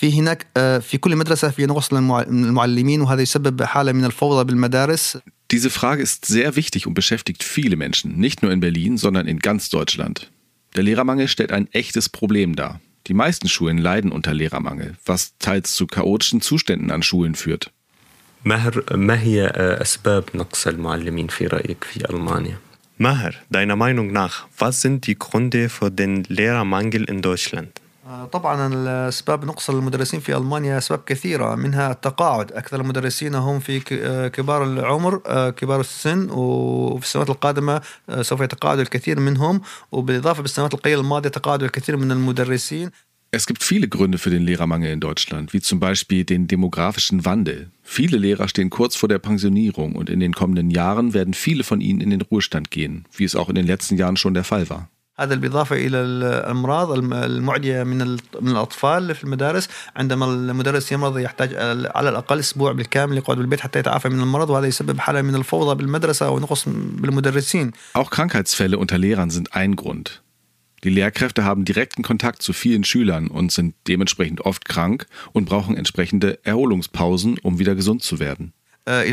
في 0.00 0.12
هناك 0.12 0.46
في 0.82 0.98
كل 1.00 1.16
مدرسة 1.16 1.50
في 1.50 1.66
نقص 1.66 1.92
للمعلمين 1.92 3.00
وهذا 3.00 3.22
يسبب 3.22 3.62
حالة 3.62 3.92
من 3.92 4.04
الفوضى 4.04 4.44
بالمدارس 4.44 5.18
Diese 5.52 5.70
Frage 5.70 6.02
ist 6.02 6.26
sehr 6.26 6.56
wichtig 6.56 6.88
und 6.88 6.94
beschäftigt 6.94 7.44
viele 7.44 7.76
Menschen, 7.76 8.18
nicht 8.18 8.42
nur 8.42 8.50
in 8.50 8.58
Berlin, 8.58 8.98
sondern 8.98 9.28
in 9.28 9.38
ganz 9.38 9.68
Deutschland. 9.70 10.28
Der 10.74 10.82
Lehrermangel 10.82 11.28
stellt 11.28 11.52
ein 11.52 11.68
echtes 11.72 12.08
Problem 12.08 12.56
dar. 12.56 12.80
Die 13.06 13.14
meisten 13.14 13.48
Schulen 13.48 13.78
leiden 13.78 14.10
unter 14.10 14.34
Lehrermangel, 14.34 14.96
was 15.04 15.38
teils 15.38 15.76
zu 15.76 15.86
chaotischen 15.86 16.40
Zuständen 16.40 16.90
an 16.90 17.02
Schulen 17.02 17.36
führt. 17.36 17.70
ما 18.44 19.20
هي 19.20 19.46
أسباب 19.56 20.24
نقص 20.34 20.66
المعلمين 20.66 21.26
في 21.26 21.46
رأيك 21.46 21.84
في 21.84 22.10
ألمانيا؟ 22.10 22.58
Maher, 22.98 23.34
deiner 23.50 23.76
Meinung 23.76 24.10
nach, 24.10 24.46
was 24.56 24.80
sind 24.80 25.06
die 25.06 25.18
Gründe 25.18 25.68
für 25.68 25.90
den 25.90 26.24
Lehrermangel 26.24 27.04
in 27.04 27.20
Deutschland? 27.20 27.70
طبعا 28.32 29.08
اسباب 29.08 29.44
نقص 29.44 29.70
المدرسين 29.70 30.20
في 30.20 30.36
المانيا 30.36 30.78
اسباب 30.78 31.00
كثيره 31.06 31.54
منها 31.54 31.92
التقاعد 31.92 32.52
اكثر 32.52 32.80
المدرسين 32.80 33.34
هم 33.34 33.60
في 33.60 33.80
كبار 34.28 34.64
العمر 34.64 35.18
كبار 35.50 35.80
السن 35.80 36.30
وفي 36.30 37.04
السنوات 37.04 37.30
القادمه 37.30 37.80
سوف 38.20 38.40
يتقاعد 38.40 38.78
الكثير 38.78 39.20
منهم 39.20 39.60
وبالاضافه 39.92 40.42
بالسنوات 40.42 40.74
القليله 40.74 41.00
الماضيه 41.00 41.30
تقاعد 41.30 41.62
الكثير 41.62 41.96
من 41.96 42.12
المدرسين 42.12 42.90
Es 43.32 43.46
gibt 43.46 43.62
viele 43.64 43.88
Gründe 43.88 44.18
für 44.18 44.30
den 44.30 44.44
Lehrermangel 44.44 44.92
in 44.92 45.00
Deutschland, 45.00 45.52
wie 45.52 45.60
zum 45.60 45.78
Beispiel 45.80 46.24
den 46.24 46.46
demografischen 46.46 47.24
Wandel. 47.24 47.70
Viele 47.82 48.16
Lehrer 48.16 48.48
stehen 48.48 48.70
kurz 48.70 48.96
vor 48.96 49.08
der 49.08 49.18
Pensionierung 49.18 49.96
und 49.96 50.08
in 50.08 50.20
den 50.20 50.32
kommenden 50.32 50.70
Jahren 50.70 51.12
werden 51.12 51.34
viele 51.34 51.64
von 51.64 51.80
ihnen 51.80 52.00
in 52.00 52.10
den 52.10 52.22
Ruhestand 52.22 52.70
gehen, 52.70 53.04
wie 53.16 53.24
es 53.24 53.36
auch 53.36 53.48
in 53.48 53.56
den 53.56 53.66
letzten 53.66 53.96
Jahren 53.96 54.16
schon 54.16 54.32
der 54.32 54.44
Fall 54.44 54.70
war. 54.70 54.88
هذا 55.18 55.34
بالإضافة 55.34 55.76
إلى 55.76 55.96
الأمراض 55.96 56.92
المعدية 57.12 57.82
من 57.82 57.98
من 58.40 58.50
الأطفال 58.50 59.14
في 59.14 59.24
المدارس 59.24 59.68
عندما 59.96 60.26
المدرس 60.26 60.92
يمرض 60.92 61.18
يحتاج 61.18 61.54
على 61.94 62.08
الأقل 62.08 62.38
أسبوع 62.38 62.72
بالكامل 62.72 63.16
يقعد 63.16 63.36
بالبيت 63.36 63.60
حتى 63.60 63.78
يتعافى 63.78 64.08
من 64.08 64.20
المرض 64.20 64.50
وهذا 64.50 64.66
يسبب 64.66 64.98
حالة 64.98 65.22
من 65.22 65.34
الفوضى 65.34 65.74
بالمدرسة 65.74 66.30
ونقص 66.30 66.68
بالمدرسين. 66.68 67.72
Auch 67.94 68.10
Krankheitsfälle 68.10 68.78
unter 68.78 68.98
Lehrern 68.98 69.30
sind 69.30 69.54
ein 69.54 69.76
Grund. 69.76 70.22
Die 70.84 70.90
Lehrkräfte 70.90 71.44
haben 71.44 71.64
direkten 71.64 72.02
Kontakt 72.02 72.42
zu 72.42 72.52
vielen 72.52 72.84
Schülern 72.84 73.28
und 73.28 73.50
sind 73.50 73.74
dementsprechend 73.88 74.42
oft 74.42 74.66
krank 74.66 75.06
und 75.32 75.46
brauchen 75.46 75.76
entsprechende 75.76 76.38
Erholungspausen, 76.44 77.38
um 77.42 77.58
wieder 77.58 77.74
gesund 77.74 78.02
zu 78.02 78.20
werden. 78.20 78.52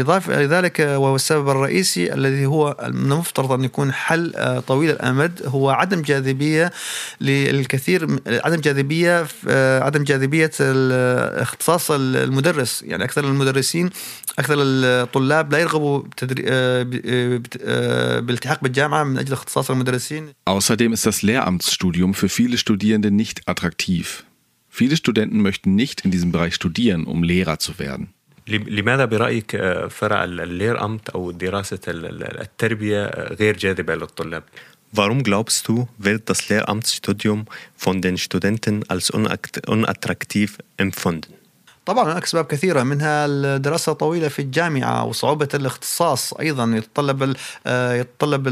إضافة 0.01 0.35
إلى 0.35 0.47
ذلك 0.47 0.79
وهو 0.81 1.17
السبب 1.17 1.49
الرئيسي 1.49 2.15
الذي 2.15 2.47
هو 2.47 2.77
من 2.89 3.13
المفترض 3.13 3.53
أن 3.53 3.65
يكون 3.65 3.93
حل 3.93 4.63
طويل 4.67 4.91
الأمد 4.91 5.43
هو 5.47 5.71
عدم 5.71 6.03
جاذبية 6.03 6.73
للكثير 7.21 8.21
عدم 8.27 8.61
جاذبية 8.61 9.27
عدم 9.83 10.05
جاذبية 10.05 10.51
اختصاص 11.43 11.91
المدرس 11.91 12.83
يعني 12.83 13.05
أكثر 13.05 13.25
المدرسين 13.25 13.91
أكثر 14.39 14.55
الطلاب 14.59 15.53
لا 15.53 15.59
يرغبوا 15.59 16.03
بالالتحاق 18.23 18.61
بالجامعة 18.63 19.05
من 19.05 19.19
أجل 19.19 19.33
اختصاص 19.33 19.71
المدرسين. 19.71 20.29
Außerdem 20.45 20.93
ist 20.93 21.07
das 21.07 21.23
Lehramtsstudium 21.23 22.15
für 22.15 22.29
viele 22.29 22.59
Studierende 22.59 23.11
nicht 23.11 23.49
attraktiv. 23.49 24.25
Viele 24.69 24.97
Studenten 24.97 25.43
möchten 25.43 25.75
nicht 25.75 26.05
in 26.05 26.11
diesem 26.11 26.31
Bereich 26.33 26.55
studieren, 26.55 27.05
um 27.05 27.23
Lehrer 27.23 27.59
zu 27.59 27.79
werden. 27.79 28.15
لماذا 28.49 29.05
برأيك 29.05 29.57
فرع 29.91 30.25
الليرأمت 30.25 31.09
أو 31.11 31.31
دراسة 31.31 31.81
التربية 31.89 33.07
غير 33.41 33.57
جاذبة 33.57 33.95
للطلاب؟ 33.95 34.43
Warum 34.91 35.23
glaubst 35.23 35.69
du, 35.69 35.87
wird 35.99 36.31
das 36.31 36.49
Lehramtsstudium 36.49 37.47
von 37.77 38.01
den 38.01 38.17
Studenten 38.17 38.85
als 38.89 39.11
unattraktiv 39.11 40.59
empfunden? 40.79 41.38
طبعا 41.89 42.13
هناك 42.13 42.25
اسباب 42.25 42.45
كثيرة 42.45 42.83
منها 42.83 43.27
الدراسه 43.27 43.93
طويلة 43.93 44.29
في 44.29 44.43
الجامعة 44.43 45.05
وصعوبة 45.05 45.49
الاختصاص 45.55 46.35
أيضا. 46.35 46.65
يتطلب 46.77 47.37
يتطلب 47.67 48.49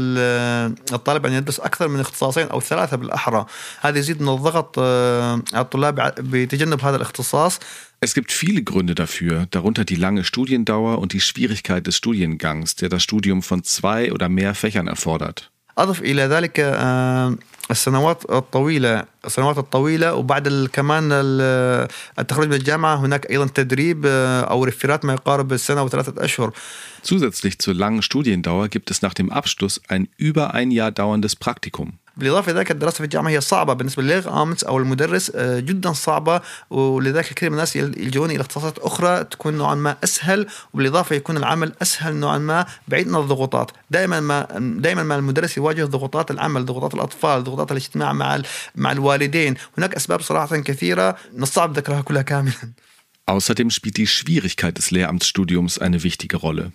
الطالب 0.93 1.25
أن 1.25 1.33
يدرس 1.33 1.59
أكثر 1.59 1.87
من 1.87 1.99
اختصاصين 1.99 2.47
أو 2.47 2.61
ثلاثة 2.61 2.97
بالأحرى. 2.97 3.45
هذا 3.81 3.99
يزيد 3.99 4.21
من 4.21 4.29
الضغط 4.29 4.79
على 4.79 5.61
الطلاب 5.61 6.15
بتجنب 6.17 6.81
هذا 6.81 6.95
الاختصاص. 6.95 7.59
Es 8.05 8.13
gibt 8.15 8.31
viele 8.31 8.63
Gründe 8.63 8.95
dafür, 8.95 9.47
darunter 9.51 9.85
die 9.85 9.95
lange 9.95 10.23
Studiendauer 10.23 10.97
und 10.97 11.13
die 11.13 11.21
Schwierigkeit 11.21 11.85
des 11.85 11.95
Studiengangs, 11.97 12.75
der 12.75 12.89
das 12.89 13.03
Studium 13.03 13.43
von 13.43 13.63
zwei 13.63 14.11
oder 14.11 14.29
mehr 14.29 14.55
Fächern 14.55 14.87
erfordert. 14.87 15.51
أضف 15.77 16.01
إلى 16.01 16.21
ذلك 16.21 16.59
السنوات 17.71 18.31
الطويلة 18.31 19.05
السنوات 19.25 19.57
الطويلة 19.57 20.15
وبعد 20.15 20.69
كمان 20.73 21.09
التخرج 22.19 22.47
من 22.47 22.53
الجامعة 22.53 22.95
هناك 22.95 23.31
أيضا 23.31 23.47
تدريب 23.47 24.05
أو 24.05 24.63
ريفيرات 24.63 25.05
ما 25.05 25.13
يقارب 25.13 25.53
السنة 25.53 25.83
وثلاثة 25.83 26.25
أشهر 26.25 26.53
Zusätzlich 27.03 27.59
zur 27.59 27.73
langen 27.73 28.01
Studiendauer 28.01 28.67
gibt 28.67 28.91
es 28.91 29.01
nach 29.01 29.13
dem 29.13 29.31
Abschluss 29.31 29.81
ein 29.87 30.09
über 30.17 30.53
ein 30.53 30.71
Jahr 30.71 30.91
dauerndes 30.91 31.35
Praktikum. 31.35 31.93
بالإضافة 32.17 32.51
لذلك 32.51 32.71
الدراسة 32.71 32.97
في 32.97 33.03
الجامعة 33.03 33.31
هي 33.31 33.41
صعبة 33.41 33.73
بالنسبة 33.73 34.03
للغ 34.03 34.41
آمس 34.41 34.63
أو 34.63 34.77
المدرس 34.77 35.31
جدا 35.37 35.93
صعبة 35.93 36.41
ولذلك 36.69 37.33
كثير 37.33 37.49
من 37.49 37.55
الناس 37.55 37.75
يلجؤون 37.75 38.31
إلى 38.31 38.41
اختصاصات 38.41 38.79
أخرى 38.79 39.23
تكون 39.23 39.53
نوعا 39.53 39.75
ما 39.75 39.97
أسهل 40.03 40.47
وبالإضافة 40.73 41.15
يكون 41.15 41.37
العمل 41.37 41.73
أسهل 41.81 42.15
نوعا 42.15 42.37
ما 42.37 42.65
بعيد 42.87 43.07
عن 43.07 43.15
الضغوطات. 43.15 43.71
دائما 43.91 44.19
ما 44.19 44.47
دائما 44.79 45.03
ما 45.03 45.15
المدرس 45.15 45.57
يواجه 45.57 45.85
ضغوطات 45.85 46.31
العمل 46.31 46.65
ضغوطات 46.65 46.93
الأطفال 46.93 47.43
ضغوطات 47.43 47.71
الاجتماع 47.71 48.13
مع 48.13 48.41
مع 48.75 48.91
الوالدين. 48.91 49.55
هناك 49.77 49.95
أسباب 49.95 50.21
صراحة 50.21 50.57
كثيرة 50.57 51.15
من 51.33 51.43
الصعب 51.43 51.77
ذكرها 51.77 52.01
كلها 52.01 52.21
كاملا. 52.21 52.71
Außerdem 53.29 53.69
spielt 53.69 53.97
die 53.97 54.07
Schwierigkeit 54.07 54.77
des 54.77 54.89
Lehramtsstudiums 54.91 55.79
eine 55.79 56.03
wichtige 56.03 56.37
Rolle. 56.37 56.71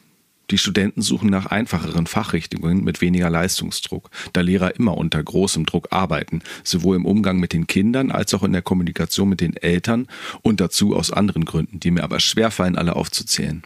Die 0.49 0.57
Studenten 0.57 1.01
suchen 1.01 1.30
nach 1.30 1.47
einfacheren 1.47 2.07
Fachrichtungen 2.07 2.84
mit 2.84 3.01
weniger 3.01 3.30
Leistungsdruck, 3.30 4.09
da 4.32 4.41
Lehrer 4.41 4.76
immer 4.76 4.97
unter 4.97 5.22
großem 5.22 5.65
Druck 5.65 5.89
arbeiten, 5.91 6.41
sowohl 6.63 6.95
im 6.95 7.05
Umgang 7.05 7.38
mit 7.38 7.51
den 7.51 7.68
Kindern 7.68 8.11
als 8.11 8.34
auch 8.34 8.43
in 8.43 8.53
der 8.53 8.61
Kommunikation 8.61 9.28
mit 9.28 9.41
den 9.41 9.57
Eltern 9.57 10.07
und 10.41 10.61
dazu 10.61 10.95
aus 10.95 11.11
anderen 11.11 11.43
Gründen, 11.43 11.82
die 11.82 11.91
mir 11.91 12.03
aber 12.03 12.20
schwerfallen, 12.20 12.78
alle 12.78 12.95
aufzuzählen. 12.95 13.61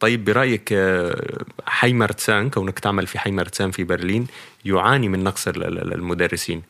طيب 0.00 0.24
برأيك 0.24 0.74
حي 1.66 1.92
مرتسان 1.92 2.50
كونك 2.50 2.78
تعمل 2.78 3.06
في 3.06 3.18
حي 3.18 3.30
مرتسان 3.30 3.70
في 3.70 3.84
برلين 3.84 4.26
يعاني 4.64 5.08
من 5.08 5.24
نقص 5.24 5.48
المدرسين 5.48 6.62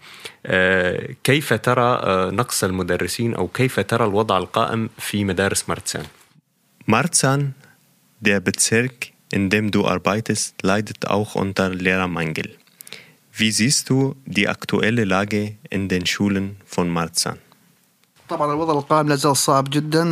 كيف 1.24 1.52
ترى 1.52 2.00
نقص 2.32 2.64
المدرسين 2.64 3.34
أو 3.34 3.48
كيف 3.48 3.80
ترى 3.80 4.04
الوضع 4.04 4.38
القائم 4.38 4.90
في 4.98 5.24
مدارس 5.24 5.68
مرتسان؟ 5.68 6.04
Marzahn, 6.86 7.54
der 8.20 8.40
Bezirk, 8.40 9.09
in 9.31 9.49
dem 9.49 9.71
du 9.71 9.87
arbeitest, 9.87 10.61
leidet 10.63 11.07
auch 11.07 11.35
unter 11.35 11.69
Lehrermangel. 11.69 12.49
Wie 13.33 13.51
siehst 13.51 13.89
du 13.89 14.15
die 14.25 14.47
aktuelle 14.47 15.05
Lage 15.05 15.55
in 15.69 15.87
den 15.87 16.05
Schulen 16.05 16.57
von 16.65 16.89
Marzahn? 16.89 17.37
طبعا 18.31 18.53
الوضع 18.53 18.73
القائم 18.73 19.07
لا 19.07 19.15
زال 19.15 19.37
صعب 19.37 19.69
جدا 19.69 20.03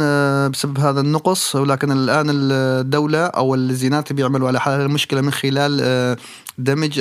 بسبب 0.48 0.80
هذا 0.80 1.02
النقص 1.02 1.56
ولكن 1.56 1.92
الآن 1.92 2.28
الدولة 2.30 3.26
أو 3.26 3.56
الزينات 3.56 4.14
بيعملوا 4.14 4.48
على 4.48 4.60
حل 4.60 4.82
المشكلة 4.82 5.22
من 5.22 5.32
خلال 5.32 6.18
دمج 6.58 7.00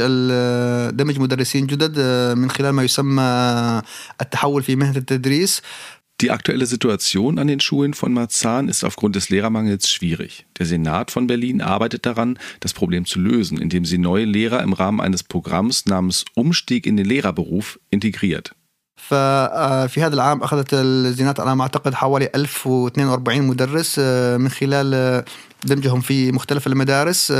دمج 0.90 1.18
مدرسين 1.18 1.66
جدد 1.66 1.98
من 2.38 2.50
خلال 2.50 2.70
ما 2.70 2.82
يسمى 2.82 3.22
التحول 4.20 4.62
في 4.62 4.76
مهنة 4.76 4.96
التدريس 4.96 5.62
Die 6.21 6.31
aktuelle 6.31 6.65
Situation 6.65 7.37
an 7.37 7.47
den 7.47 7.59
Schulen 7.59 7.93
von 7.93 8.13
Marzahn 8.13 8.69
ist 8.69 8.85
aufgrund 8.85 9.15
des 9.15 9.29
Lehrermangels 9.29 9.89
schwierig. 9.89 10.45
Der 10.57 10.65
Senat 10.65 11.11
von 11.11 11.27
Berlin 11.27 11.61
arbeitet 11.61 12.05
daran, 12.05 12.39
das 12.61 12.73
Problem 12.73 13.05
zu 13.05 13.19
lösen, 13.19 13.57
indem 13.57 13.83
sie 13.83 13.97
neue 13.97 14.23
Lehrer 14.23 14.61
im 14.61 14.71
Rahmen 14.71 15.01
eines 15.01 15.23
Programms 15.23 15.85
namens 15.85 16.23
Umstieg 16.35 16.85
in 16.85 16.95
den 16.95 17.05
Lehrerberuf 17.05 17.79
integriert. 17.89 18.55
ففي 18.95 20.01
هذا 20.01 20.13
العام 20.13 20.43
أخذت 20.43 20.73
الزينات 20.73 21.39
على 21.39 21.55
ما 21.55 21.63
أعتقد 21.63 21.93
حوالي 21.93 22.29
1042 22.35 23.41
مدرس 23.47 23.99
من 24.39 24.49
خلال 24.49 25.23
دمجهم 25.65 26.01
في 26.01 26.31
مختلف 26.31 26.67
المدارس 26.67 27.31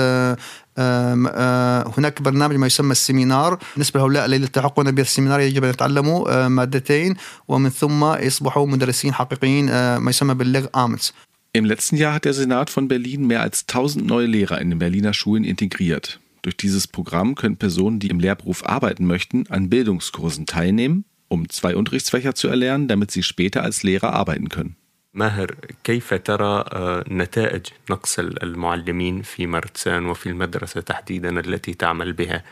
هناك 1.97 2.21
برنامج 2.21 2.55
ما 2.55 2.67
يسمى 2.67 2.91
السيمينار 2.91 3.59
بالنسبة 3.74 3.99
لهؤلاء 3.99 4.26
الذين 4.26 4.43
يلتحقون 4.43 4.91
بالسيمينار 4.91 5.39
يجب 5.39 5.63
أن 5.63 5.69
يتعلموا 5.69 6.47
مادتين 6.47 7.15
ومن 7.47 7.69
ثم 7.69 8.15
يصبحوا 8.15 8.67
مدرسين 8.67 9.13
حقيقيين 9.13 9.65
ما 9.97 10.09
يسمى 10.09 10.34
باللغ 10.34 10.67
آمنس 10.76 11.13
Im 11.55 11.65
letzten 11.65 11.97
Jahr 11.97 12.15
hat 12.15 12.26
der 12.26 12.34
Senat 12.34 12.71
von 12.71 12.88
Berlin 12.88 13.28
mehr 13.28 13.41
als 13.41 13.65
1000 13.67 14.07
neue 14.07 14.26
Lehrer 14.26 14.59
in 14.59 14.71
den 14.71 14.80
Berliner 14.80 15.13
Schulen 15.13 15.43
integriert. 15.43 16.19
Durch 16.41 16.57
dieses 16.57 16.88
Programm 16.88 17.36
können 17.36 17.57
Personen, 17.57 17.99
die 17.99 18.07
im 18.07 18.19
Lehrberuf 18.19 18.65
arbeiten 18.65 19.05
möchten, 19.05 19.45
an 19.49 19.69
Bildungskursen 19.69 20.47
teilnehmen 20.47 21.05
um 21.34 21.49
zwei 21.49 21.76
Unterrichtsfächer 21.76 22.36
zu 22.36 22.47
erlernen, 22.47 22.88
damit 22.88 23.11
sie 23.11 23.24
später 23.24 23.63
als 23.63 23.84
Lehrer 23.84 24.13
arbeiten 24.13 24.49
können. 24.49 24.76
ماهر 25.18 25.54
كيف 25.84 26.14
ترى 26.14 26.64
نتائج 27.10 27.66
نقص 27.90 28.18
المعلمين 28.18 29.22
في 29.22 29.46
مرتسان 29.46 30.06
وفي 30.06 30.28
المدرسة 30.28 30.80
تحديدا 30.80 31.40
التي 31.40 31.74
تعمل 31.74 32.12
بها 32.12 32.44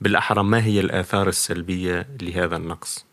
بالأحرى 0.00 0.42
ما 0.42 0.64
هي 0.64 0.80
الآثار 0.80 1.28
السلبية 1.28 2.06
لهذا 2.22 2.56
النقص؟ 2.56 3.06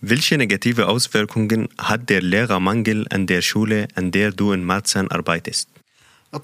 Welche 0.00 0.36
negative 0.38 0.86
Auswirkungen 0.86 1.68
hat 1.76 2.08
der 2.08 2.22
Lehrermangel 2.22 3.06
an 3.10 3.26
der 3.26 3.42
Schule, 3.42 3.88
an 3.96 4.12
der 4.12 4.30
du 4.30 4.52
in 4.52 4.62
Marzahn 4.62 5.08
arbeitest? 5.10 5.68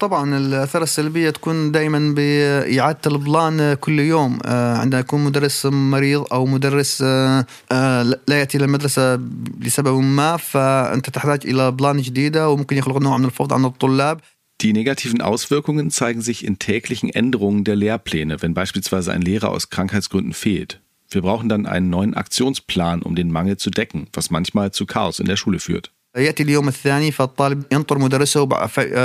طبعا 0.00 0.36
الاثار 0.36 0.82
السلبيه 0.82 1.30
تكون 1.30 1.72
دائما 1.72 2.14
باعاده 2.14 3.00
البلان 3.06 3.74
كل 3.74 4.00
يوم 4.00 4.38
عندما 4.46 5.00
يكون 5.00 5.24
مدرس 5.24 5.66
مريض 5.66 6.26
او 6.32 6.46
مدرس 6.46 7.02
لا 7.02 8.16
ياتي 8.28 8.58
الى 8.58 8.64
المدرسه 8.64 9.20
لسبب 9.60 9.98
ما 9.98 10.36
فانت 10.36 11.10
تحتاج 11.10 11.40
الى 11.44 11.70
بلان 11.70 12.00
جديده 12.00 12.48
وممكن 12.48 12.76
يخلق 12.76 12.96
نوع 12.96 13.18
من 13.18 13.24
الفوضى 13.24 13.54
عند 13.54 13.64
الطلاب 13.64 14.20
Die 14.62 14.74
negativen 14.74 15.22
Auswirkungen 15.22 15.90
zeigen 15.90 16.20
sich 16.20 16.44
in 16.44 16.58
täglichen 16.58 17.08
Änderungen 17.08 17.64
der 17.64 17.76
Lehrpläne, 17.76 18.42
wenn 18.42 18.52
beispielsweise 18.52 19.10
ein 19.10 19.22
Lehrer 19.22 19.48
aus 19.48 19.70
Krankheitsgründen 19.70 20.34
fehlt. 20.34 20.80
Wir 21.08 21.22
brauchen 21.22 21.48
dann 21.48 21.64
einen 21.64 21.88
neuen 21.88 22.12
Aktionsplan, 22.12 23.00
um 23.00 23.14
den 23.14 23.32
Mangel 23.32 23.56
zu 23.56 23.70
decken, 23.70 24.08
was 24.12 24.30
manchmal 24.30 24.70
zu 24.70 24.84
Chaos 24.84 25.18
in 25.18 25.26
der 25.26 25.36
Schule 25.36 25.60
führt. 25.60 25.92
ياتي 26.16 26.42
اليوم 26.42 26.68
الثاني 26.68 27.10
فالطالب 27.10 27.62
ينطر 27.72 27.98
مدرسه 27.98 28.44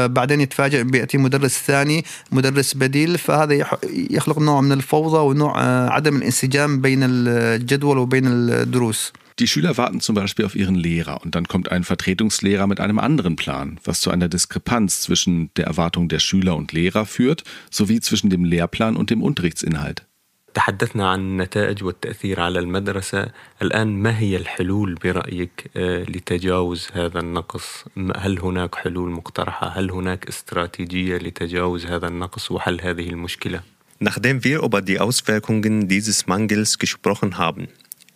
بعدين 0.07 0.41
يتفاجئ 0.41 0.83
بياتي 0.83 1.17
مدرس 1.17 1.57
ثاني 1.57 2.05
مدرس 2.31 2.73
بديل 2.73 3.17
فهذا 3.17 3.67
يخلق 3.93 4.39
نوع 4.39 4.61
من 4.61 4.71
الفوضى 4.71 5.17
ونوع 5.17 5.63
عدم 5.89 6.15
الانسجام 6.15 6.81
بين 6.81 6.99
الجدول 7.03 7.97
وبين 7.97 8.27
الدروس 8.27 9.13
Die 9.37 9.47
Schüler 9.47 9.75
warten 9.75 9.99
zum 9.99 10.15
Beispiel 10.15 10.45
auf 10.45 10.55
ihren 10.55 10.75
Lehrer 10.75 11.21
und 11.21 11.35
dann 11.35 11.45
kommt 11.49 11.69
ein 11.69 11.83
Vertretungslehrer 11.83 12.67
mit 12.67 12.79
einem 12.79 12.99
anderen 12.99 13.35
Plan, 13.35 13.81
was 13.83 13.99
zu 13.99 14.09
einer 14.09 14.29
Diskrepanz 14.29 15.01
zwischen 15.01 15.53
der 15.57 15.65
Erwartung 15.65 16.07
der 16.07 16.19
Schüler 16.19 16.55
und 16.55 16.71
Lehrer 16.71 17.05
führt, 17.05 17.43
sowie 17.69 17.99
zwischen 17.99 18.29
dem 18.29 18.45
Lehrplan 18.45 18.95
und 18.95 19.09
dem 19.09 19.21
Unterrichtsinhalt. 19.21 20.05
تحدثنا 20.54 21.10
عن 21.10 21.20
النتائج 21.20 21.84
والتأثير 21.84 22.40
على 22.40 22.58
المدرسة. 22.58 23.28
الآن 23.62 23.88
ما 24.02 24.18
هي 24.18 24.36
الحلول 24.36 24.94
برأيك 24.94 25.70
لتجاوز 25.76 26.88
هذا 26.92 27.20
النقص؟ 27.20 27.84
هل 28.16 28.38
هناك 28.38 28.74
حلول 28.74 29.10
مقترحة؟ 29.10 29.68
هل 29.68 29.90
هناك 29.90 30.28
استراتيجية 30.28 31.16
لتجاوز 31.16 31.86
هذا 31.86 32.08
النقص؟ 32.08 32.50
وحل 32.50 32.80
هذه 32.80 33.08
المشكلة؟ 33.08 33.60
Nachdem 34.02 34.44
wir 34.44 34.62
über 34.62 34.80
die 34.80 34.98
Auswirkungen 34.98 35.86
dieses 35.86 36.26
Mangels 36.26 36.78
gesprochen 36.78 37.36
haben, 37.36 37.68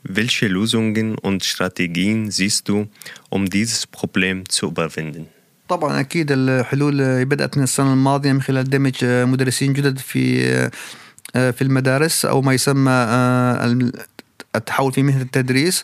welche 0.02 0.46
Lösungen 0.48 1.18
und 1.18 1.44
Strategien 1.44 2.30
siehst 2.30 2.68
du, 2.68 2.86
um 3.28 3.50
dieses 3.50 3.86
Problem 3.86 4.48
zu 4.48 4.66
überwinden? 4.66 5.26
طبعا 5.68 6.00
أكيد 6.00 6.32
الحلول 6.32 7.24
بدأت 7.24 7.56
من 7.56 7.62
السنة 7.62 7.92
الماضية 7.92 8.32
من 8.32 8.42
خلال 8.42 8.70
دمج 8.70 9.04
مدرسين 9.04 9.72
جدد 9.72 9.98
في 9.98 10.70
في 11.33 11.61
المدارس 11.61 12.25
او 12.25 12.41
ما 12.41 12.53
يسمى 12.53 12.91
التحول 14.55 14.93
في 14.93 15.03
مهنه 15.03 15.21
التدريس 15.21 15.83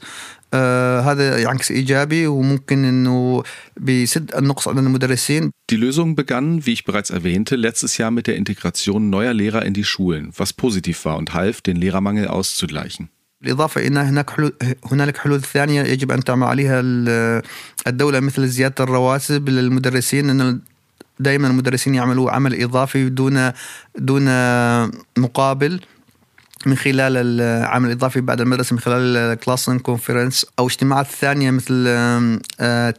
هذا 0.54 1.38
ينعكس 1.42 1.72
ايجابي 1.72 2.28
وممكن 2.28 2.86
انه 2.86 3.44
بيسد 3.78 4.36
النقص 4.36 4.68
عند 4.68 4.78
المدرسين. 4.78 5.52
Die 5.72 5.78
Lösung 5.78 6.16
begann, 6.16 6.66
wie 6.66 6.74
ich 6.74 6.86
bereits 6.86 7.10
erwähnte, 7.10 7.56
letztes 7.56 7.98
Jahr 7.98 8.12
mit 8.12 8.28
der 8.28 8.36
Integration 8.36 9.10
neuer 9.10 9.34
Lehrer 9.34 9.66
in 9.66 9.74
die 9.74 9.84
Schulen, 9.84 10.32
was 10.38 10.54
positiv 10.54 11.06
war 11.06 11.18
und 11.18 11.34
half, 11.34 11.62
den 11.62 11.76
Lehrermangel 11.76 12.28
auszugleichen. 12.28 13.10
بالإضافة 13.42 13.88
إلى 13.88 14.00
هناك 14.00 14.30
حلول 14.30 14.54
هنالك 14.92 15.18
حلول 15.18 15.42
ثانية 15.42 15.84
يجب 15.84 16.12
أن 16.12 16.24
تعمل 16.24 16.48
عليها 16.48 16.82
الدولة 17.88 18.20
مثل 18.20 18.48
زيادة 18.48 18.84
الرواتب 18.84 19.50
للمدرسين 19.50 20.30
أن 20.30 20.60
دائما 21.20 21.48
المدرسين 21.48 21.96
يعملوا 21.96 22.32
عمل 22.32 22.64
إضافي 22.64 23.10
دون 23.10 23.52
دون 23.98 24.26
مقابل 25.18 25.80
من 26.66 26.76
خلال 26.76 27.18
العمل 27.18 27.90
الإضافي 27.90 28.22
بعد 28.22 28.42
المدرسة 28.42 28.74
من 28.74 28.80
خلال 28.80 29.40
كلاس 29.40 29.70
كونفرنس 29.70 30.46
أو 30.60 30.68
اجتماعات 30.68 31.08
ثانية 31.08 31.52
مثل 31.52 31.84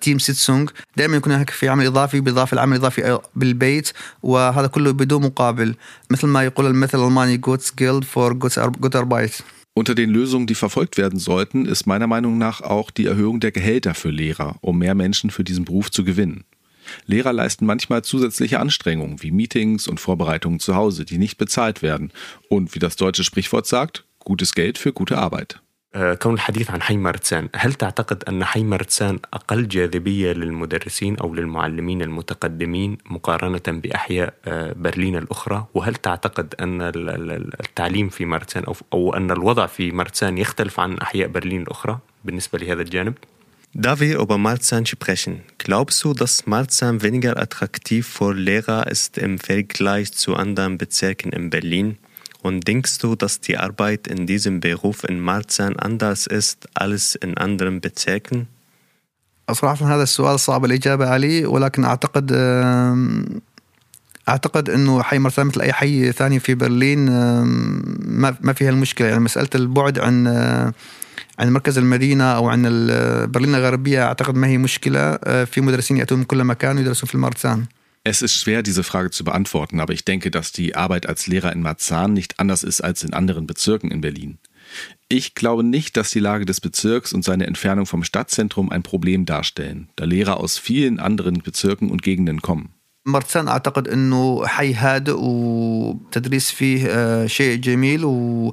تيم 0.00 0.18
سيتسونج 0.18 0.70
دائما 0.96 1.16
يكون 1.16 1.32
هناك 1.32 1.50
في 1.50 1.68
عمل 1.68 1.86
إضافي 1.86 2.20
بإضافة 2.20 2.54
العمل 2.54 2.72
الإضافي 2.72 3.18
بالبيت 3.36 3.92
وهذا 4.22 4.66
كله 4.66 4.92
بدون 4.92 5.22
مقابل 5.22 5.74
مثل 6.10 6.26
ما 6.26 6.44
يقول 6.44 6.66
المثل 6.66 6.98
الألماني 6.98 7.36
جوتس 7.36 7.74
جيلد 7.78 8.04
فور 8.04 8.32
جوت 8.32 8.96
أربايت 8.96 9.32
Unter 9.78 9.94
den 9.94 10.08
Lösungen, 10.08 10.46
die 10.46 10.54
verfolgt 10.54 10.96
werden 10.96 11.18
sollten, 11.18 11.66
ist 11.66 11.86
meiner 11.86 12.06
Meinung 12.06 12.38
nach 12.38 12.62
auch 12.62 12.90
die 12.90 13.04
Erhöhung 13.04 13.40
der 13.40 13.52
Gehälter 13.52 13.92
für 13.92 14.08
Lehrer, 14.08 14.56
um 14.62 14.78
mehr 14.78 14.94
Menschen 14.94 15.28
für 15.28 15.44
diesen 15.44 15.66
Beruf 15.66 15.90
zu 15.90 16.02
gewinnen. 16.02 16.44
Lehrer 17.06 17.32
leisten 17.32 17.66
manchmal 17.66 18.02
zusätzliche 18.02 18.60
Anstrengungen 18.60 19.22
wie 19.22 19.30
Meetings 19.30 19.88
und 19.88 20.00
Vorbereitungen 20.00 20.60
zu 20.60 20.76
Hause, 20.76 21.04
die 21.04 21.18
nicht 21.18 21.38
bezahlt 21.38 21.82
werden. 21.82 22.12
Und 22.48 22.74
wie 22.74 22.78
das 22.78 22.96
deutsche 22.96 23.24
Sprichwort 23.24 23.66
sagt, 23.66 24.04
gutes 24.20 24.54
Geld 24.54 24.78
für 24.78 24.92
gute 24.92 25.18
Arbeit. 25.18 25.60
كون 26.22 26.34
الحديث 26.34 26.70
عن 26.70 26.82
حي 26.82 26.96
مرتسان 26.96 27.48
هل 27.54 27.74
تعتقد 27.74 28.24
أن 28.28 28.44
حي 28.44 28.64
مرتسان 28.64 29.18
أقل 29.34 29.68
جاذبية 29.68 30.32
للمدرسين 30.32 31.16
أو 31.16 31.34
للمعلمين 31.34 32.02
المتقدمين 32.02 32.98
مقارنة 33.06 33.62
بأحياء 33.80 34.34
برلين 34.76 35.16
الأخرى 35.16 35.66
وهل 35.74 35.94
تعتقد 35.94 36.54
أن 36.60 36.82
التعليم 37.60 38.08
في 38.08 38.24
مرتسان 38.24 38.64
أو 38.92 39.14
أن 39.14 39.30
الوضع 39.30 39.66
في 39.66 39.92
مرتسان 39.92 40.38
يختلف 40.38 40.80
عن 40.80 40.98
أحياء 40.98 41.28
برلين 41.28 41.62
الأخرى 41.62 41.98
بالنسبة 42.24 42.58
لهذا 42.58 42.82
الجانب؟ 42.82 43.14
Da 43.78 44.00
wir 44.00 44.18
über 44.18 44.38
Marzahn 44.38 44.86
sprechen, 44.86 45.42
glaubst 45.58 46.02
du, 46.02 46.14
dass 46.14 46.46
Marzahn 46.46 47.02
weniger 47.02 47.36
attraktiv 47.36 48.06
für 48.08 48.32
Lehrer 48.32 48.86
ist 48.86 49.18
im 49.18 49.38
Vergleich 49.38 50.12
zu 50.12 50.34
anderen 50.34 50.78
Bezirken 50.78 51.30
in 51.32 51.50
Berlin? 51.50 51.98
Und 52.42 52.66
denkst 52.66 52.98
du, 52.98 53.16
dass 53.16 53.40
die 53.40 53.58
Arbeit 53.58 54.06
in 54.06 54.26
diesem 54.26 54.60
Beruf 54.60 55.04
in 55.04 55.20
Marzahn 55.20 55.76
anders 55.76 56.26
ist 56.26 56.68
als 56.74 57.16
in 57.16 57.36
anderen 57.36 57.80
Bezirken? 57.80 58.46
صراحة 59.52 59.94
هذا 59.94 60.02
السؤال 60.02 60.40
صعب 60.40 60.64
الإجابة 60.64 61.08
عليه 61.08 61.46
ولكن 61.46 61.84
أعتقد 61.84 62.32
أعتقد 64.28 64.70
أنه 64.70 65.02
حي 65.02 65.18
مرسان 65.18 65.46
مثل 65.46 65.60
أي 65.60 65.72
حي 65.72 66.12
ثاني 66.12 66.40
في 66.40 66.54
برلين 66.54 67.10
ما 68.40 68.52
فيها 68.52 68.70
المشكلة 68.70 69.08
يعني 69.08 69.20
مسألة 69.20 69.50
البعد 69.54 69.98
عن 69.98 70.26
عن 71.38 71.52
مركز 71.52 71.78
المدينة 71.78 72.24
أو 72.24 72.48
عن 72.48 72.62
برلين 73.30 73.54
الغربية 73.54 74.04
أعتقد 74.04 74.34
ما 74.34 74.46
هي 74.46 74.58
مشكلة 74.58 75.16
في 75.44 75.60
مدرسين 75.60 75.96
يأتون 75.96 76.18
من 76.18 76.24
كل 76.24 76.44
مكان 76.44 76.76
ويدرسون 76.76 77.08
في 77.08 77.14
المارزان 77.14 77.66
Es 78.08 78.22
ist 78.22 78.34
schwer, 78.34 78.62
diese 78.62 78.84
Frage 78.84 79.10
zu 79.10 79.24
beantworten, 79.24 79.80
aber 79.80 79.92
ich 79.92 80.04
denke, 80.04 80.30
dass 80.30 80.52
die 80.52 80.76
Arbeit 80.76 81.08
als 81.08 81.26
Lehrer 81.26 81.52
in 81.52 81.60
Marzahn 81.60 82.12
nicht 82.12 82.38
anders 82.38 82.62
ist 82.62 82.80
als 82.80 83.02
in 83.02 83.12
anderen 83.12 83.48
Bezirken 83.48 83.90
in 83.90 84.00
Berlin. 84.00 84.38
Ich 85.08 85.34
glaube 85.34 85.64
nicht, 85.64 85.96
dass 85.96 86.12
die 86.12 86.20
Lage 86.20 86.44
des 86.44 86.60
Bezirks 86.60 87.12
und 87.12 87.24
seine 87.24 87.48
Entfernung 87.48 87.84
vom 87.84 88.04
Stadtzentrum 88.04 88.70
ein 88.70 88.84
Problem 88.84 89.26
darstellen, 89.26 89.88
da 89.96 90.04
Lehrer 90.04 90.38
aus 90.38 90.56
vielen 90.56 91.00
anderen 91.00 91.38
Bezirken 91.42 91.90
und 91.90 92.02
Gegenden 92.02 92.42
kommen. 92.42 92.74
مرسان 93.05 93.47
أعتقد 93.47 93.87
إنه 93.87 94.47
حي 94.47 94.73
هادئ 94.73 95.15
وتدريس 95.17 96.51
فيه 96.51 97.27
شيء 97.27 97.57
جميل 97.57 98.05
و... 98.05 98.51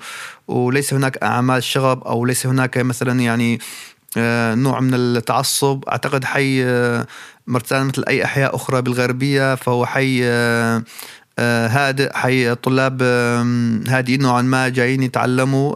وليس 0.49 0.95
هناك 0.95 1.17
أعمال 1.23 1.63
شغب 1.63 2.05
أو 2.05 2.25
ليس 2.25 2.47
هناك 2.47 2.79
مثلا 2.79 3.21
يعني 3.21 3.59
نوع 4.57 4.81
من 4.81 4.95
التعصب. 4.95 5.85
أعتقد 5.89 6.25
حي 6.25 6.65
مرسان 7.47 7.87
مثل 7.87 8.05
أي 8.09 8.25
أحياء 8.25 8.57
أخرى 8.57 8.83
بالغربية 8.83 9.55
فهو 9.55 9.87
حي 9.87 10.25
هادئ 11.39 12.13
حي 12.17 12.55
طلاب 12.55 13.03
هادئين 13.89 14.23
نوعا 14.23 14.43
ما 14.43 14.69
جايين 14.69 15.03
يتعلموا. 15.03 15.73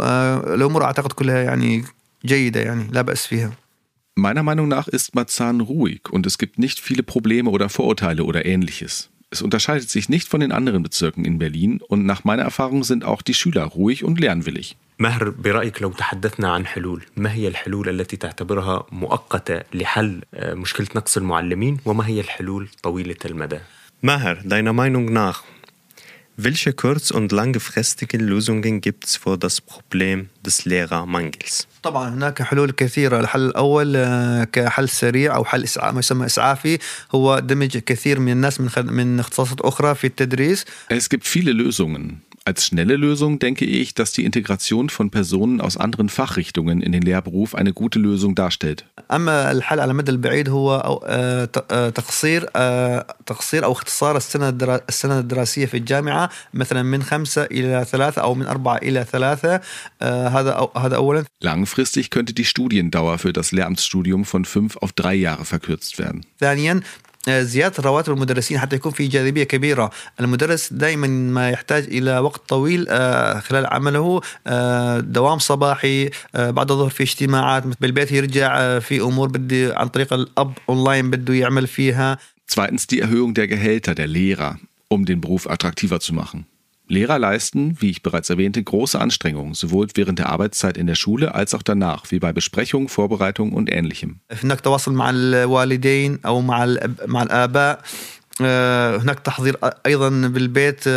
الأمور 0.55 0.85
أعتقد 0.85 1.13
كلها 1.13 1.43
يعني 1.43 1.85
جيدة 2.25 2.61
يعني 2.61 2.89
لا 2.93 3.03
بأس 3.03 3.27
فيها. 3.27 3.51
Meiner 4.16 4.44
Meinung 4.44 4.68
nach 4.68 4.88
ist 4.88 5.14
Marzahn 5.14 5.62
ruhig 5.62 6.10
und 6.10 6.26
es 6.26 6.38
gibt 6.38 6.58
nicht 6.58 6.80
viele 6.80 7.04
Probleme 7.04 7.50
oder 7.52 7.70
Vorurteile 7.70 8.24
oder 8.24 8.46
ähnliches. 8.46 9.10
Es 9.30 9.42
unterscheidet 9.42 9.90
sich 9.90 10.10
nicht 10.10 10.28
von 10.28 10.40
den 10.40 10.52
anderen 10.52 10.82
Bezirken 10.84 11.24
in 11.26 11.38
Berlin 11.38 11.82
und 11.88 12.06
nach 12.06 12.24
meiner 12.24 12.44
Erfahrung 12.44 12.84
sind 12.84 13.04
auch 13.04 13.22
die 13.22 13.34
Schüler 13.34 13.64
ruhig 13.64 14.04
und 14.04 14.20
lernwillig. 14.20 14.76
ماهر 15.00 15.30
برأيك 15.30 15.82
لو 15.82 15.92
تحدثنا 15.92 16.50
عن 16.52 16.66
حلول 16.66 17.06
ما 17.18 17.34
هي 17.34 17.48
الحلول 17.48 17.90
التي 17.90 18.18
تعتبرها 18.18 18.86
مؤقتة 18.92 19.62
لحل 19.74 20.22
مشكلة 20.34 20.88
نقص 20.96 21.18
المعلمين 21.18 21.78
وما 21.86 22.08
هي 22.08 22.20
الحلول 22.20 22.68
طويلة 22.84 23.16
المدى 23.26 23.60
ماهر 24.04 24.40
deiner 24.42 24.74
Meinung 24.74 25.14
nach 25.14 25.44
welche 26.40 26.72
kurz- 26.74 27.12
und 27.12 27.32
langfristigen 27.32 28.22
Lösungen 28.22 28.80
gibt 28.80 29.06
es 29.06 29.16
für 29.16 29.38
das 29.38 29.60
Problem 29.60 30.30
des 30.46 30.66
Lehrermangels? 30.66 31.68
طبعا 31.84 32.10
هناك 32.10 32.42
حلول 32.42 32.72
كثيرة 32.72 33.20
الحل 33.20 33.46
الأول 33.46 33.98
كحل 34.44 34.90
سريع 34.90 35.36
أو 35.36 35.46
حل 35.46 35.64
إسعاف 35.64 35.94
ما 35.94 36.00
يسمى 36.00 36.26
إسعافي 36.26 36.80
هو 37.12 37.40
دمج 37.40 37.78
كثير 37.78 38.20
من 38.20 38.32
الناس 38.32 38.62
من 38.62 38.70
من 38.86 39.20
اختصاصات 39.20 39.62
أخرى 39.62 39.96
في 39.96 40.08
التدريس 40.08 40.66
Es 40.94 41.10
gibt 41.10 41.26
viele 41.26 41.54
Lösungen. 41.54 42.22
Als 42.46 42.66
schnelle 42.66 42.96
Lösung 42.96 43.40
denke 43.40 43.66
ich, 43.66 43.94
dass 43.94 44.14
die 44.14 44.24
Integration 44.24 44.88
von 44.88 45.10
Personen 45.10 45.60
aus 45.60 45.76
anderen 45.76 46.08
Fachrichtungen 46.08 46.82
in 46.82 46.94
den 46.94 47.02
Lehrberuf 47.02 47.56
eine 47.56 47.74
gute 47.74 48.00
Lösung 48.00 48.36
darstellt. 48.36 48.86
أما 49.12 49.52
الحل 49.52 49.80
على 49.80 49.92
المدى 49.92 50.12
البعيد 50.12 50.50
هو 50.50 51.00
تقصير 51.96 52.42
تقصير 53.26 53.66
أو 53.66 53.72
اختصار 53.72 54.18
السنة 54.18 54.50
السنة 54.90 55.20
الدراسية 55.20 55.66
في 55.66 55.78
الجامعة 55.78 56.30
مثلا 56.54 56.84
من 56.84 57.04
خمسة 57.04 57.44
إلى 57.44 57.86
ثلاثة 57.92 58.22
أو 58.22 58.34
من 58.36 58.46
أربعة 58.46 58.78
إلى 58.78 59.06
ثلاثة 59.12 59.62
هذا 60.02 60.70
هذا 60.78 60.96
أولا. 60.96 61.26
Langfristig 61.42 62.10
könnte 62.10 62.34
die 62.34 62.46
Studiendauer 62.46 63.18
für 63.18 63.34
das 63.34 63.52
Lehramtsstudium 63.52 64.24
von 64.24 64.46
fünf 64.46 64.78
auf 64.78 64.94
drei 64.94 65.16
Jahre 65.16 65.44
verkürzt 65.44 66.00
werden. 66.00 66.22
ثانيا 66.40 66.82
زيادة 67.29 67.83
رواتب 67.83 68.13
المدرسين 68.13 68.59
حتى 68.59 68.77
يكون 68.77 68.93
في 68.93 69.07
جاذبية 69.07 69.45
كبيرة 69.45 69.91
المدرس 70.21 70.73
دائما 70.73 71.07
ما 71.07 71.51
يحتاج 71.51 71.85
إلى 71.85 72.19
وقت 72.19 72.49
طويل 72.49 72.87
خلال 73.43 73.67
عمله 73.67 74.21
دوام 75.01 75.39
صباحي 75.39 76.11
بعد 76.35 76.71
الظهر 76.71 76.91
في 76.91 77.03
اجتماعات 77.03 77.65
بالبيت 77.81 78.13
يرجع 78.13 78.79
في 78.79 79.01
أمور 79.01 79.29
بدي 79.29 79.73
عن 79.73 79.89
طريق 79.89 80.13
الأب 80.13 80.53
أونلاين 80.69 81.11
بده 81.11 81.35
يعمل 81.35 81.67
فيها 81.67 82.19
Zweitens 82.53 82.87
die 82.87 83.01
Erhöhung 83.01 83.33
der 83.33 83.49
Gehälter 83.49 83.95
der 83.95 84.07
Lehrer, 84.07 84.59
um 84.89 85.07
den 85.07 85.23
Beruf 85.23 85.49
attraktiver 85.49 86.01
zu 86.01 86.13
machen. 86.13 86.45
Lehrer 86.90 87.20
leisten, 87.20 87.76
wie 87.82 87.90
ich 87.90 88.02
bereits 88.02 88.30
erwähnte, 88.30 88.64
große 88.64 88.98
Anstrengungen, 89.00 89.54
sowohl 89.54 89.88
während 89.96 90.20
der 90.20 90.30
Arbeitszeit 90.30 90.78
in 90.78 90.88
der 90.88 90.96
Schule 90.96 91.36
als 91.36 91.54
auch 91.54 91.62
danach, 91.62 92.12
wie 92.12 92.20
bei 92.20 92.32
Besprechungen, 92.32 92.88
Vorbereitungen 92.88 93.54
und 93.54 93.70
ähnlichem. 93.70 94.20
هناك 94.44 94.62
تواصل 94.62 94.94
مع 94.94 95.10
الوالدين 95.10 96.20
أو 96.26 96.42
مع 96.42 96.78
مع 97.06 97.24
الآباء 97.24 97.82
هناك 98.42 99.20
تحضير 99.20 99.58
أيضا 99.86 100.10
بالبيت 100.10 100.88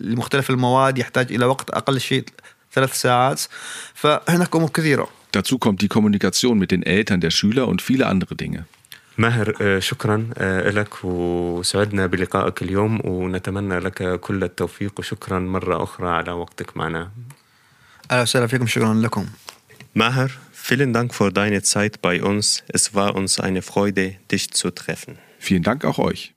لمختلف 0.00 0.50
المواد 0.50 0.98
يحتاج 0.98 1.32
إلى 1.32 1.44
وقت 1.44 1.70
أقل 1.70 2.00
شيء 2.00 2.24
ثلاث 2.72 3.00
ساعات 3.00 3.42
فهناك 3.94 4.56
أمور 4.56 4.70
كثيرة 4.70 5.08
Dazu 5.32 5.58
kommt 5.58 5.82
die 5.82 5.88
Kommunikation 5.88 6.58
mit 6.58 6.70
den 6.70 6.82
Eltern 6.82 7.20
der 7.20 7.30
Schüler 7.30 7.68
und 7.68 7.82
viele 7.82 8.06
andere 8.06 8.34
Dinge. 8.34 8.64
ماهر 9.17 9.79
شكرا 9.79 10.29
لك 10.71 11.05
وسعدنا 11.05 12.05
بلقائك 12.05 12.61
اليوم 12.61 12.99
ونتمنى 13.05 13.79
لك 13.79 14.19
كل 14.19 14.43
التوفيق 14.43 14.99
وشكرا 14.99 15.39
مرة 15.39 15.83
أخرى 15.83 16.09
على 16.09 16.31
وقتك 16.31 16.77
معنا 16.77 17.11
أهلا 18.11 18.21
وسهلا 18.21 18.47
فيكم 18.47 18.67
شكرا 18.67 18.93
لكم 18.93 19.25
Maher, 19.95 20.29
vielen 20.51 20.91
Dank 20.91 21.13
für 21.13 21.31
deine 21.31 21.61
Zeit 21.61 22.01
bei 22.01 22.23
uns. 22.23 22.63
Es 22.67 22.95
war 22.95 23.15
uns 23.15 23.39
eine 23.39 23.61
Freude, 23.61 24.15
dich 24.31 24.49
zu 24.49 24.71
treffen. 24.71 25.19
Vielen 25.37 25.61
Dank 25.61 25.85
auch 25.85 25.99
euch. 25.99 26.32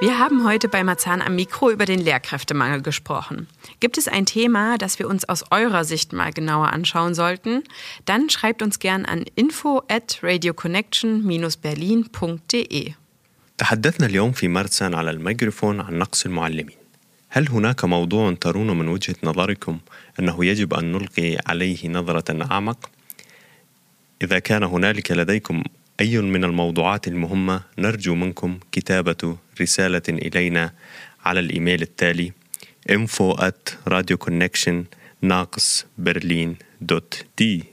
Wir 0.00 0.18
haben 0.18 0.44
heute 0.44 0.68
bei 0.68 0.82
Marzahn 0.84 1.22
am 1.22 1.36
Mikro 1.36 1.70
über 1.70 1.86
den 1.86 2.00
Lehrkräftemangel 2.00 2.82
gesprochen. 2.82 3.46
Gibt 3.80 3.96
es 3.96 4.08
ein 4.08 4.26
Thema, 4.26 4.76
das 4.76 4.98
wir 4.98 5.08
uns 5.08 5.26
aus 5.28 5.44
eurer 5.50 5.84
Sicht 5.84 6.12
mal 6.12 6.32
genauer 6.32 6.72
anschauen 6.72 7.14
sollten? 7.14 7.62
Dann 8.04 8.28
schreibt 8.28 8.60
uns 8.60 8.80
gern 8.80 9.06
an 9.06 9.24
info 9.34 9.82
at 9.88 10.18
radioconnection-berlin.de. 10.22 12.92
تحدثنا 13.58 14.06
اليوم 14.06 14.32
في 14.32 14.48
مرسان 14.48 14.94
على 14.94 15.10
الميكروفون 15.10 15.80
عن 15.80 15.98
نقص 15.98 16.26
المعلمين. 16.26 16.76
هل 17.28 17.48
هناك 17.48 17.84
موضوع 17.84 18.34
ترون 18.34 18.78
من 18.78 18.88
وجهة 18.88 19.16
نظركم 19.24 19.78
أنه 20.20 20.44
يجب 20.44 20.74
أن 20.74 20.92
نلقي 20.92 21.38
عليه 21.46 21.88
نظرة 21.88 22.52
أعمق؟ 22.52 22.90
إذا 24.22 24.38
كان 24.38 24.62
هنالك 24.62 25.10
لديكم 25.10 25.62
أي 26.00 26.18
من 26.18 26.44
الموضوعات 26.44 27.08
المهمة 27.08 27.60
نرجو 27.78 28.14
منكم 28.14 28.58
كتابة 28.72 29.36
رسالة 29.61 30.01
إلينا 30.09 30.73
على 31.25 31.39
الإيميل 31.39 31.81
التالي 31.81 32.31
info 32.91 33.35
at 33.39 33.91
radioconnection 33.93 34.85
ناقص 35.21 35.85
برلين 35.97 36.55
دوت 36.81 37.25
دي 37.37 37.63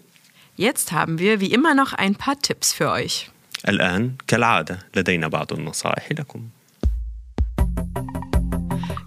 Jetzt 0.58 0.90
haben 0.92 1.18
wir 1.18 1.40
wie 1.40 1.52
immer 1.52 1.74
noch 1.74 1.92
ein 1.92 2.14
paar 2.14 2.38
Tipps 2.40 2.72
für 2.72 2.90
euch. 2.90 3.30
الآن 3.68 4.14
كالعادة 4.28 4.78
لدينا 4.96 5.28
بعض 5.28 5.52
النصائح 5.52 6.12
لكم 6.12 6.48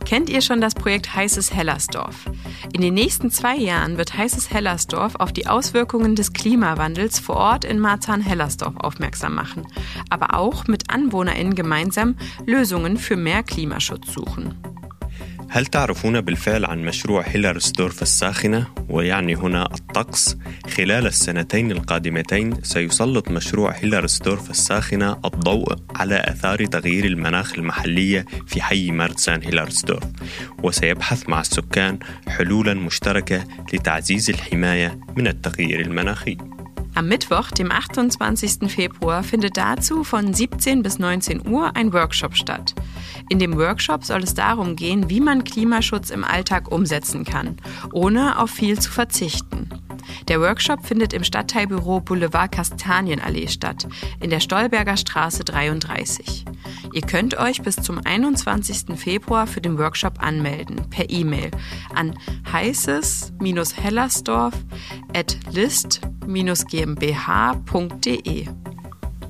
Kennt 0.10 0.28
ihr 0.32 0.42
schon 0.42 0.60
das 0.60 0.74
Projekt 0.74 1.14
Heißes 1.14 1.54
Hellersdorf? 1.54 2.26
In 2.74 2.82
den 2.82 2.96
nächsten 2.96 3.30
zwei 3.30 3.56
Jahren 3.56 4.00
wird 4.00 4.18
Heißes 4.18 4.50
Hellersdorf 4.50 5.14
auf 5.14 5.32
die 5.32 5.46
Auswirkungen 5.46 6.16
des 6.16 6.34
Klimawandels 6.34 7.20
vor 7.20 7.36
Ort 7.36 7.64
in 7.64 7.78
Marzahn-Hellersdorf 7.78 8.76
aufmerksam 8.78 9.36
machen, 9.36 9.68
aber 10.10 10.34
auch 10.34 10.66
mit 10.66 10.90
AnwohnerInnen 10.90 11.54
gemeinsam 11.54 12.16
Lösungen 12.48 12.98
für 12.98 13.18
mehr 13.18 13.44
Klimaschutz 13.44 14.12
suchen. 14.12 14.79
هل 15.52 15.66
تعرفون 15.66 16.22
بالفعل 16.22 16.66
عن 16.66 16.86
مشروع 16.86 17.24
هيلارسدورف 17.28 18.02
الساخنة؟ 18.02 18.68
ويعني 18.90 19.36
هنا 19.36 19.66
الطقس؟ 19.74 20.38
خلال 20.68 21.08
السنتين 21.08 21.72
القادمتين 21.72 22.64
سيسلط 22.64 23.28
مشروع 23.32 23.72
هيلارسدورف 23.72 24.50
الساخنة 24.50 25.20
الضوء 25.26 25.76
على 25.96 26.16
آثار 26.16 26.66
تغيير 26.66 27.06
المناخ 27.06 27.54
المحلية 27.54 28.26
في 28.48 28.62
حي 28.62 28.92
مارتسان 28.92 29.42
هيلارسدورف 29.44 30.04
وسيبحث 30.64 31.30
مع 31.30 31.42
السكان 31.42 32.00
حلولا 32.28 32.74
مشتركة 32.74 33.44
لتعزيز 33.74 34.30
الحماية 34.30 35.00
من 35.18 35.28
التغيير 35.28 35.82
المناخي. 35.82 36.38
Am 37.00 37.08
Mittwoch, 37.08 37.52
dem 37.52 37.72
28. 37.72 38.70
Februar, 38.70 39.24
findet 39.24 39.56
dazu 39.56 40.04
von 40.04 40.34
17 40.34 40.84
bis 40.84 41.00
19 41.00 41.48
Uhr 41.48 41.74
ein 41.78 41.94
Workshop 41.94 42.36
statt. 42.36 42.76
In 43.30 43.40
dem 43.40 43.56
Workshop 43.56 44.04
soll 44.04 44.22
es 44.22 44.34
darum 44.34 44.76
gehen, 44.76 45.10
wie 45.10 45.22
man 45.22 45.46
Klimaschutz 45.46 46.10
im 46.10 46.26
Alltag 46.26 46.70
umsetzen 46.70 47.24
kann, 47.24 47.56
ohne 47.94 48.38
auf 48.38 48.50
viel 48.50 48.78
zu 48.80 48.92
verzichten. 48.92 49.70
Der 50.29 50.41
Workshop 50.41 50.87
findet 50.87 51.13
im 51.13 51.25
Stadtteilbüro 51.25 51.99
Boulevard 52.01 52.53
Kastanienallee 52.53 53.49
statt, 53.49 53.89
in 54.21 54.31
der 54.31 54.39
Stolberger 54.41 54.97
Straße 54.97 55.45
33. 55.45 56.47
Ihr 56.93 57.03
könnt 57.03 57.39
euch 57.39 57.63
bis 57.63 57.77
zum 57.77 58.01
21. 58.05 58.97
Februar 58.97 59.47
für 59.47 59.61
den 59.61 59.79
Workshop 59.79 60.21
anmelden, 60.23 60.91
per 60.91 61.09
E-Mail 61.11 61.53
an 61.95 62.19
heißes-hellersdorf 62.53 64.55
at 65.13 65.37
list-gmbh.de. 65.53 68.49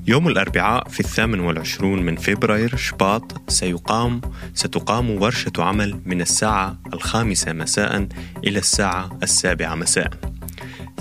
يوم 0.06 0.28
الأربعاء 0.28 0.88
في 0.88 1.00
الثامن 1.00 1.40
والعشرون 1.40 2.02
من 2.02 2.16
فبراير 2.16 2.76
شباط 2.76 3.50
سيقام 3.50 4.20
ستقام 4.54 5.10
ورشة 5.10 5.52
عمل 5.58 6.00
من 6.06 6.20
الساعة 6.20 6.78
الخامسة 6.92 7.52
مساء 7.52 8.08
إلى 8.44 8.58
الساعة 8.58 9.18
السابعة 9.22 9.74
مساء 9.74 10.10
سيتنا... 10.10 10.37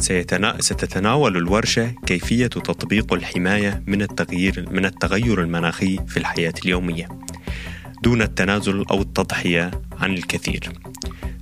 ستتناول 0.00 1.36
الورشة 1.36 1.94
كيفية 2.06 2.46
تطبيق 2.46 3.12
الحماية 3.12 3.82
من 3.86 4.02
التغيير 4.02 4.66
من 4.70 4.84
التغير 4.84 5.42
المناخي 5.42 5.98
في 6.06 6.16
الحياة 6.16 6.54
اليومية 6.64 7.08
دون 8.02 8.22
التنازل 8.22 8.84
أو 8.90 9.02
التضحية 9.02 9.70
عن 9.98 10.14
الكثير. 10.14 10.72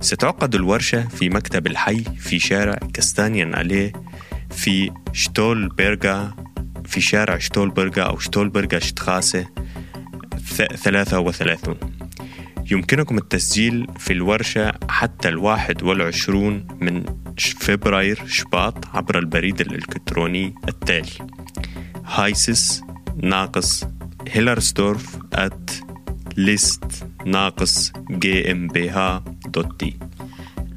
ستعقد 0.01 0.55
الورشة 0.55 1.07
في 1.07 1.29
مكتب 1.29 1.67
الحي 1.67 2.03
في 2.03 2.39
شارع 2.39 2.79
كاستانيان 2.93 3.55
أليه 3.55 3.93
في 4.51 4.91
شتولبرغا 5.13 6.35
في 6.85 7.01
شارع 7.01 7.37
شتولبرغا 7.37 8.03
أو 8.03 8.19
شتولبرغا 8.19 8.79
شتخاسة 8.79 9.45
33 10.57 11.75
يمكنكم 12.71 13.17
التسجيل 13.17 13.87
في 13.99 14.13
الورشة 14.13 14.71
حتى 14.89 15.29
الواحد 15.29 15.83
والعشرون 15.83 16.67
من 16.81 17.03
فبراير 17.60 18.26
شباط 18.26 18.86
عبر 18.94 19.18
البريد 19.18 19.60
الإلكتروني 19.60 20.54
التالي 20.68 21.28
هايسس 22.04 22.82
ناقص 23.16 23.84
هيلرستورف 24.28 25.16
at 25.34 25.72
list 26.36 27.04
ناقص 27.26 27.92
gmbh.de 28.10 29.92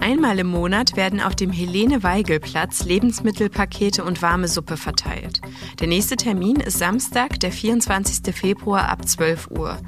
Einmal 0.06 0.38
im 0.38 0.48
Monat 0.48 0.96
werden 0.98 1.20
auf 1.20 1.36
dem 1.36 1.52
Helene-Weigel-Platz 1.52 2.86
Lebensmittelpakete 2.86 4.04
und 4.04 4.22
warme 4.22 4.48
Suppe 4.48 4.78
verteilt. 4.78 5.42
Der 5.80 5.88
nächste 5.88 6.16
Termin 6.16 6.58
ist 6.58 6.78
Samstag, 6.78 7.40
der 7.40 7.52
24. 7.52 8.36
Februar 8.36 8.90
ab 8.90 9.08
12 9.08 9.48
Uhr. 9.50 9.80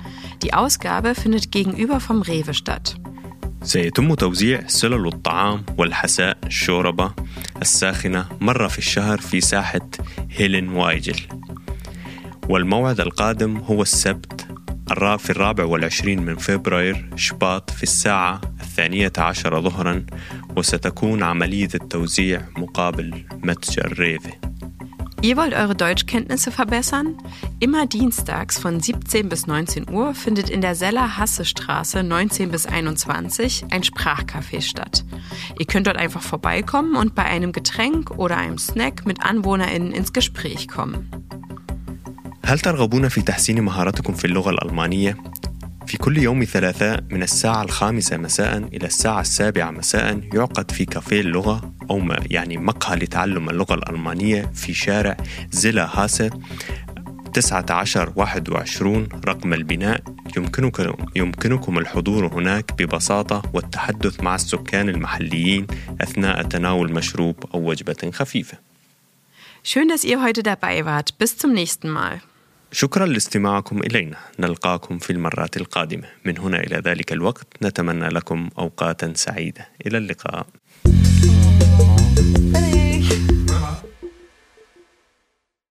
Die 0.42 0.56
Ausgabe 0.56 1.14
findet 1.14 1.52
gegenüber 1.52 2.00
vom 2.00 2.24
Rewe 2.24 2.56
statt. 2.56 2.96
سيتم 3.63 4.15
توزيع 4.15 4.67
سلل 4.67 5.07
الطعام 5.07 5.65
والحساء 5.79 6.39
الشوربة 6.47 7.15
الساخنة 7.63 8.29
مرة 8.41 8.69
في 8.69 8.79
الشهر 8.79 9.19
في 9.19 9.41
ساحة 9.41 9.91
هيلين 10.31 10.69
وايجل. 10.69 11.21
والموعد 12.49 13.01
القادم 13.01 13.57
هو 13.57 13.83
السبت 13.83 14.47
في 15.19 15.31
الرابع 15.31 15.65
والعشرين 15.65 16.23
من 16.23 16.37
فبراير 16.37 17.11
شباط 17.17 17.71
في 17.71 17.83
الساعة 17.83 18.41
الثانية 18.61 19.13
عشر 19.19 19.61
ظهرا 19.61 20.07
وستكون 20.57 21.23
عملية 21.23 21.69
التوزيع 21.75 22.43
مقابل 22.57 23.25
متجر 23.45 23.93
ريفي. 23.99 24.33
Ihr 25.22 25.36
wollt 25.36 25.54
eure 25.54 25.76
Deutschkenntnisse 25.76 26.52
verbessern? 26.52 27.18
Immer 27.60 27.88
dienstags 27.88 28.60
von 28.60 28.80
17 28.80 29.30
bis 29.30 29.48
19 29.48 29.90
Uhr 29.90 30.14
findet 30.14 30.50
in 30.50 30.62
der 30.62 30.76
Seller-Hasse-Straße 30.76 32.04
19 32.04 32.52
bis 32.52 32.68
21 32.68 33.66
ein 33.72 33.82
Sprachcafé 33.82 34.62
statt. 34.62 35.04
Ihr 35.60 35.66
könnt 35.66 35.88
dort 35.88 35.98
einfach 35.98 36.22
vorbeikommen 36.22 36.96
und 36.96 37.16
bei 37.16 37.24
einem 37.26 37.52
Getränk 37.52 38.12
oder 38.12 38.38
einem 38.38 38.60
Snack 38.60 39.08
mit 39.08 39.24
AnwohnerInnen 39.24 39.92
ins 39.92 40.14
Gespräch 40.14 40.68
kommen. 40.68 41.10
هل 42.48 42.60
ترغبون 42.60 43.10
في 43.10 43.22
تحسين 43.22 43.62
مهاراتكم 43.62 44.14
في 44.14 44.26
اللغة 44.26 44.50
الألمانية؟ 44.50 45.18
في 45.87 45.97
كل 45.97 46.19
يوم 46.19 46.45
ثلاثاء 46.45 47.05
من 47.11 47.23
الساعة 47.23 47.63
الخامسة 47.63 48.17
مساء 48.17 48.59
إلى 48.59 48.87
الساعة 48.87 49.21
السابعة 49.21 49.71
مساء 49.71 50.21
يعقد 50.35 50.71
في 50.71 50.85
كافيه 50.85 51.21
اللغة 51.21 51.75
أو 51.91 52.03
يعني 52.31 52.57
مقهى 52.57 52.97
لتعلم 52.97 53.51
اللغة 53.51 53.75
الألمانية 53.75 54.51
في 54.55 54.75
شارع 54.75 55.17
زيلا 55.51 56.05
هاسة 56.05 56.31
19 57.33 58.13
21 58.17 59.09
رقم 59.25 59.55
البناء 59.55 60.03
يمكنكم 60.37 60.95
يمكنكم 61.17 61.79
الحضور 61.79 62.27
هناك 62.27 62.73
ببساطة 62.79 63.43
والتحدث 63.55 64.23
مع 64.23 64.35
السكان 64.35 64.89
المحليين 64.89 65.67
أثناء 66.01 66.43
تناول 66.43 66.93
مشروب 66.93 67.45
أو 67.55 67.71
وجبة 67.71 68.11
خفيفة. 68.15 68.59
Schön, 69.65 69.89
dass 69.89 70.03
ihr 70.03 70.21
heute 70.21 70.43
dabei 70.43 70.85
wart. 70.85 71.19
Bis 71.19 71.39
zum 71.39 71.53
nächsten 71.53 71.89
Mal. 71.89 72.21
شكرا 72.75 73.07
لاستماعكم 73.07 73.79
إلينا. 73.79 74.17
نلقاكم 74.39 74.99
في 74.99 75.11
المرات 75.11 75.57
القادمة. 75.57 76.09
من 76.25 76.39
هنا 76.39 76.61
إلى 76.61 76.77
ذلك 76.77 77.13
الوقت 77.13 77.47
نتمنى 77.63 78.09
لكم 78.09 78.49
أوقاتا 78.59 79.13
سعيدة. 79.17 79.69
إلى 79.87 79.99
اللقاء. 79.99 80.47